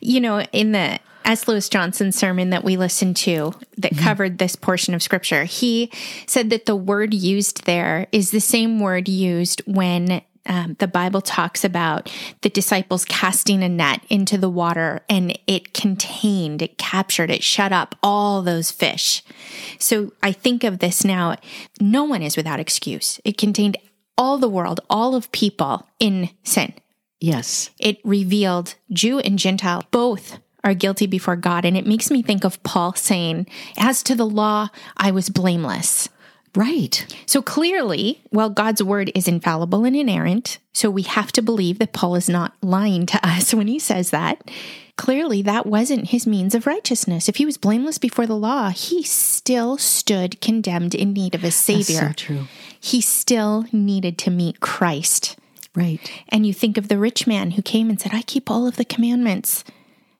You 0.00 0.20
know, 0.20 0.40
in 0.52 0.72
the 0.72 1.00
S. 1.24 1.46
Lewis 1.46 1.68
Johnson 1.68 2.10
sermon 2.10 2.50
that 2.50 2.64
we 2.64 2.76
listened 2.76 3.16
to 3.18 3.52
that 3.76 3.92
mm-hmm. 3.92 4.04
covered 4.04 4.38
this 4.38 4.56
portion 4.56 4.94
of 4.94 5.02
scripture, 5.02 5.44
he 5.44 5.90
said 6.26 6.48
that 6.50 6.66
the 6.66 6.76
word 6.76 7.12
used 7.12 7.64
there 7.64 8.06
is 8.12 8.30
the 8.30 8.40
same 8.40 8.80
word 8.80 9.08
used 9.08 9.60
when 9.66 10.22
um, 10.48 10.76
the 10.78 10.88
Bible 10.88 11.20
talks 11.20 11.62
about 11.62 12.12
the 12.40 12.48
disciples 12.48 13.04
casting 13.04 13.62
a 13.62 13.68
net 13.68 14.02
into 14.08 14.38
the 14.38 14.48
water 14.48 15.02
and 15.08 15.38
it 15.46 15.74
contained, 15.74 16.62
it 16.62 16.78
captured, 16.78 17.30
it 17.30 17.42
shut 17.44 17.72
up 17.72 17.94
all 18.02 18.42
those 18.42 18.70
fish. 18.70 19.22
So 19.78 20.12
I 20.22 20.32
think 20.32 20.64
of 20.64 20.78
this 20.78 21.04
now, 21.04 21.36
no 21.80 22.04
one 22.04 22.22
is 22.22 22.36
without 22.36 22.60
excuse. 22.60 23.20
It 23.24 23.38
contained 23.38 23.76
all 24.16 24.38
the 24.38 24.48
world, 24.48 24.80
all 24.90 25.14
of 25.14 25.30
people 25.30 25.86
in 26.00 26.30
sin. 26.42 26.72
Yes. 27.20 27.70
It 27.78 27.98
revealed 28.04 28.74
Jew 28.90 29.18
and 29.20 29.38
Gentile 29.38 29.84
both 29.90 30.38
are 30.64 30.74
guilty 30.74 31.06
before 31.06 31.36
God. 31.36 31.64
And 31.64 31.76
it 31.76 31.86
makes 31.86 32.10
me 32.10 32.22
think 32.22 32.44
of 32.44 32.62
Paul 32.62 32.94
saying, 32.94 33.46
As 33.76 34.02
to 34.04 34.14
the 34.14 34.26
law, 34.26 34.68
I 34.96 35.10
was 35.10 35.30
blameless. 35.30 36.08
Right. 36.54 37.06
So 37.26 37.42
clearly, 37.42 38.22
well, 38.32 38.50
God's 38.50 38.82
word 38.82 39.10
is 39.14 39.28
infallible 39.28 39.84
and 39.84 39.94
inerrant. 39.94 40.58
So 40.72 40.90
we 40.90 41.02
have 41.02 41.32
to 41.32 41.42
believe 41.42 41.78
that 41.78 41.92
Paul 41.92 42.14
is 42.16 42.28
not 42.28 42.54
lying 42.62 43.06
to 43.06 43.26
us 43.26 43.52
when 43.54 43.68
he 43.68 43.78
says 43.78 44.10
that. 44.10 44.50
Clearly, 44.96 45.42
that 45.42 45.64
wasn't 45.64 46.08
his 46.08 46.26
means 46.26 46.56
of 46.56 46.66
righteousness. 46.66 47.28
If 47.28 47.36
he 47.36 47.46
was 47.46 47.56
blameless 47.56 47.98
before 47.98 48.26
the 48.26 48.34
law, 48.34 48.70
he 48.70 49.04
still 49.04 49.78
stood 49.78 50.40
condemned 50.40 50.94
in 50.94 51.12
need 51.12 51.36
of 51.36 51.44
a 51.44 51.52
savior. 51.52 52.00
That's 52.00 52.22
so 52.22 52.26
true. 52.26 52.44
He 52.80 53.00
still 53.00 53.64
needed 53.70 54.18
to 54.18 54.30
meet 54.30 54.58
Christ. 54.58 55.36
Right. 55.74 56.10
And 56.28 56.44
you 56.44 56.52
think 56.52 56.76
of 56.76 56.88
the 56.88 56.98
rich 56.98 57.28
man 57.28 57.52
who 57.52 57.62
came 57.62 57.88
and 57.88 58.00
said, 58.00 58.12
I 58.12 58.22
keep 58.22 58.50
all 58.50 58.66
of 58.66 58.76
the 58.76 58.84
commandments. 58.84 59.62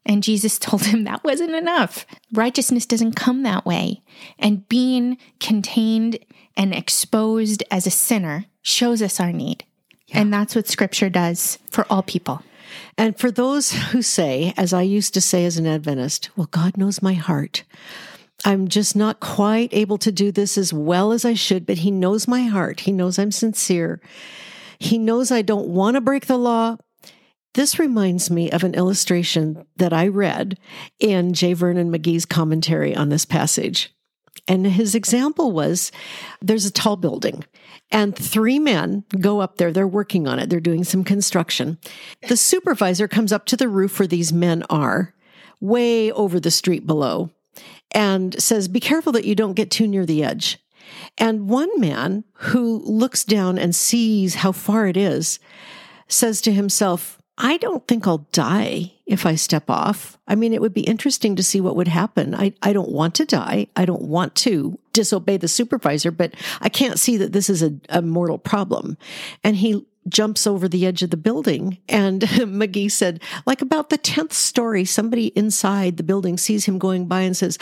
And 0.05 0.23
Jesus 0.23 0.59
told 0.59 0.85
him 0.87 1.05
that 1.05 1.25
wasn't 1.25 1.55
enough. 1.55 2.07
Righteousness 2.33 2.87
doesn't 2.87 3.17
come 3.17 3.43
that 3.43 3.67
way. 3.67 4.03
And 4.39 4.69
being 4.69 5.19
contained 5.41 6.19
and 6.57 6.75
exposed 6.75 7.63
as 7.71 7.87
a 7.87 7.91
sinner 7.91 8.47
shows 8.63 9.01
us 9.01 9.21
our 9.21 9.33
need. 9.33 9.65
Yeah. 10.07 10.21
And 10.21 10.33
that's 10.33 10.57
what 10.57 10.67
scripture 10.67 11.11
does 11.11 11.59
for 11.71 11.87
all 11.91 12.03
people. 12.03 12.43
And 12.97 13.19
for 13.19 13.31
those 13.31 13.73
who 13.73 14.03
say, 14.03 14.53
as 14.57 14.73
I 14.73 14.83
used 14.83 15.15
to 15.15 15.21
say 15.21 15.45
as 15.45 15.57
an 15.57 15.67
Adventist, 15.67 16.31
well, 16.37 16.49
God 16.51 16.77
knows 16.77 17.03
my 17.03 17.15
heart. 17.15 17.65
I'm 18.45 18.69
just 18.69 18.95
not 18.95 19.21
quite 19.21 19.73
able 19.73 19.99
to 19.99 20.13
do 20.13 20.31
this 20.31 20.57
as 20.57 20.73
well 20.73 21.13
as 21.13 21.25
I 21.25 21.35
should, 21.35 21.67
but 21.67 21.79
He 21.79 21.91
knows 21.91 22.29
my 22.29 22.43
heart. 22.43 22.81
He 22.81 22.93
knows 22.93 23.19
I'm 23.19 23.33
sincere. 23.33 24.01
He 24.79 24.99
knows 24.99 25.31
I 25.31 25.43
don't 25.43 25.69
want 25.69 25.97
to 25.97 26.01
break 26.01 26.27
the 26.27 26.37
law. 26.37 26.77
This 27.55 27.79
reminds 27.79 28.31
me 28.31 28.51
of 28.51 28.63
an 28.63 28.75
illustration 28.75 29.65
that 29.77 29.93
I 29.93 30.09
read 30.09 30.59
in 31.01 31.33
J. 31.33 31.55
Vernon 31.55 31.91
McGee's 31.91 32.27
commentary 32.27 32.95
on 32.95 33.09
this 33.09 33.25
passage. 33.25 33.93
And 34.47 34.67
his 34.67 34.95
example 34.95 35.53
was 35.53 35.91
there's 36.41 36.67
a 36.67 36.71
tall 36.71 36.97
building 36.97 37.45
and 37.91 38.17
three 38.17 38.59
men 38.59 39.05
go 39.19 39.41
up 39.41 39.57
there. 39.57 39.73
They're 39.73 39.89
working 39.89 40.29
on 40.29 40.39
it. 40.39 40.51
They're 40.51 40.61
doing 40.61 40.85
some 40.85 41.05
construction. 41.05 41.79
The 42.29 42.37
supervisor 42.37 43.09
comes 43.09 43.33
up 43.33 43.47
to 43.47 43.57
the 43.57 43.69
roof 43.69 43.99
where 43.99 44.07
these 44.07 44.33
men 44.33 44.63
are, 44.71 45.15
way 45.61 46.13
over 46.13 46.39
the 46.39 46.51
street 46.51 46.87
below, 46.87 47.31
and 47.93 48.41
says, 48.41 48.69
Be 48.69 48.81
careful 48.81 49.13
that 49.13 49.25
you 49.25 49.35
don't 49.35 49.55
get 49.55 49.71
too 49.71 49.87
near 49.87 50.07
the 50.07 50.23
edge. 50.23 50.59
And 51.17 51.49
one 51.49 51.71
man 51.81 52.25
who 52.35 52.79
looks 52.85 53.25
down 53.25 53.59
and 53.59 53.75
sees 53.75 54.37
how 54.37 54.53
far 54.53 54.87
it 54.87 54.97
is 54.97 55.39
says 56.09 56.41
to 56.43 56.53
himself, 56.53 57.18
I 57.41 57.57
don't 57.57 57.87
think 57.87 58.07
I'll 58.07 58.27
die 58.33 58.93
if 59.07 59.25
I 59.25 59.37
step 59.37 59.71
off. 59.71 60.19
I 60.27 60.35
mean, 60.35 60.53
it 60.53 60.61
would 60.61 60.75
be 60.75 60.83
interesting 60.83 61.37
to 61.37 61.43
see 61.43 61.61
what 61.61 61.77
would 61.77 61.87
happen. 61.87 62.35
I, 62.35 62.53
I 62.63 62.73
don't 62.73 62.91
want 62.91 63.15
to 63.17 63.25
die. 63.25 63.69
I 63.77 63.85
don't 63.85 64.03
want 64.03 64.35
to 64.37 64.77
disobey 64.93 65.37
the 65.37 65.47
supervisor, 65.47 66.11
but 66.11 66.35
I 66.61 66.69
can't 66.69 66.99
see 66.99 67.17
that 67.19 67.33
this 67.33 67.49
is 67.49 67.63
a, 67.63 67.73
a 67.89 68.03
mortal 68.03 68.39
problem. 68.39 68.99
And 69.45 69.57
he 69.57 69.87
jumps 70.09 70.49
over 70.49 70.69
the 70.69 70.85
edge 70.85 71.03
of 71.03 71.11
the 71.11 71.17
building. 71.17 71.79
And 71.89 72.23
McGee 72.23 72.91
said, 72.91 73.23
like 73.47 73.63
about 73.63 73.91
the 73.91 73.99
10th 73.99 74.33
story, 74.33 74.85
somebody 74.85 75.29
inside 75.29 75.97
the 75.97 76.03
building 76.03 76.39
sees 76.39 76.65
him 76.65 76.79
going 76.79 77.07
by 77.07 77.21
and 77.21 77.37
says, 77.37 77.57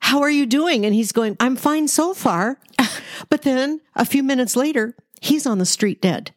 how 0.00 0.20
are 0.20 0.30
you 0.30 0.44
doing? 0.44 0.84
And 0.84 0.94
he's 0.94 1.12
going, 1.12 1.36
I'm 1.40 1.56
fine 1.56 1.88
so 1.88 2.12
far. 2.12 2.58
but 3.30 3.42
then 3.42 3.80
a 3.94 4.04
few 4.04 4.22
minutes 4.22 4.56
later, 4.56 4.94
he's 5.22 5.46
on 5.46 5.58
the 5.58 5.64
street 5.64 6.02
dead. 6.02 6.34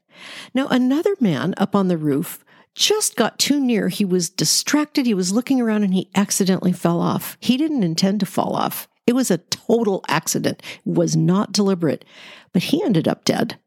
Now, 0.53 0.67
another 0.67 1.15
man 1.19 1.53
up 1.57 1.75
on 1.75 1.89
the 1.89 1.97
roof 1.97 2.44
just 2.75 3.15
got 3.15 3.39
too 3.39 3.59
near. 3.59 3.87
He 3.89 4.05
was 4.05 4.29
distracted. 4.29 5.05
He 5.05 5.13
was 5.13 5.31
looking 5.31 5.61
around 5.61 5.83
and 5.83 5.93
he 5.93 6.09
accidentally 6.13 6.73
fell 6.73 7.01
off. 7.01 7.37
He 7.39 7.57
didn't 7.57 7.83
intend 7.83 8.19
to 8.19 8.25
fall 8.25 8.55
off. 8.55 8.87
It 9.07 9.15
was 9.15 9.31
a 9.31 9.37
total 9.37 10.03
accident. 10.07 10.61
It 10.85 10.93
was 10.93 11.15
not 11.15 11.51
deliberate, 11.51 12.05
but 12.53 12.63
he 12.63 12.83
ended 12.83 13.07
up 13.07 13.23
dead. 13.23 13.57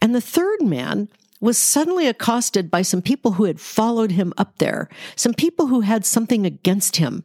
And 0.00 0.14
the 0.14 0.20
third 0.20 0.60
man 0.62 1.08
was 1.40 1.58
suddenly 1.58 2.06
accosted 2.06 2.70
by 2.70 2.82
some 2.82 3.02
people 3.02 3.32
who 3.32 3.44
had 3.44 3.60
followed 3.60 4.12
him 4.12 4.32
up 4.38 4.58
there, 4.58 4.88
some 5.16 5.34
people 5.34 5.66
who 5.66 5.80
had 5.80 6.04
something 6.04 6.46
against 6.46 6.96
him. 6.96 7.24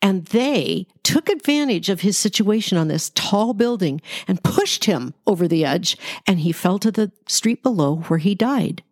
And 0.00 0.24
they 0.26 0.86
took 1.02 1.28
advantage 1.28 1.90
of 1.90 2.00
his 2.00 2.16
situation 2.16 2.78
on 2.78 2.88
this 2.88 3.10
tall 3.14 3.52
building 3.52 4.00
and 4.26 4.42
pushed 4.42 4.86
him 4.86 5.12
over 5.26 5.46
the 5.46 5.66
edge, 5.66 5.98
and 6.26 6.40
he 6.40 6.50
fell 6.50 6.78
to 6.78 6.90
the 6.90 7.12
street 7.26 7.62
below 7.62 7.96
where 8.08 8.18
he 8.18 8.34
died. 8.34 8.82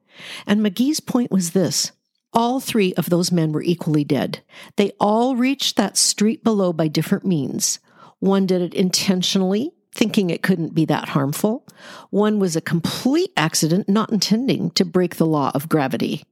And 0.46 0.60
McGee's 0.60 1.00
point 1.00 1.30
was 1.30 1.50
this. 1.50 1.92
All 2.32 2.60
three 2.60 2.92
of 2.94 3.08
those 3.08 3.32
men 3.32 3.52
were 3.52 3.62
equally 3.62 4.04
dead. 4.04 4.42
They 4.76 4.92
all 5.00 5.36
reached 5.36 5.76
that 5.76 5.96
street 5.96 6.44
below 6.44 6.72
by 6.72 6.88
different 6.88 7.24
means. 7.24 7.78
One 8.18 8.46
did 8.46 8.60
it 8.60 8.74
intentionally, 8.74 9.72
thinking 9.92 10.28
it 10.28 10.42
couldn't 10.42 10.74
be 10.74 10.84
that 10.86 11.10
harmful. 11.10 11.66
One 12.10 12.38
was 12.38 12.54
a 12.54 12.60
complete 12.60 13.32
accident, 13.36 13.88
not 13.88 14.12
intending 14.12 14.70
to 14.72 14.84
break 14.84 15.16
the 15.16 15.26
law 15.26 15.50
of 15.54 15.68
gravity. 15.68 16.24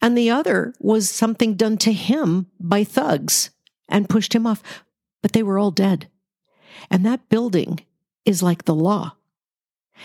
And 0.00 0.16
the 0.16 0.30
other 0.30 0.72
was 0.78 1.10
something 1.10 1.54
done 1.54 1.78
to 1.78 1.92
him 1.92 2.46
by 2.60 2.84
thugs 2.84 3.50
and 3.88 4.08
pushed 4.08 4.34
him 4.34 4.46
off. 4.46 4.62
But 5.20 5.32
they 5.32 5.42
were 5.42 5.58
all 5.58 5.70
dead. 5.72 6.08
And 6.90 7.04
that 7.04 7.28
building 7.28 7.80
is 8.24 8.42
like 8.42 8.64
the 8.64 8.74
law. 8.74 9.16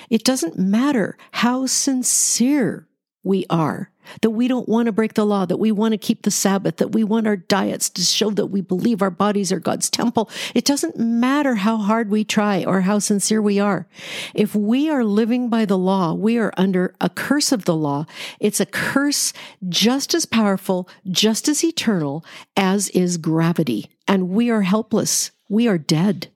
It 0.10 0.24
doesn't 0.24 0.58
matter 0.58 1.18
how 1.32 1.66
sincere 1.66 2.88
we 3.24 3.46
are. 3.50 3.92
That 4.22 4.32
we 4.32 4.48
don't 4.48 4.68
want 4.68 4.88
to 4.88 4.92
break 4.92 5.14
the 5.14 5.26
law, 5.26 5.46
that 5.46 5.58
we 5.58 5.72
want 5.72 5.92
to 5.92 5.98
keep 5.98 6.24
the 6.24 6.32
Sabbath, 6.32 6.78
that 6.78 6.94
we 6.94 7.04
want 7.04 7.28
our 7.28 7.36
diets 7.36 7.90
to 7.92 8.02
show 8.02 8.32
that 8.32 8.48
we 8.48 8.62
believe 8.62 9.02
our 9.02 9.12
bodies 9.12 9.52
are 9.52 9.60
God's 9.60 9.90
temple. 9.90 10.32
It 10.56 10.66
doesn't 10.66 10.98
matter 10.98 11.56
how 11.56 11.78
hard 11.78 12.10
we 12.10 12.24
try 12.24 12.64
or 12.64 12.82
how 12.82 12.98
sincere 12.98 13.42
we 13.42 13.60
are. 13.60 13.88
If 14.34 14.56
we 14.56 14.90
are 14.90 15.04
living 15.04 15.50
by 15.50 15.66
the 15.66 15.78
law, 15.78 16.14
we 16.14 16.40
are 16.40 16.54
under 16.58 16.96
a 17.00 17.10
curse 17.10 17.52
of 17.52 17.66
the 17.66 17.76
law. 17.76 18.06
It's 18.40 18.60
a 18.60 18.66
curse 18.66 19.32
just 19.68 20.16
as 20.16 20.26
powerful, 20.26 20.90
just 21.08 21.48
as 21.48 21.64
eternal 21.64 22.26
as 22.58 22.90
is 22.90 23.18
gravity. 23.18 23.92
And 24.08 24.30
we 24.30 24.50
are 24.50 24.64
helpless. 24.64 25.30
We 25.50 25.68
are 25.68 25.78
dead. 25.78 26.30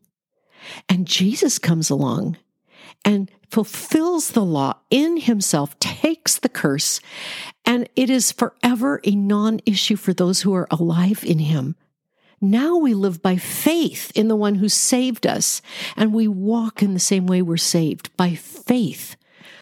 And 0.87 1.07
Jesus 1.07 1.57
comes 1.57 1.89
along 1.89 2.37
and 3.05 3.31
fulfills 3.53 4.31
the 4.31 4.43
law 4.43 4.73
in 4.89 5.15
himself, 5.15 5.77
takes 5.77 6.39
the 6.39 6.49
curse, 6.49 6.99
and 7.63 7.87
it 7.95 8.09
is 8.09 8.31
forever 8.31 8.99
a 9.03 9.11
non 9.15 9.59
issue 9.63 9.95
for 9.95 10.11
those 10.11 10.41
who 10.41 10.55
are 10.55 10.67
alive 10.71 11.23
in 11.23 11.37
him. 11.37 11.75
Now 12.41 12.77
we 12.77 12.95
live 12.95 13.21
by 13.21 13.37
faith 13.37 14.11
in 14.15 14.27
the 14.27 14.35
one 14.35 14.55
who 14.55 14.67
saved 14.69 15.27
us, 15.27 15.61
and 15.95 16.15
we 16.15 16.27
walk 16.27 16.81
in 16.81 16.95
the 16.95 16.99
same 16.99 17.27
way 17.27 17.43
we're 17.43 17.57
saved 17.57 18.09
by 18.17 18.33
faith. 18.33 19.15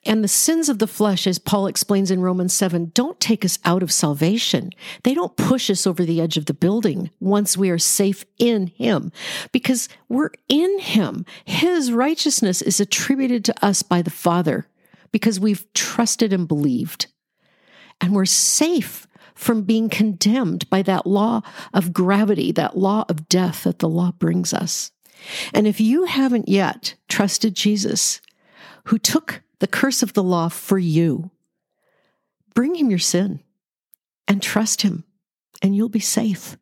And 0.04 0.24
the 0.24 0.28
sins 0.28 0.68
of 0.68 0.80
the 0.80 0.88
flesh, 0.88 1.28
as 1.28 1.38
Paul 1.38 1.68
explains 1.68 2.10
in 2.10 2.22
Romans 2.22 2.54
7, 2.54 2.92
don't 2.96 3.20
take 3.20 3.46
us 3.46 3.60
out 3.64 3.84
of 3.84 3.92
salvation. 3.92 4.72
They 5.04 5.14
don't 5.14 5.38
push 5.38 5.70
us 5.70 5.86
over 5.86 6.04
the 6.04 6.20
edge 6.20 6.38
of 6.38 6.48
the 6.48 6.56
building 6.56 7.12
once 7.20 7.56
we 7.56 7.70
are 7.70 7.78
safe 7.78 8.26
in 8.40 8.68
Him 8.68 9.12
because 9.52 9.90
we're 10.10 10.32
in 10.50 10.80
Him. 10.80 11.24
His 11.46 11.92
righteousness 11.92 12.64
is 12.64 12.80
attributed 12.80 13.46
to 13.46 13.66
us 13.66 13.84
by 13.84 14.02
the 14.02 14.10
Father 14.10 14.68
because 15.12 15.40
we've 15.40 15.72
trusted 15.74 16.34
and 16.34 16.48
believed. 16.48 17.06
And 18.00 18.16
we're 18.16 18.26
safe 18.26 19.08
from 19.36 19.62
being 19.62 19.88
condemned 19.88 20.68
by 20.70 20.82
that 20.82 21.06
law 21.06 21.42
of 21.74 21.94
gravity, 21.94 22.52
that 22.54 22.78
law 22.78 23.06
of 23.08 23.30
death 23.30 23.66
that 23.66 23.80
the 23.80 23.90
law 23.90 24.12
brings 24.14 24.52
us. 24.52 24.92
And 25.54 25.68
if 25.68 25.80
you 25.80 26.06
haven't 26.06 26.50
yet 26.50 26.96
trusted 27.08 27.54
Jesus, 27.54 28.20
who 28.86 28.98
took 28.98 29.44
the 29.62 29.68
curse 29.68 30.02
of 30.02 30.14
the 30.14 30.24
law 30.24 30.50
for 30.50 30.80
you. 30.80 31.30
Bring 32.56 32.76
him 32.76 32.90
your 32.90 33.00
sin 33.00 33.42
and 34.28 34.42
trust 34.42 34.82
him, 34.82 35.06
and 35.62 35.76
you'll 35.76 35.88
be 35.88 36.00
safe. 36.00 36.58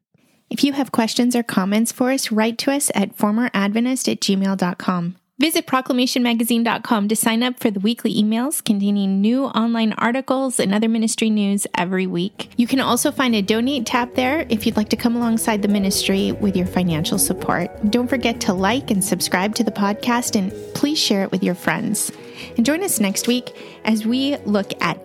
If 0.49 0.63
you 0.65 0.73
have 0.73 0.91
questions 0.91 1.33
or 1.35 1.41
comments 1.41 1.93
for 1.93 2.11
us, 2.11 2.29
write 2.31 2.57
to 2.59 2.71
us 2.71 2.91
at 2.93 3.17
formeradventist 3.17 4.11
at 4.11 4.19
gmail.com. 4.19 5.15
Visit 5.39 5.67
proclamationmagazine.com 5.67 7.07
to 7.07 7.15
sign 7.15 7.43
up 7.43 7.61
for 7.61 7.71
the 7.71 7.79
weekly 7.79 8.13
emails 8.13 8.61
containing 8.61 9.21
new 9.21 9.45
online 9.45 9.93
articles 9.93 10.59
and 10.59 10.73
other 10.73 10.89
ministry 10.89 11.29
news 11.29 11.65
every 11.77 12.05
week. 12.05 12.51
You 12.57 12.67
can 12.67 12.81
also 12.81 13.09
find 13.09 13.33
a 13.33 13.41
donate 13.41 13.85
tab 13.85 14.15
there 14.15 14.45
if 14.49 14.65
you'd 14.65 14.75
like 14.75 14.89
to 14.89 14.97
come 14.97 15.15
alongside 15.15 15.61
the 15.61 15.69
ministry 15.69 16.33
with 16.33 16.57
your 16.57 16.67
financial 16.67 17.17
support. 17.17 17.71
Don't 17.89 18.09
forget 18.09 18.41
to 18.41 18.53
like 18.53 18.91
and 18.91 19.01
subscribe 19.01 19.55
to 19.55 19.63
the 19.63 19.71
podcast 19.71 20.35
and 20.35 20.51
please 20.75 20.99
share 20.99 21.23
it 21.23 21.31
with 21.31 21.41
your 21.41 21.55
friends. 21.55 22.11
And 22.59 22.65
join 22.65 22.83
us 22.83 22.99
next 22.99 23.29
week 23.29 23.55
as 23.85 24.05
we 24.05 24.35
look 24.39 24.73
at 24.81 24.99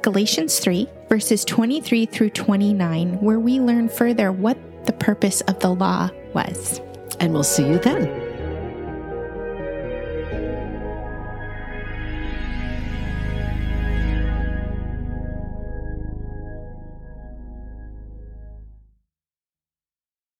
Galatians 0.00 0.58
3, 0.58 0.88
verses 1.10 1.44
23 1.44 2.06
through 2.06 2.30
29, 2.30 3.20
where 3.20 3.38
we 3.38 3.60
learn 3.60 3.90
further 3.90 4.32
what 4.32 4.56
the 4.86 4.94
purpose 4.94 5.42
of 5.42 5.60
the 5.60 5.68
law 5.68 6.08
was. 6.32 6.80
And 7.20 7.34
we'll 7.34 7.44
see 7.44 7.68
you 7.68 7.76
then. 7.76 8.23